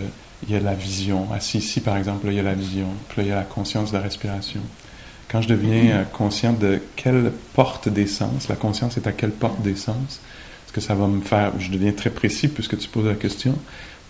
il 0.46 0.52
y 0.52 0.56
a 0.56 0.61
la 0.61 0.74
vision. 0.74 1.32
Assis 1.32 1.56
ici, 1.59 1.80
par 1.80 1.96
exemple, 1.96 2.26
il 2.26 2.34
y 2.34 2.40
a 2.40 2.42
la 2.42 2.52
vision. 2.52 2.88
Puis 3.09 3.22
il 3.22 3.28
y 3.28 3.32
a 3.32 3.36
la 3.36 3.42
conscience 3.42 3.90
de 3.90 3.96
la 3.96 4.02
respiration. 4.02 4.61
Quand 5.30 5.40
je 5.40 5.48
deviens 5.48 5.96
euh, 5.96 6.04
conscient 6.04 6.52
de 6.52 6.78
quelle 6.94 7.32
porte 7.54 7.88
des 7.88 8.06
sens, 8.06 8.48
la 8.48 8.54
conscience 8.54 8.98
est 8.98 9.06
à 9.06 9.12
quelle 9.12 9.30
porte 9.30 9.62
des 9.62 9.76
sens, 9.76 10.20
parce 10.61 10.72
que 10.74 10.82
ça 10.82 10.94
va 10.94 11.06
me 11.06 11.22
faire, 11.22 11.52
je 11.59 11.70
deviens 11.70 11.92
très 11.92 12.11
précis 12.11 12.48
puisque 12.48 12.76
tu 12.76 12.86
poses 12.86 13.06
la 13.06 13.14
question, 13.14 13.59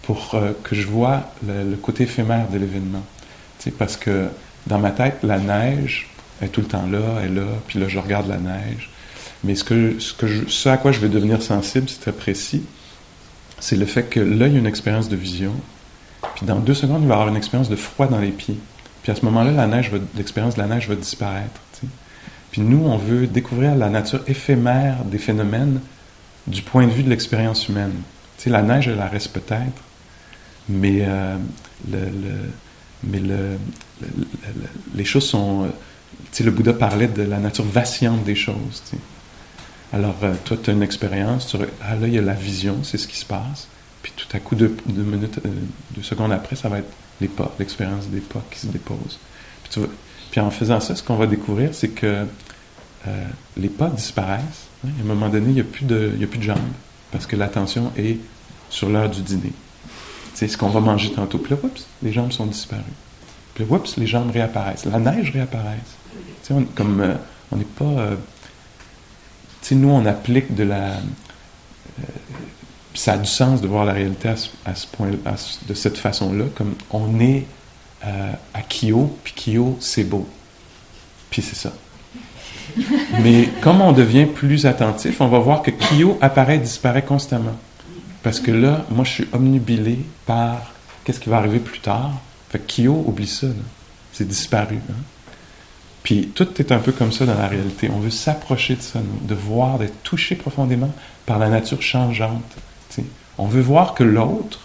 pour 0.03 0.33
euh, 0.35 0.51
que 0.65 0.75
je 0.75 0.89
vois 0.89 1.31
le, 1.47 1.77
côté 1.77 2.03
éphémère 2.03 2.49
de 2.49 2.59
l'événement. 2.59 3.05
Parce 3.79 3.97
que 3.97 4.27
dans 4.67 4.81
ma 4.81 4.91
tête, 4.91 5.19
la 5.23 5.39
neige 5.39 6.09
est 6.43 6.49
tout 6.49 6.63
le 6.63 6.67
temps 6.67 6.89
là, 6.91 7.21
elle 7.23 7.31
est 7.31 7.35
là, 7.37 7.47
puis 7.69 7.79
là, 7.79 7.87
je 7.87 8.01
regarde 8.01 8.27
la 8.27 8.39
neige. 8.39 8.91
Mais 9.45 9.55
ce, 9.55 10.01
ce, 10.01 10.15
ce 10.49 10.69
à 10.69 10.77
quoi 10.77 10.91
je 10.91 10.99
vais 10.99 11.09
devenir 11.09 11.41
sensible, 11.41 11.89
c'est 11.89 12.01
très 12.01 12.13
précis, 12.13 12.65
c'est 13.61 13.77
le 13.77 13.87
fait 13.87 14.05
que 14.05 14.21
là, 14.21 14.47
il 14.47 14.53
y 14.53 14.57
a 14.57 14.59
une 14.59 14.67
expérience 14.67 15.09
de 15.09 15.17
vision, 15.17 15.53
puis 16.37 16.47
dans 16.47 16.59
deux 16.59 16.75
secondes, 16.75 17.03
il 17.03 17.09
va 17.09 17.15
avoir 17.15 17.29
une 17.29 17.37
expérience 17.37 17.69
de 17.69 17.77
froid 17.77 18.07
dans 18.07 18.19
les 18.19 18.31
pieds. 18.31 18.59
Puis 19.03 19.13
à 19.13 19.15
ce 19.15 19.25
moment-là, 19.25 19.53
la 19.53 19.67
neige 19.67 19.91
l'expérience 20.17 20.55
de 20.55 20.61
la 20.61 20.67
neige 20.67 20.89
va 20.89 20.95
disparaître. 20.95 21.61
Puis 22.51 22.63
nous, 22.63 22.85
on 22.87 22.97
veut 22.97 23.27
découvrir 23.27 23.75
la 23.77 23.89
nature 23.91 24.23
éphémère 24.27 25.05
des 25.05 25.19
phénomènes 25.19 25.81
du 26.47 26.63
point 26.63 26.87
de 26.87 26.93
vue 26.93 27.03
de 27.03 27.11
l'expérience 27.11 27.69
humaine. 27.69 27.93
La 28.47 28.63
neige, 28.63 28.89
elle 28.89 28.97
la 28.97 29.09
reste 29.09 29.33
peut-être, 29.33 29.83
mais, 30.69 31.01
euh, 31.03 31.37
mais 33.05 33.19
le, 33.19 33.27
le- 33.29 33.59
le- 34.01 34.09
le- 34.09 34.69
les 34.95 35.05
choses 35.05 35.27
sont... 35.29 35.65
euh, 35.65 36.43
le 36.45 36.51
Bouddha 36.51 36.73
parlait 36.73 37.09
de 37.09 37.23
la 37.23 37.39
nature 37.39 37.65
vacillante 37.65 38.25
des 38.25 38.35
choses. 38.35 38.83
Alors, 39.93 40.17
euh, 40.23 40.35
toi, 40.45 40.57
tu 40.63 40.71
as 40.71 40.73
une 40.75 40.83
expérience, 40.83 41.57
ah, 41.83 41.97
là, 41.97 42.07
il 42.07 42.15
y 42.15 42.19
a 42.19 42.23
la 42.23 42.35
vision, 42.35 42.79
c'est 42.83 42.99
ce 42.99 43.07
qui 43.09 43.17
se 43.17 43.25
passe. 43.25 43.69
Puis 44.03 44.13
tout 44.17 44.27
à 44.37 44.39
coup, 44.39 44.55
deux, 44.55 44.75
minutes, 44.87 45.41
euh, 45.45 45.49
deux 45.93 46.03
secondes 46.03 46.33
après, 46.33 46.57
ça 46.57 46.69
va 46.69 46.79
être 46.79 46.93
les 47.21 47.29
pas, 47.29 47.55
l'expérience 47.59 48.07
des 48.09 48.21
pas 48.21 48.43
qui 48.51 48.61
se 48.61 48.67
déposent. 48.67 49.19
Puis, 50.31 50.41
en 50.41 50.51
faisant 50.51 50.81
ça, 50.81 50.95
ce 50.95 51.03
qu'on 51.03 51.17
va 51.17 51.27
découvrir, 51.27 51.71
c'est 51.75 51.89
que 51.89 52.27
euh, 53.07 53.25
les 53.57 53.69
pas 53.69 53.89
disparaissent. 53.89 54.69
hein. 54.87 54.91
À 54.99 55.03
un 55.03 55.07
moment 55.07 55.29
donné, 55.29 55.47
il 55.49 55.55
n'y 55.55 55.61
a, 55.61 55.65
plus 55.65 55.85
de- 55.87 56.13
il 56.17 56.23
a 56.23 56.27
plus 56.27 56.39
de 56.39 56.45
jambes, 56.45 56.59
parce 57.11 57.27
que 57.27 57.37
l'attention 57.37 57.91
est 57.97 58.19
sur 58.71 58.89
l'heure 58.91 59.09
du 59.09 59.23
dîner. 59.23 59.53
C'est 60.35 60.49
ce 60.49 60.57
qu'on 60.59 60.69
va 60.69 60.81
manger 60.81 61.13
tantôt. 61.13 61.39
Puis 61.39 61.55
là, 61.55 61.59
oups, 61.63 61.87
les 62.03 62.13
jambes 62.13 62.31
sont 62.33 62.47
disparues. 62.47 62.83
Puis 63.55 63.65
là, 63.65 63.75
oups, 63.75 63.97
les 63.97 64.07
jambes 64.07 64.31
réapparaissent. 64.31 64.85
La 64.85 64.99
neige 65.01 65.31
réapparaît. 65.33 65.79
On, 66.51 66.63
comme 66.65 67.17
on 67.51 67.57
n'est 67.57 67.65
pas... 67.65 68.11
sais, 69.69 69.75
nous, 69.75 69.89
on 69.91 70.05
applique 70.07 70.55
de 70.55 70.65
la... 70.65 70.85
euh, 70.87 72.03
ça 72.95 73.13
a 73.13 73.19
du 73.19 73.27
sens 73.29 73.61
de 73.61 73.67
voir 73.69 73.85
la 73.85 73.93
réalité 73.93 74.29
à 74.29 74.37
ce, 74.37 74.49
à 74.65 74.75
ce 74.75 74.87
point, 74.87 75.11
à 75.25 75.37
ce- 75.37 75.59
de 75.69 75.75
cette 75.75 75.97
façon-là, 75.99 76.45
comme 76.55 76.75
on 76.91 77.21
est 77.21 77.47
euh, 78.07 78.33
à 78.55 78.63
Kyo, 78.63 79.17
puis 79.25 79.33
Kyo, 79.35 79.77
c'est 79.81 80.05
beau. 80.05 80.29
Puis 81.31 81.43
c'est 81.43 81.57
ça. 81.57 81.73
Mais 83.23 83.49
comme 83.61 83.81
on 83.81 83.93
devient 83.93 84.27
plus 84.27 84.67
attentif, 84.67 85.21
on 85.21 85.29
va 85.29 85.39
voir 85.39 85.63
que 85.63 85.71
Kyo 85.71 86.19
apparaît 86.21 86.57
et 86.57 86.61
disparaît 86.61 87.03
constamment. 87.05 87.57
Parce 88.23 88.41
que 88.41 88.51
là, 88.51 88.85
moi, 88.91 89.05
je 89.05 89.11
suis 89.13 89.29
omnubilé 89.33 90.01
par 90.27 90.73
qu'est-ce 91.05 91.21
qui 91.21 91.29
va 91.29 91.39
arriver 91.39 91.59
plus 91.61 91.81
tard. 91.81 92.13
Fait 92.51 92.59
que 92.59 92.67
Kyo, 92.73 93.05
oublie 93.07 93.27
ça. 93.29 93.47
là. 93.47 93.53
C'est 94.13 94.27
disparu. 94.27 94.77
hein. 94.91 94.95
Puis 96.09 96.29
tout 96.35 96.49
est 96.59 96.73
un 96.73 96.79
peu 96.79 96.93
comme 96.93 97.13
ça 97.13 97.27
dans 97.27 97.37
la 97.37 97.49
réalité. 97.49 97.91
On 97.95 98.01
veut 98.01 98.09
s'approcher 98.09 98.77
de 98.77 98.81
ça, 98.81 98.99
de 99.25 99.35
voir, 99.35 99.79
d'être 99.79 100.03
touché 100.03 100.37
profondément 100.37 100.91
par 101.27 101.39
la 101.39 101.51
nature 101.51 101.83
changeante. 101.83 102.57
On 103.37 103.47
veut 103.47 103.61
voir 103.61 103.93
que 103.93 104.05
l'autre 104.05 104.59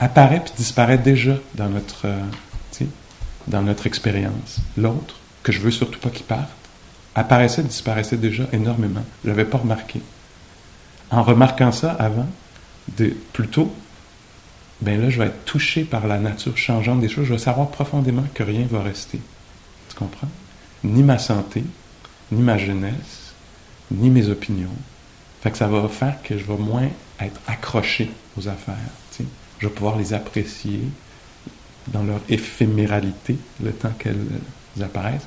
apparaît 0.00 0.40
puis 0.40 0.54
disparaît 0.56 0.96
déjà 0.96 1.34
dans 1.56 1.68
notre, 1.68 2.06
euh, 2.06 2.84
dans 3.46 3.60
notre 3.60 3.86
expérience. 3.86 4.60
L'autre, 4.78 5.16
que 5.42 5.52
je 5.52 5.60
veux 5.60 5.70
surtout 5.70 6.00
pas 6.00 6.08
qu'il 6.08 6.24
parte, 6.24 6.48
apparaissait, 7.14 7.62
disparaissait 7.62 8.16
déjà 8.16 8.44
énormément. 8.50 9.04
Je 9.24 9.28
l'avais 9.28 9.44
pas 9.44 9.58
remarqué. 9.58 10.00
En 11.10 11.22
remarquant 11.22 11.70
ça 11.70 11.90
avant, 11.92 12.28
de, 12.96 13.14
plus 13.34 13.48
tôt, 13.48 13.70
ben 14.80 15.02
là, 15.02 15.10
je 15.10 15.18
vais 15.18 15.26
être 15.26 15.44
touché 15.44 15.84
par 15.84 16.06
la 16.06 16.18
nature 16.18 16.56
changeante 16.56 17.02
des 17.02 17.10
choses. 17.10 17.26
Je 17.26 17.34
vais 17.34 17.38
savoir 17.38 17.68
profondément 17.68 18.24
que 18.32 18.42
rien 18.42 18.66
va 18.70 18.80
rester. 18.80 19.20
Tu 19.90 19.96
comprends? 19.96 20.28
Ni 20.86 21.02
ma 21.02 21.18
santé, 21.18 21.64
ni 22.30 22.42
ma 22.42 22.58
jeunesse, 22.58 23.34
ni 23.90 24.08
mes 24.08 24.28
opinions. 24.28 24.68
Fait 25.42 25.50
que 25.50 25.58
ça 25.58 25.66
va 25.66 25.88
faire 25.88 26.22
que 26.22 26.38
je 26.38 26.44
vais 26.44 26.56
moins 26.56 26.88
être 27.20 27.40
accroché 27.46 28.10
aux 28.38 28.48
affaires. 28.48 28.76
tu 29.10 29.18
sais. 29.18 29.28
Je 29.58 29.66
vais 29.66 29.72
pouvoir 29.72 29.96
les 29.96 30.12
apprécier 30.12 30.80
dans 31.88 32.02
leur 32.02 32.20
éphéméralité, 32.28 33.36
le 33.62 33.72
temps 33.72 33.92
qu'elles 33.98 34.16
apparaissent. 34.80 35.26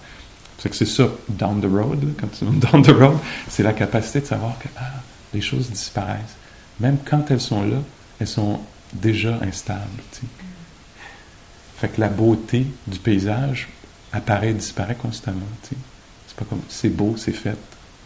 Fait 0.58 0.70
que 0.70 0.76
c'est 0.76 0.86
ça, 0.86 1.10
down 1.30 1.62
the 1.62 1.72
road, 1.72 2.14
quand 2.20 2.28
tu 2.28 2.46
dis 2.46 2.58
down 2.72 2.82
the 2.82 2.92
road, 2.92 3.18
c'est 3.48 3.64
la 3.64 3.74
capacité 3.74 4.22
de 4.22 4.26
savoir 4.26 4.58
que 4.60 4.68
ah, 4.78 5.02
les 5.34 5.42
choses 5.42 5.70
disparaissent. 5.70 6.36
Même 6.80 6.98
quand 7.04 7.32
elles 7.32 7.42
sont 7.42 7.64
là, 7.64 7.78
elles 8.20 8.28
sont 8.28 8.60
déjà 8.94 9.40
instables. 9.42 10.02
tu 10.12 10.22
sais. 10.22 10.28
Fait 11.78 11.88
que 11.88 12.02
la 12.02 12.10
beauté 12.10 12.66
du 12.88 13.00
paysage 13.00 13.70
apparaît 14.12 14.50
et 14.50 14.54
disparaît 14.54 14.96
constamment. 14.96 15.46
C'est 15.64 16.36
pas 16.36 16.46
comme 16.46 16.62
c'est 16.70 16.90
beau, 16.90 17.16
c'est 17.18 17.32
fait. 17.32 17.58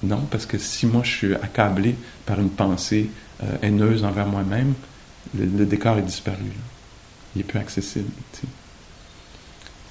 Non, 0.03 0.21
parce 0.29 0.45
que 0.45 0.57
si 0.57 0.85
moi 0.85 1.01
je 1.03 1.11
suis 1.11 1.35
accablé 1.35 1.95
par 2.25 2.39
une 2.39 2.49
pensée 2.49 3.09
euh, 3.43 3.57
haineuse 3.61 4.03
envers 4.03 4.27
moi-même, 4.27 4.73
le, 5.35 5.65
décor 5.65 5.97
est 5.97 6.03
disparu. 6.03 6.51
il 7.35 7.41
est 7.41 7.45
plus 7.45 7.59
accessible. 7.59 8.09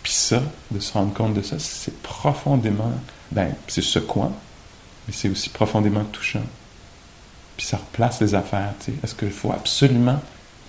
Puis 0.02 0.12
ça, 0.12 0.42
de 0.70 0.80
se 0.80 0.92
rendre 0.92 1.14
compte 1.14 1.34
de 1.34 1.42
ça, 1.42 1.58
c'est 1.58 1.96
profondément, 2.02 2.92
ben, 3.30 3.54
c'est 3.68 3.82
secouant, 3.82 4.36
mais 5.06 5.14
c'est 5.14 5.28
aussi 5.28 5.48
profondément 5.48 6.04
touchant. 6.04 6.44
Puis 7.56 7.66
ça 7.66 7.78
replace 7.78 8.20
les 8.20 8.34
affaires. 8.34 8.74
Est-ce 9.02 9.14
qu'il 9.14 9.30
faut 9.30 9.52
absolument 9.52 10.20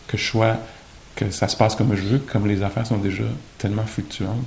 que 0.07 0.17
je 0.17 0.23
sois, 0.23 0.57
que 1.15 1.31
ça 1.31 1.47
se 1.47 1.57
passe 1.57 1.75
comme 1.75 1.95
je 1.95 2.03
veux, 2.03 2.19
comme 2.19 2.47
les 2.47 2.61
affaires 2.61 2.87
sont 2.87 2.97
déjà 2.97 3.23
tellement 3.57 3.85
fluctuantes? 3.85 4.45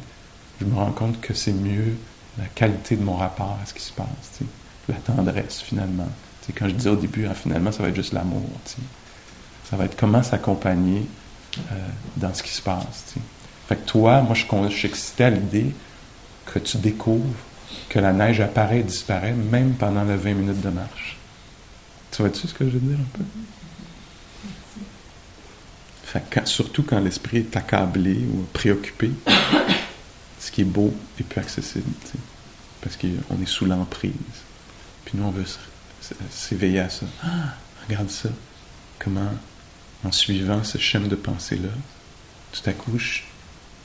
Je 0.60 0.64
me 0.64 0.74
rends 0.74 0.92
compte 0.92 1.20
que 1.20 1.34
c'est 1.34 1.52
mieux 1.52 1.96
la 2.38 2.46
qualité 2.46 2.96
de 2.96 3.02
mon 3.02 3.16
rapport 3.16 3.58
à 3.62 3.66
ce 3.66 3.74
qui 3.74 3.82
se 3.82 3.92
passe, 3.92 4.40
la 4.88 4.96
tendresse 4.96 5.60
finalement. 5.60 6.08
quand 6.54 6.68
je 6.68 6.74
disais 6.74 6.90
au 6.90 6.96
début, 6.96 7.26
ah, 7.30 7.34
finalement, 7.34 7.72
ça 7.72 7.82
va 7.82 7.88
être 7.88 7.96
juste 7.96 8.12
l'amour. 8.12 8.42
Ça 9.68 9.76
va 9.76 9.84
être 9.84 9.96
comment 9.96 10.22
s'accompagner 10.22 11.06
euh, 11.58 11.74
dans 12.16 12.32
ce 12.32 12.42
qui 12.42 12.50
se 12.50 12.62
passe. 12.62 13.14
Fait 13.68 13.76
que 13.76 13.86
toi, 13.86 14.20
moi, 14.22 14.34
je, 14.34 14.74
suis 14.74 14.88
excité 14.88 15.24
à 15.24 15.30
l'idée 15.30 15.74
que 16.44 16.58
tu 16.58 16.76
découvres 16.78 17.34
que 17.88 17.98
la 17.98 18.12
neige 18.12 18.40
apparaît 18.40 18.80
et 18.80 18.84
disparaît 18.84 19.32
même 19.32 19.74
pendant 19.74 20.04
les 20.04 20.16
20 20.16 20.34
minutes 20.34 20.60
de 20.60 20.70
marche. 20.70 21.16
Tu 22.12 22.22
vois-tu 22.22 22.46
ce 22.46 22.54
que 22.54 22.64
je 22.64 22.70
veux 22.70 22.78
dire 22.78 22.98
un 22.98 23.18
peu? 23.18 23.24
Fait 26.04 26.46
surtout 26.46 26.84
quand 26.84 27.00
l'esprit 27.00 27.38
est 27.38 27.56
accablé 27.56 28.14
ou 28.32 28.46
préoccupé, 28.52 29.10
ce 30.46 30.52
qui 30.52 30.60
est 30.60 30.64
beau 30.64 30.94
est 31.18 31.24
plus 31.24 31.40
accessible, 31.40 31.90
parce 32.80 32.96
qu'on 32.96 33.42
est 33.42 33.46
sous 33.46 33.66
l'emprise. 33.66 34.12
Puis 35.04 35.18
nous, 35.18 35.24
on 35.24 35.32
veut 35.32 35.44
s'éveiller 36.30 36.78
à 36.78 36.88
ça. 36.88 37.04
Ah, 37.24 37.54
regarde 37.88 38.08
ça. 38.08 38.28
Comment, 39.00 39.32
en 40.04 40.12
suivant 40.12 40.62
ce 40.62 40.78
schéma 40.78 41.08
de 41.08 41.16
pensée-là, 41.16 41.70
tout 42.52 42.70
à 42.70 42.72
coup, 42.72 42.96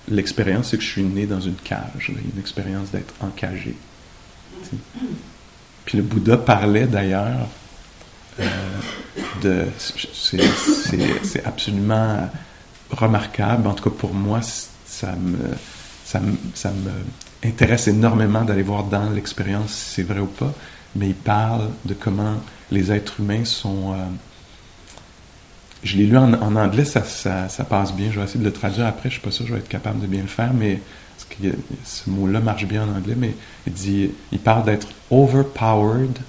l'expérience, 0.07 0.70
c'est 0.70 0.78
que 0.78 0.84
je 0.84 0.89
suis 0.89 1.01
né 1.01 1.26
dans 1.26 1.41
une 1.41 1.55
cage. 1.55 2.09
A 2.09 2.12
une 2.12 2.39
expérience 2.39 2.91
d'être 2.91 3.16
encagé. 3.22 3.76
Puis 5.86 5.97
le 5.97 6.03
Bouddha 6.03 6.38
parlait 6.38 6.86
d'ailleurs 6.86 7.47
euh, 8.39 8.45
de. 9.41 9.66
C'est 9.80 11.43
absolument 11.43 12.30
remarquable. 12.91 13.68
En 13.68 13.74
tout 13.74 13.89
cas, 13.89 13.95
pour 13.97 14.14
moi, 14.14 14.41
ça 14.86 15.14
me, 15.14 15.39
ça 16.12 16.20
me, 16.20 16.36
ça 16.55 16.72
me 16.72 16.91
intéresse 17.47 17.88
énormément 17.88 18.43
d'aller 18.43 18.64
voir 18.64 18.84
dans 18.84 19.09
l'expérience 19.09 19.72
si 19.72 19.95
c'est 19.95 20.03
vrai 20.03 20.20
ou 20.20 20.26
pas. 20.26 20.53
Mais 20.95 21.07
il 21.07 21.16
parle 21.16 21.70
de 21.86 21.93
comment 21.93 22.36
les 22.70 22.91
êtres 22.91 23.22
humains 23.22 23.45
sont. 23.45 23.93
Euh, 23.93 23.97
je 25.84 25.95
l'ai 25.97 26.05
lu 26.05 26.18
en, 26.18 26.34
anglais, 26.55 26.84
ça, 26.84 27.03
ça, 27.03 27.64
passe 27.64 27.93
bien. 27.93 28.12
Je 28.12 28.20
vais 28.20 28.26
essayer 28.26 28.41
de 28.41 28.45
le 28.45 28.51
traduire 28.51 28.88
après. 28.88 29.09
Je 29.09 29.16
ne 29.16 29.20
suis 29.20 29.22
pas 29.22 29.32
sûr 29.32 29.45
que 29.45 29.49
je 29.49 29.53
vais 29.55 29.62
être 29.62 29.70
capable 29.70 30.01
de 30.01 30.07
bien 30.07 30.22
le 30.22 30.28
faire, 30.28 30.53
mais 30.53 30.82
ce 31.86 32.09
mot-là 32.09 32.41
marche 32.41 32.66
bien 32.66 32.84
en 32.84 32.93
anglais. 32.95 33.16
Mais 33.18 33.34
il 33.66 33.74
dit, 33.74 34.12
il 34.34 34.39
parle 34.39 34.66
d'être 34.66 34.89
overpowered 35.09 36.20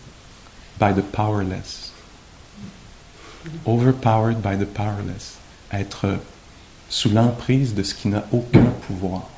by 0.80 0.94
the 0.94 1.02
powerless. 1.02 1.92
Overpowered 3.66 4.40
by 4.40 4.56
the 4.56 4.64
powerless. 4.64 5.38
Être 5.72 6.18
sous 6.88 7.10
l'emprise 7.10 7.74
de 7.74 7.82
ce 7.82 7.94
qui 7.94 8.08
n'a 8.08 8.24
aucun 8.32 8.64
pouvoir. 8.86 9.31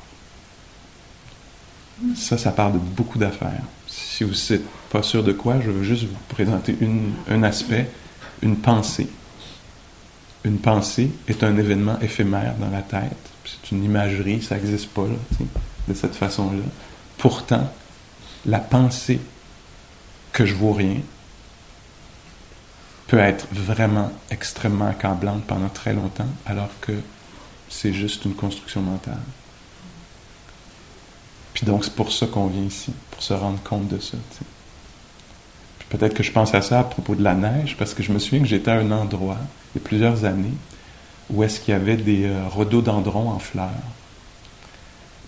Ça, 2.15 2.37
ça 2.37 2.51
parle 2.51 2.73
de 2.73 2.77
beaucoup 2.77 3.17
d'affaires. 3.17 3.63
Si 3.87 4.23
vous 4.23 4.33
n'êtes 4.49 4.65
pas 4.89 5.03
sûr 5.03 5.23
de 5.23 5.31
quoi, 5.31 5.59
je 5.61 5.71
veux 5.71 5.83
juste 5.83 6.03
vous 6.03 6.15
présenter 6.29 6.75
un 7.29 7.43
aspect, 7.43 7.89
une 8.41 8.57
pensée 8.57 9.07
une 10.45 10.59
pensée 10.59 11.09
est 11.27 11.43
un 11.43 11.57
événement 11.57 11.99
éphémère 12.01 12.55
dans 12.59 12.69
la 12.69 12.83
tête. 12.83 13.17
C'est 13.43 13.71
une 13.71 13.83
imagerie, 13.83 14.41
ça 14.41 14.55
n'existe 14.55 14.89
pas 14.89 15.07
de 15.87 15.93
cette 15.93 16.15
façon-là. 16.15 16.63
Pourtant, 17.17 17.67
la 18.45 18.59
pensée 18.59 19.19
que 20.31 20.45
je 20.45 20.53
vaux 20.53 20.73
rien 20.73 20.97
peut 23.07 23.17
être 23.17 23.47
vraiment 23.51 24.11
extrêmement 24.29 24.87
accablante 24.87 25.43
pendant 25.45 25.69
très 25.69 25.93
longtemps, 25.93 26.27
alors 26.45 26.69
que 26.79 26.93
c'est 27.69 27.93
juste 27.93 28.25
une 28.25 28.35
construction 28.35 28.81
mentale. 28.81 29.21
Puis 31.55 31.65
donc, 31.65 31.85
c'est 31.85 31.95
pour 31.95 32.11
ça 32.11 32.27
qu'on 32.27 32.47
vient 32.47 32.63
ici, 32.63 32.91
pour 33.11 33.23
se 33.23 33.33
rendre 33.33 33.59
compte 33.63 33.87
de 33.87 33.97
ça. 33.97 34.17
Peut-être 35.89 36.13
que 36.13 36.21
je 36.21 36.31
pense 36.31 36.53
à 36.53 36.61
ça 36.61 36.81
à 36.81 36.83
propos 36.83 37.15
de 37.15 37.23
la 37.23 37.33
neige, 37.33 37.77
parce 37.79 37.93
que 37.93 38.03
je 38.03 38.11
me 38.11 38.19
souviens 38.19 38.41
que 38.41 38.47
j'étais 38.47 38.71
à 38.71 38.75
un 38.75 38.91
endroit, 38.91 39.37
il 39.73 39.79
y 39.79 39.83
a 39.83 39.87
plusieurs 39.87 40.25
années, 40.25 40.53
où 41.29 41.43
est-ce 41.43 41.61
qu'il 41.61 41.71
y 41.73 41.75
avait 41.75 41.95
des 41.95 42.25
euh, 42.25 42.47
rhododendrons 42.49 43.29
en 43.29 43.39
fleurs. 43.39 43.69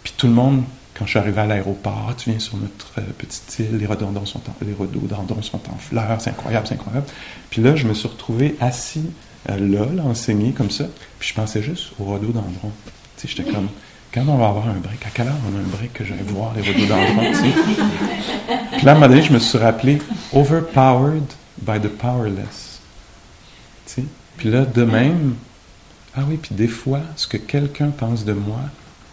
Puis 0.04 0.14
tout 0.18 0.28
le 0.28 0.34
monde, 0.34 0.64
quand 0.96 1.06
je 1.06 1.12
suis 1.12 1.20
arrivé 1.20 1.40
à 1.40 1.46
l'aéroport, 1.46 2.14
tu 2.18 2.30
viens 2.32 2.40
sur 2.40 2.58
notre 2.58 2.92
euh, 2.98 3.04
petite 3.18 3.60
île, 3.60 3.78
les 3.78 3.86
rhododendrons 3.86 4.26
sont 4.26 4.42
en, 4.50 4.66
les 4.66 4.74
rhododendrons 4.74 5.42
sont 5.42 5.62
en 5.72 5.78
fleurs, 5.78 6.20
c'est 6.20 6.32
incroyable, 6.32 6.68
c'est 6.68 6.76
incroyable. 6.76 7.08
Puis 7.50 7.62
là, 7.62 7.78
je 7.78 7.88
me 7.88 7.94
suis 7.94 8.10
retrouvé 8.10 8.58
assis 8.60 9.10
euh, 9.50 9.58
là, 9.58 9.86
là, 9.94 10.04
enseigné 10.04 10.52
comme 10.52 10.72
ça, 10.72 10.88
puis 11.20 11.30
je 11.30 11.34
pensais 11.34 11.64
juste 11.64 11.94
aux 12.00 12.04
rhododendrons. 12.04 12.74
Tu 13.16 13.28
sais, 13.28 13.34
j'étais 13.34 13.50
comme 13.50 13.70
quand 14.18 14.32
on 14.32 14.38
va 14.38 14.48
avoir 14.48 14.68
un 14.68 14.74
break, 14.74 15.06
à 15.06 15.10
quelle 15.10 15.28
heure 15.28 15.36
on 15.48 15.56
a 15.56 15.60
un 15.60 15.64
break 15.64 15.94
que 15.94 16.04
j'allais 16.04 16.24
voir 16.24 16.54
les 16.56 16.62
rhododendrons? 16.62 17.32
Puis 18.72 18.86
là, 18.86 18.92
à 18.92 18.92
un 18.92 18.94
moment 18.96 19.08
donné, 19.08 19.22
je 19.22 19.32
me 19.32 19.40
suis 19.40 19.58
rappelé 19.58 20.00
overpowered 20.34 21.26
by 21.62 21.80
the 21.80 21.90
powerless. 21.90 22.80
Puis 24.38 24.50
là, 24.50 24.66
de 24.66 24.84
même, 24.84 25.36
ah 26.16 26.22
oui, 26.28 26.38
puis 26.38 26.56
des 26.56 26.68
fois, 26.68 27.02
ce 27.16 27.28
que 27.28 27.38
quelqu'un 27.38 27.90
pense 27.90 28.26
de 28.26 28.34
moi, 28.34 28.62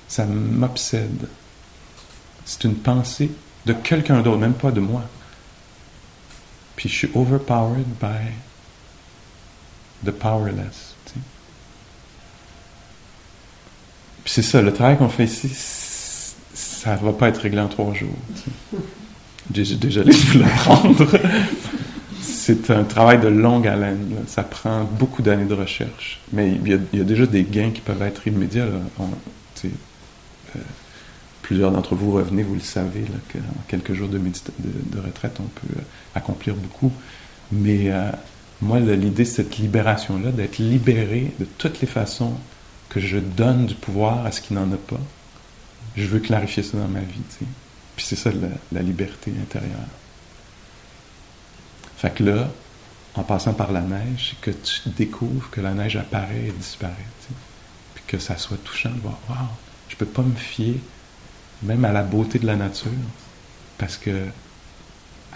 ça 0.09 0.27
m'obsède. 0.27 1.29
C'est 2.45 2.65
une 2.65 2.75
pensée 2.75 3.31
de 3.67 3.73
quelqu'un 3.73 4.21
d'autre, 4.21 4.39
même 4.39 4.55
pas 4.55 4.71
de 4.71 4.81
moi. 4.81 5.03
Puis 6.77 6.89
je 6.89 6.95
suis 6.95 7.11
overpowered 7.15 7.87
by 8.01 8.33
the 10.05 10.11
powerless. 10.11 10.95
Puis 11.07 11.21
c'est 14.25 14.43
ça, 14.43 14.63
le 14.63 14.73
travail 14.73 14.97
qu'on 14.97 15.09
fait 15.09 15.25
ici, 15.25 15.51
ça 16.55 16.97
va 16.97 17.13
pas 17.13 17.29
être 17.29 17.39
réglé 17.39 17.61
en 17.61 17.69
trois 17.69 17.93
jours. 17.95 18.17
J'ai 19.53 19.77
déjà 19.77 20.03
laissé 20.03 20.39
l'apprendre. 20.39 21.07
c'est 22.23 22.71
un 22.71 22.85
travail 22.85 23.21
de 23.21 23.29
longue 23.29 23.67
haleine. 23.67 24.17
Ça 24.27 24.43
prend 24.43 24.85
beaucoup 24.85 25.23
d'années 25.23 25.45
de 25.45 25.55
recherche. 25.55 26.21
Mais 26.33 26.53
il 26.65 26.69
y, 26.69 27.01
a, 27.01 27.05
déjà 27.05 27.27
des 27.27 27.43
gains 27.43 27.71
qui 27.71 27.81
peuvent 27.81 28.03
être 28.03 28.27
immédiats. 28.27 28.65
Euh, 28.65 29.69
plusieurs 31.43 31.71
d'entre 31.71 31.95
vous 31.95 32.13
revenez, 32.13 32.43
vous 32.43 32.55
le 32.55 32.61
savez, 32.61 33.05
qu'en 33.33 33.39
quelques 33.69 33.93
jours 33.93 34.09
de, 34.09 34.19
de, 34.19 34.99
retraite, 34.99 35.37
on 35.41 35.49
peut 35.49 35.75
euh, 35.79 35.83
accomplir 36.15 36.55
beaucoup. 36.55 36.91
Mais 37.53 37.93
euh, 37.93 38.11
moi, 38.63 38.81
l'idée, 38.81 39.27
c'est 39.27 39.43
cette 39.43 39.59
libération-là, 39.59 40.31
d'être 40.31 40.59
libéré 40.59 41.33
de 41.39 41.45
toutes 41.59 41.81
les 41.83 41.87
façons 41.87 42.33
que 42.95 43.01
je 43.01 43.19
donne 43.19 43.67
du 43.67 43.75
pouvoir 43.75 44.25
à 44.25 44.31
ce 44.31 44.41
qui 44.41 44.55
n'en 44.55 44.71
a 44.71 44.77
pas. 44.77 45.01
Je 45.97 46.07
veux 46.07 46.21
clarifier 46.21 46.63
ça 46.63 46.79
dans 46.79 46.87
ma 46.87 47.01
vie. 47.01 47.23
Puis 47.97 48.07
c'est 48.07 48.15
ça 48.15 48.31
la, 48.71 48.83
liberté 48.83 49.33
intérieure. 49.43 49.89
Fait 51.97 52.15
que 52.15 52.23
là, 52.23 52.49
en 53.17 53.25
passant 53.25 53.53
par 53.53 53.73
la 53.73 53.81
neige, 53.81 54.31
c'est 54.31 54.41
que 54.41 54.57
tu 54.57 54.89
découvres 54.91 55.51
que 55.51 55.61
la 55.61 55.75
neige 55.75 55.97
apparaît 55.97 56.47
et 56.47 56.53
disparaît. 56.53 56.95
Puis 57.97 58.05
que 58.07 58.21
ça 58.21 58.39
soit 58.39 58.63
touchant 58.63 58.91
de 58.91 59.01
voir, 59.01 59.19
waouh, 59.29 59.49
je 59.89 59.97
peux 59.97 60.07
pas 60.07 60.23
me 60.23 60.37
fier 60.37 60.79
même 61.65 61.85
à 61.85 61.91
la 61.91 62.05
beauté 62.05 62.39
de 62.39 62.47
la 62.47 62.57
nature 62.57 62.93
parce 63.77 63.97
que 63.97 64.29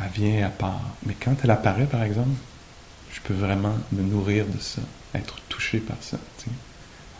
elle 0.01 0.11
vient 0.15 0.47
à 0.47 0.51
part. 0.51 0.95
Mais 1.07 1.17
quand 1.21 1.35
elle 1.43 1.51
apparaît, 1.51 1.87
par 1.87 2.05
exemple, 2.05 2.39
je 3.13 3.21
peux 3.23 3.35
vraiment 3.35 3.75
me 3.91 4.03
nourrir 4.03 4.47
de 4.47 4.61
ça, 4.61 4.83
être 5.13 5.41
touché 5.49 5.79
par 5.79 5.97
ça 6.01 6.19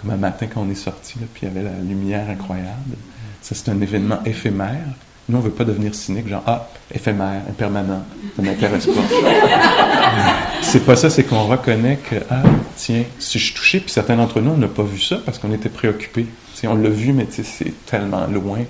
comme 0.01 0.11
un 0.11 0.17
matin 0.17 0.47
quand 0.47 0.63
on 0.63 0.71
est 0.71 0.75
sorti, 0.75 1.15
puis 1.35 1.43
il 1.43 1.49
y 1.49 1.51
avait 1.51 1.63
la 1.63 1.79
lumière 1.81 2.29
incroyable. 2.31 2.97
Ça, 3.43 3.55
c'est 3.55 3.71
un 3.71 3.81
événement 3.81 4.19
éphémère. 4.25 4.87
Nous, 5.29 5.37
on 5.37 5.41
ne 5.41 5.45
veut 5.45 5.53
pas 5.53 5.65
devenir 5.65 5.95
cynique, 5.95 6.29
genre, 6.29 6.43
ah, 6.47 6.69
éphémère, 6.95 7.43
impermanent, 7.49 8.03
ça 8.35 8.43
ne 8.43 8.49
m'intéresse 8.49 8.87
pas. 8.87 8.93
c'est 10.63 10.87
pas 10.87 10.97
ça, 10.97 11.11
c'est 11.11 11.25
qu'on 11.25 11.45
reconnaît 11.45 11.99
que, 11.99 12.17
ah, 12.31 12.43
tiens, 12.77 13.05
si 13.19 13.39
je 13.39 13.45
suis 13.45 13.55
touché, 13.55 13.81
puis 13.81 13.91
certains 13.91 14.17
d'entre 14.17 14.41
nous, 14.41 14.53
on 14.53 14.57
n'a 14.57 14.69
pas 14.69 14.85
vu 14.85 14.99
ça 14.99 15.19
parce 15.25 15.39
qu'on 15.39 15.53
était 15.53 15.69
préoccupés. 15.69 16.27
on 16.65 16.75
l'a 16.77 16.89
vu, 16.89 17.13
mais 17.13 17.27
c'est 17.31 17.75
tellement 17.85 18.27
loin, 18.27 18.61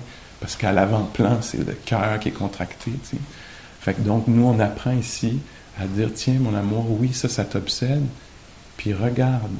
parce 0.41 0.57
qu'à 0.57 0.73
l'avant-plan, 0.73 1.37
c'est 1.41 1.65
le 1.65 1.77
cœur 1.85 2.19
qui 2.19 2.29
est 2.29 2.33
contracté. 2.33 2.91
Fait 3.79 3.93
que 3.93 4.01
donc, 4.01 4.25
nous, 4.27 4.45
on 4.45 4.59
apprend 4.59 4.91
ici 4.91 5.39
à 5.81 5.85
dire, 5.85 6.09
tiens, 6.13 6.35
mon 6.41 6.53
amour, 6.55 6.85
oui, 6.99 7.13
ça, 7.13 7.29
ça 7.29 7.45
t'obsède, 7.45 8.03
puis 8.75 8.93
regarde, 8.93 9.51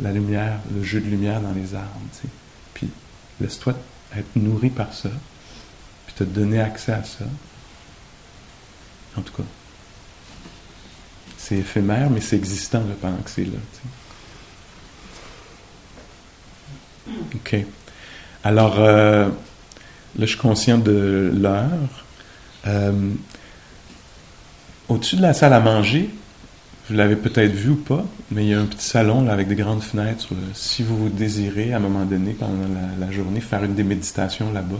la 0.00 0.12
lumière, 0.12 0.60
le 0.74 0.82
jeu 0.82 1.00
de 1.00 1.06
lumière 1.06 1.40
dans 1.40 1.52
les 1.52 1.74
arbres. 1.74 2.00
Puis 2.74 2.88
laisse-toi 3.40 3.74
être 4.16 4.36
nourri 4.36 4.70
par 4.70 4.92
ça, 4.92 5.10
puis 6.06 6.14
te 6.14 6.24
donner 6.24 6.60
accès 6.60 6.92
à 6.92 7.04
ça. 7.04 7.24
En 9.16 9.22
tout 9.22 9.32
cas, 9.32 9.42
c'est 11.36 11.56
éphémère, 11.56 12.10
mais 12.10 12.20
c'est 12.20 12.36
existant 12.36 12.82
pendant 13.00 13.16
que 13.18 13.30
c'est 13.30 13.44
là. 13.44 13.58
OK. 17.34 17.56
Alors, 18.44 18.78
euh, 18.78 19.26
là, 19.26 19.30
je 20.20 20.26
suis 20.26 20.38
conscient 20.38 20.78
de 20.78 21.32
l'heure. 21.34 22.04
Euh, 22.66 23.12
au-dessus 24.88 25.16
de 25.16 25.22
la 25.22 25.34
salle 25.34 25.52
à 25.52 25.60
manger, 25.60 26.10
vous 26.88 26.96
l'avez 26.96 27.16
peut-être 27.16 27.52
vu 27.52 27.70
ou 27.70 27.76
pas, 27.76 28.04
mais 28.30 28.44
il 28.44 28.48
y 28.48 28.54
a 28.54 28.60
un 28.60 28.66
petit 28.66 28.84
salon 28.84 29.22
là, 29.22 29.32
avec 29.32 29.48
des 29.48 29.54
grandes 29.54 29.82
fenêtres. 29.82 30.28
Si 30.54 30.82
vous 30.82 31.08
désirez, 31.08 31.72
à 31.72 31.76
un 31.76 31.80
moment 31.80 32.04
donné, 32.04 32.32
pendant 32.32 32.66
la, 32.98 33.10
journée, 33.10 33.40
faire 33.40 33.64
une 33.64 33.74
des 33.74 33.84
méditations 33.84 34.52
là-bas, 34.52 34.76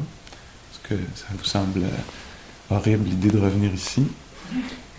parce 0.71 0.89
que 0.89 0.95
ça 1.15 1.27
vous 1.37 1.45
semble 1.45 1.83
euh, 1.83 2.75
horrible 2.75 3.09
l'idée 3.09 3.31
de 3.31 3.39
revenir 3.39 3.73
ici, 3.75 4.07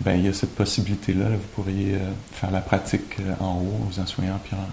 ben, 0.00 0.14
il 0.14 0.24
y 0.26 0.28
a 0.28 0.32
cette 0.32 0.54
possibilité-là. 0.54 1.26
Vous 1.30 1.62
pourriez 1.62 1.96
faire 2.32 2.50
la 2.50 2.60
pratique 2.60 3.16
en 3.40 3.56
haut, 3.56 3.80
en 3.82 3.90
vous 3.90 4.00
asseyant, 4.00 4.40
puis 4.44 4.54
en, 4.54 4.68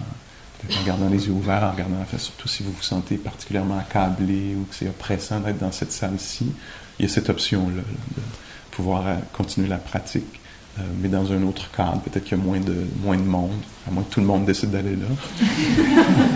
en 0.66 0.84
gardant 0.84 1.08
les 1.08 1.26
yeux 1.26 1.32
ouverts, 1.32 1.64
en 1.64 1.72
regardant 1.72 1.98
la 1.98 2.04
face, 2.04 2.24
surtout 2.24 2.48
si 2.48 2.62
vous 2.62 2.72
vous 2.72 2.82
sentez 2.82 3.16
particulièrement 3.16 3.78
accablé 3.78 4.54
ou 4.56 4.64
que 4.64 4.74
c'est 4.74 4.88
oppressant 4.88 5.40
d'être 5.40 5.58
dans 5.58 5.72
cette 5.72 5.92
salle-ci, 5.92 6.52
il 6.98 7.06
y 7.06 7.08
a 7.08 7.12
cette 7.12 7.30
option-là 7.30 7.82
de 7.82 8.22
pouvoir 8.70 9.06
euh, 9.06 9.14
continuer 9.32 9.68
la 9.68 9.78
pratique, 9.78 10.40
euh, 10.78 10.82
mais 11.00 11.08
dans 11.08 11.32
un 11.32 11.42
autre 11.42 11.70
cadre. 11.70 12.00
Peut-être 12.00 12.24
qu'il 12.24 12.38
y 12.38 12.40
a 12.40 12.44
moins 12.44 12.60
de, 12.60 12.86
moins 13.02 13.16
de 13.16 13.22
monde, 13.22 13.60
à 13.86 13.90
moins 13.90 14.02
que 14.02 14.12
tout 14.12 14.20
le 14.20 14.26
monde 14.26 14.44
décide 14.44 14.70
d'aller 14.70 14.96
là. 14.96 15.06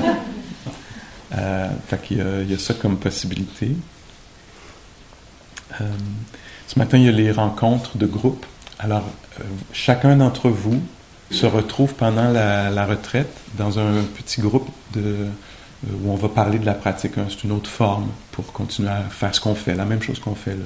euh, 1.36 1.68
fait 1.86 2.02
qu'il 2.02 2.18
y 2.18 2.20
a, 2.20 2.40
il 2.42 2.50
y 2.50 2.54
a 2.54 2.58
ça 2.58 2.74
comme 2.74 2.96
possibilité. 2.96 3.76
Euh, 5.80 5.84
ce 6.66 6.78
matin, 6.78 6.98
il 6.98 7.04
y 7.04 7.08
a 7.08 7.12
les 7.12 7.30
rencontres 7.30 7.96
de 7.96 8.06
groupe. 8.06 8.44
Alors, 8.78 9.04
chacun 9.72 10.16
d'entre 10.16 10.48
vous 10.48 10.80
se 11.30 11.46
retrouve 11.46 11.94
pendant 11.94 12.30
la, 12.30 12.86
retraite 12.86 13.32
dans 13.56 13.78
un 13.78 14.02
petit 14.16 14.40
groupe 14.40 14.68
de, 14.92 15.26
où 15.86 16.10
on 16.10 16.16
va 16.16 16.28
parler 16.28 16.58
de 16.58 16.66
la 16.66 16.74
pratique. 16.74 17.16
Hein. 17.16 17.26
C'est 17.28 17.44
une 17.44 17.52
autre 17.52 17.70
forme 17.70 18.08
pour 18.32 18.52
continuer 18.52 18.90
à 18.90 19.02
faire 19.02 19.34
ce 19.34 19.40
qu'on 19.40 19.54
fait, 19.54 19.74
la 19.74 19.84
même 19.84 20.02
chose 20.02 20.18
qu'on 20.18 20.34
fait 20.34 20.54
là. 20.54 20.64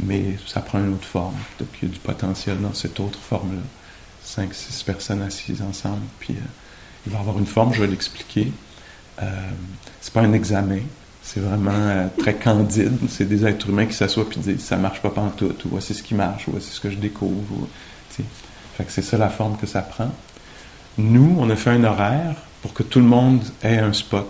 Mais 0.00 0.36
ça 0.46 0.60
prend 0.60 0.78
une 0.78 0.94
autre 0.94 1.06
forme. 1.06 1.36
Donc 1.58 1.68
il 1.80 1.88
y 1.88 1.90
a 1.90 1.94
du 1.94 2.00
potentiel 2.00 2.60
dans 2.60 2.74
cette 2.74 2.98
autre 3.00 3.18
forme-là. 3.18 3.62
Cinq, 4.22 4.54
six 4.54 4.82
personnes 4.82 5.22
assises 5.22 5.62
ensemble. 5.62 6.02
Puis 6.18 6.34
euh, 6.34 6.40
il 7.06 7.12
va 7.12 7.20
avoir 7.20 7.38
une 7.38 7.46
forme, 7.46 7.72
je 7.74 7.80
vais 7.80 7.86
l'expliquer. 7.86 8.50
Euh, 9.22 9.26
c'est 10.00 10.12
pas 10.12 10.22
un 10.22 10.32
examen. 10.32 10.80
C'est 11.22 11.40
vraiment 11.40 11.70
euh, 11.72 12.08
très 12.18 12.34
candide. 12.34 12.98
C'est 13.08 13.26
des 13.26 13.46
êtres 13.46 13.68
humains 13.68 13.86
qui 13.86 13.94
s'assoient 13.94 14.26
et 14.36 14.38
disent 14.40 14.64
ça 14.64 14.76
marche 14.76 15.00
pas 15.00 15.12
tout 15.36 15.54
ou 15.64 15.68
voici 15.70 15.94
ce 15.94 16.02
qui 16.02 16.14
marche, 16.14 16.48
ou 16.48 16.52
voici 16.52 16.70
ce 16.70 16.80
que 16.80 16.90
je 16.90 16.96
découvre. 16.96 17.52
Ou, 17.52 17.68
fait 18.76 18.86
c'est 18.88 19.02
ça 19.02 19.16
la 19.16 19.30
forme 19.30 19.56
que 19.56 19.66
ça 19.66 19.82
prend. 19.82 20.10
Nous, 20.98 21.36
on 21.38 21.48
a 21.50 21.56
fait 21.56 21.70
un 21.70 21.84
horaire 21.84 22.36
pour 22.62 22.72
que 22.72 22.82
tout 22.82 22.98
le 22.98 23.06
monde 23.06 23.42
ait 23.62 23.78
un 23.78 23.92
spot. 23.92 24.28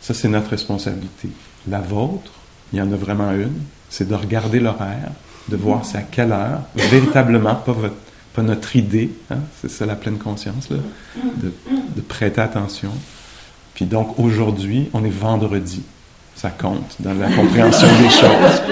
Ça, 0.00 0.14
c'est 0.14 0.28
notre 0.28 0.50
responsabilité. 0.50 1.28
La 1.68 1.80
vôtre, 1.80 2.32
il 2.72 2.78
y 2.78 2.82
en 2.82 2.90
a 2.92 2.96
vraiment 2.96 3.32
une, 3.32 3.60
c'est 3.90 4.08
de 4.08 4.14
regarder 4.14 4.60
l'horaire, 4.60 5.10
de 5.48 5.56
voir 5.56 5.84
c'est 5.84 5.98
à 5.98 6.02
quelle 6.02 6.32
heure, 6.32 6.62
véritablement, 6.76 7.54
pas, 7.54 7.72
votre, 7.72 7.96
pas 8.32 8.42
notre 8.42 8.76
idée, 8.76 9.10
hein, 9.30 9.38
c'est 9.60 9.70
ça 9.70 9.84
la 9.84 9.96
pleine 9.96 10.18
conscience, 10.18 10.70
là, 10.70 10.78
de, 11.36 11.52
de 11.96 12.00
prêter 12.00 12.40
attention. 12.40 12.92
Puis 13.74 13.84
donc, 13.84 14.18
aujourd'hui, 14.18 14.88
on 14.92 15.04
est 15.04 15.10
vendredi. 15.10 15.82
Ça 16.36 16.50
compte 16.50 16.96
dans 17.00 17.12
la 17.12 17.30
compréhension 17.30 17.88
des 18.00 18.08
choses. 18.10 18.62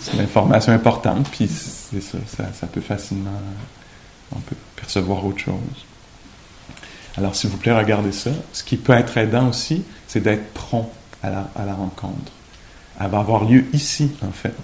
C'est 0.00 0.16
l'information 0.16 0.72
importante, 0.72 1.28
puis 1.30 1.48
c'est 1.48 2.02
ça, 2.02 2.18
ça, 2.26 2.44
ça 2.52 2.66
peut 2.66 2.80
facilement 2.80 3.30
on 4.34 4.40
peut 4.40 4.56
percevoir 4.74 5.24
autre 5.24 5.38
chose. 5.38 5.54
Alors, 7.16 7.34
s'il 7.34 7.50
vous 7.50 7.56
plaît, 7.56 7.76
regardez 7.76 8.12
ça. 8.12 8.30
Ce 8.52 8.62
qui 8.62 8.76
peut 8.76 8.92
être 8.92 9.16
aidant 9.16 9.48
aussi, 9.48 9.84
c'est 10.06 10.20
d'être 10.20 10.52
prompt 10.52 10.90
à 11.22 11.30
la, 11.30 11.50
à 11.56 11.64
la, 11.64 11.74
rencontre. 11.74 12.32
Elle 13.00 13.10
va 13.10 13.18
avoir 13.18 13.44
lieu 13.44 13.64
ici, 13.72 14.10
en 14.22 14.32
fait. 14.32 14.54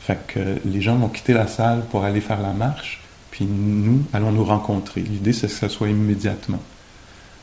Fait 0.00 0.18
que 0.26 0.40
les 0.64 0.80
gens 0.80 0.96
vont 0.96 1.08
quitter 1.08 1.34
la 1.34 1.46
salle 1.46 1.84
pour 1.90 2.04
aller 2.04 2.20
faire 2.20 2.40
la 2.40 2.52
marche, 2.52 3.00
puis 3.30 3.44
nous 3.44 4.02
allons 4.12 4.32
nous 4.32 4.44
rencontrer. 4.44 5.00
L'idée, 5.00 5.32
c'est 5.32 5.48
que 5.48 5.52
ça 5.52 5.68
soit 5.68 5.88
immédiatement. 5.88 6.62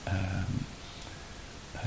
Euh, 0.07 0.11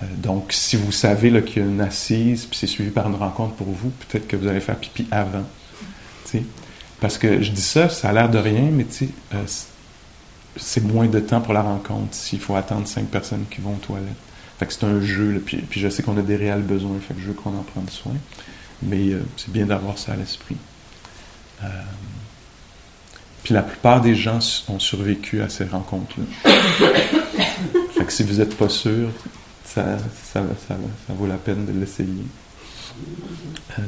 euh, 0.03 0.07
donc, 0.17 0.53
si 0.53 0.77
vous 0.77 0.93
savez 0.93 1.43
qu'il 1.43 1.63
y 1.63 1.67
a 1.67 1.69
une 1.69 1.81
assise, 1.81 2.47
puis 2.47 2.57
c'est 2.57 2.67
suivi 2.67 2.91
par 2.91 3.09
une 3.09 3.17
rencontre 3.17 3.55
pour 3.55 3.67
vous, 3.67 3.91
peut-être 3.91 4.29
que 4.29 4.37
vous 4.37 4.47
allez 4.47 4.61
faire 4.61 4.77
pipi 4.77 5.07
avant. 5.11 5.45
Parce 7.01 7.19
que 7.19 7.43
je 7.43 7.51
dis 7.51 7.63
ça, 7.63 7.89
ça 7.89 8.11
a 8.11 8.13
l'air 8.13 8.29
de 8.29 8.39
rien, 8.39 8.71
mais 8.73 8.87
euh, 9.35 9.45
c'est 10.57 10.85
moins 10.85 11.07
de 11.07 11.21
temps 11.21 11.41
pour 11.41 11.55
la 11.55 11.63
rencontre 11.63 12.15
s'il 12.15 12.41
faut 12.41 12.57
attendre 12.57 12.87
cinq 12.87 13.07
personnes 13.07 13.45
qui 13.51 13.61
vont 13.61 13.75
aux 13.75 13.87
toilettes. 13.87 14.28
Fait 14.59 14.67
que 14.67 14.73
c'est 14.73 14.85
un 14.85 15.01
jeu, 15.01 15.41
puis, 15.45 15.59
puis, 15.59 15.81
je 15.81 15.89
sais 15.89 16.03
qu'on 16.03 16.19
a 16.19 16.23
des 16.23 16.37
réels 16.37 16.63
besoins, 16.63 16.99
fait 17.01 17.15
que 17.15 17.21
je 17.21 17.27
veux 17.27 17.35
qu'on 17.35 17.57
en 17.57 17.63
prenne 17.63 17.89
soin. 17.89 18.15
Mais 18.83 19.11
euh, 19.11 19.23
c'est 19.37 19.53
bien 19.53 19.67
d'avoir 19.67 19.99
ça 19.99 20.13
à 20.13 20.17
l'esprit. 20.17 20.57
Euh, 21.63 21.69
puis 23.43 23.55
la 23.55 23.63
plupart 23.63 24.01
des 24.01 24.15
gens 24.15 24.39
ont 24.69 24.79
survécu 24.79 25.43
à 25.43 25.49
ces 25.49 25.65
rencontres-là. 25.65 26.53
fait 27.97 28.05
que 28.05 28.13
si 28.13 28.23
vous 28.25 28.35
n'êtes 28.35 28.57
pas 28.57 28.69
sûr, 28.69 29.11
ça, 29.65 29.99
ça, 30.33 30.43
ça, 30.67 30.77
vaut 31.09 31.27
la 31.27 31.37
peine 31.37 31.65
de 31.65 31.73
l'essayer. 31.73 32.27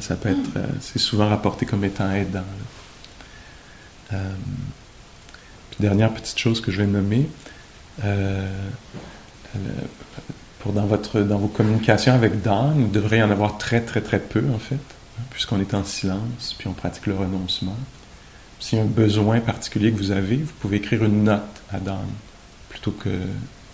ça 0.00 0.16
peut 0.16 0.30
être, 0.30 0.50
c'est 0.80 0.98
souvent 0.98 1.28
rapporté 1.28 1.66
comme 1.66 1.84
étant 1.84 2.10
aidant. 2.10 2.44
Euh, 4.12 4.16
dernière 5.80 6.12
petite 6.12 6.38
chose 6.38 6.60
que 6.60 6.70
je 6.70 6.78
vais 6.78 6.86
nommer, 6.86 7.28
euh, 8.04 8.46
dans, 10.66 10.86
votre, 10.86 11.20
dans 11.20 11.38
vos 11.38 11.48
communications 11.48 12.12
avec 12.12 12.42
Dan, 12.42 12.90
devrait 12.90 13.18
y 13.18 13.22
en 13.22 13.30
avoir 13.30 13.58
très 13.58 13.80
très 13.80 14.00
très 14.00 14.20
peu 14.20 14.44
en 14.54 14.58
fait, 14.58 14.74
hein, 14.74 15.22
puisqu'on 15.30 15.60
est 15.60 15.74
en 15.74 15.84
silence, 15.84 16.54
puis 16.58 16.68
on 16.68 16.72
pratique 16.72 17.06
le 17.06 17.14
renoncement. 17.14 17.76
S'il 18.58 18.78
y 18.78 18.80
a 18.80 18.84
un 18.84 18.88
besoin 18.88 19.40
particulier 19.40 19.90
que 19.90 19.96
vous 19.96 20.10
avez, 20.10 20.36
vous 20.36 20.52
pouvez 20.60 20.76
écrire 20.76 21.04
une 21.04 21.24
note 21.24 21.62
à 21.72 21.78
Dan, 21.78 22.06
plutôt 22.68 22.92
que 22.92 23.08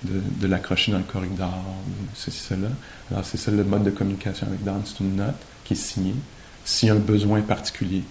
de, 0.04 0.46
l'accrocher 0.46 0.92
dans 0.92 0.98
le 0.98 1.04
corridor, 1.04 1.58
ou 1.88 2.06
ceci, 2.14 2.38
cela. 2.38 2.68
Alors 3.10 3.24
c'est 3.24 3.36
ça 3.36 3.50
le 3.50 3.64
mode 3.64 3.82
de 3.82 3.90
communication 3.90 4.46
avec 4.46 4.62
Dan, 4.62 4.82
c'est 4.84 5.00
une 5.00 5.16
note 5.16 5.34
qui 5.64 5.72
est 5.72 5.76
signée. 5.76 6.14
S'il 6.64 6.88
y 6.88 6.90
a 6.92 6.94
un 6.94 6.98
besoin 6.98 7.40
particulier 7.42 8.04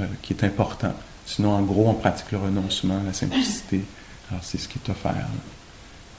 euh, 0.00 0.06
qui 0.22 0.32
est 0.32 0.44
important, 0.44 0.94
Sinon, 1.30 1.52
en 1.52 1.62
gros, 1.62 1.88
on 1.88 1.94
pratique 1.94 2.32
le 2.32 2.38
renoncement, 2.38 3.00
la 3.06 3.12
simplicité. 3.12 3.82
Alors, 4.30 4.42
c'est 4.42 4.58
ce 4.58 4.66
qui 4.66 4.80
est 4.84 4.90
offert. 4.90 5.28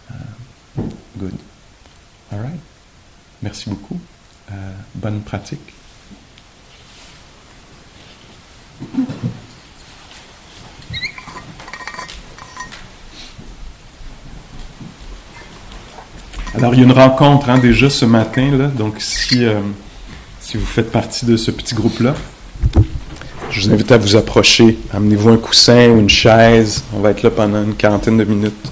Uh, 0.09 0.81
good. 1.17 1.33
All 2.31 2.39
right. 2.39 2.59
Merci 3.41 3.69
beaucoup. 3.69 3.99
Uh, 4.49 4.53
bonne 4.95 5.21
pratique. 5.21 5.73
Alors, 16.53 16.73
il 16.73 16.79
y 16.79 16.83
a 16.83 16.85
une 16.85 16.91
rencontre 16.91 17.49
hein, 17.49 17.57
déjà 17.57 17.89
ce 17.89 18.05
matin, 18.05 18.51
là, 18.51 18.67
donc 18.67 18.95
si, 18.99 19.45
euh, 19.45 19.61
si 20.39 20.57
vous 20.57 20.65
faites 20.65 20.91
partie 20.91 21.25
de 21.25 21.37
ce 21.37 21.49
petit 21.49 21.73
groupe-là, 21.73 22.13
je 23.49 23.61
vous 23.61 23.73
invite 23.73 23.91
à 23.91 23.97
vous 23.97 24.15
approcher. 24.15 24.77
Amenez-vous 24.93 25.29
un 25.29 25.37
coussin 25.37 25.89
ou 25.89 25.99
une 25.99 26.09
chaise. 26.09 26.83
On 26.93 26.99
va 26.99 27.11
être 27.11 27.23
là 27.23 27.31
pendant 27.31 27.63
une 27.63 27.75
quarantaine 27.75 28.17
de 28.17 28.23
minutes. 28.23 28.71